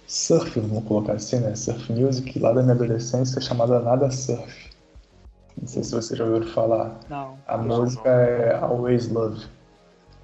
[0.08, 1.54] surf, vamos colocar assim, né?
[1.54, 4.70] Surf music lá da minha adolescência chamada Nada Surf.
[5.60, 6.98] Não sei se vocês já ouviram falar.
[7.08, 7.38] Não.
[7.46, 9.46] A Não, música é Always Love.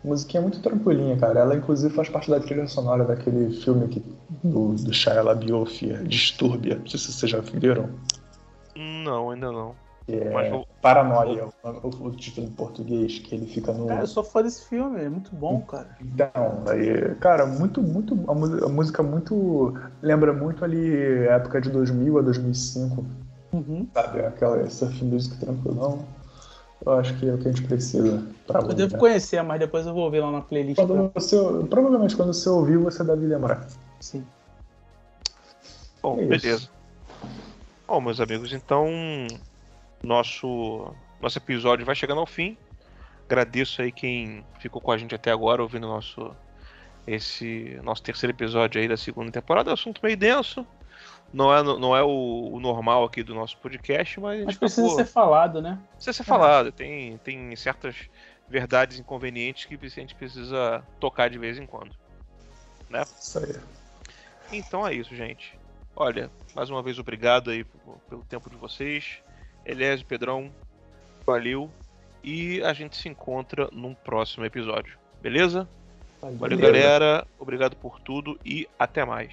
[0.05, 1.41] Musiquinha muito tranquilinha, cara.
[1.41, 4.03] Ela inclusive faz parte da trilha sonora daquele filme que,
[4.45, 6.77] do, do Shia LaBeouf, é Distúrbia.
[6.77, 7.91] Não sei se vocês já viram.
[8.77, 9.75] Não, ainda não.
[10.07, 13.87] É Mas vou- Paranoia, o, o- título em português, que ele fica no.
[13.89, 15.89] Cara, eu sou fã desse filme, é muito bom, cara.
[16.01, 18.15] Então, aí, cara, muito, muito.
[18.31, 19.75] A, mu- a música muito.
[20.01, 23.05] Lembra muito ali a época de 2000 a 2005,
[23.53, 23.87] Uhum.
[23.93, 24.21] sabe?
[24.21, 26.07] Aquela surf music tranquilão.
[26.89, 29.87] Eu acho que é o que a gente precisa pra Eu devo conhecer, mas depois
[29.87, 30.77] eu vou ver lá na playlist.
[30.77, 31.37] Quando pra- você,
[31.69, 33.67] provavelmente quando você ouvir, você deve lembrar.
[34.01, 34.25] Sim.
[36.03, 36.71] Bom, É beleza.
[37.87, 38.89] Bom, meus amigos, então
[40.03, 40.91] nosso
[41.21, 42.57] nosso episódio vai chegando ao fim.
[43.27, 46.31] Agradeço aí quem ficou com a gente até agora ouvindo nosso
[47.07, 49.71] esse nosso terceiro episódio aí da segunda temporada.
[49.71, 50.67] É um assunto meio denso,
[51.33, 54.45] não é, não é o, o normal aqui do nosso podcast, mas.
[54.45, 55.79] Mas precisa ser falado, né?
[55.95, 56.73] Precisa ser falado.
[56.73, 58.09] Tem, tem certas
[58.49, 61.95] verdades inconvenientes que a gente precisa tocar de vez em quando.
[62.89, 63.03] Né?
[63.21, 63.55] Isso aí.
[64.53, 65.59] Então é isso, gente.
[65.95, 67.65] Olha, mais uma vez obrigado aí
[68.09, 69.19] pelo tempo de vocês.
[69.67, 70.51] Elias Pedrão,
[71.27, 71.71] valeu.
[72.23, 74.99] E a gente se encontra num próximo episódio.
[75.21, 75.69] Beleza?
[76.21, 77.27] Valeu, Valeu galera.
[77.39, 79.33] Obrigado por tudo e até mais.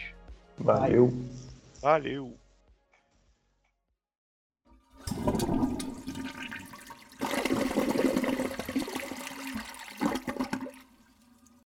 [0.57, 1.11] Valeu.
[1.86, 2.36] Valeu!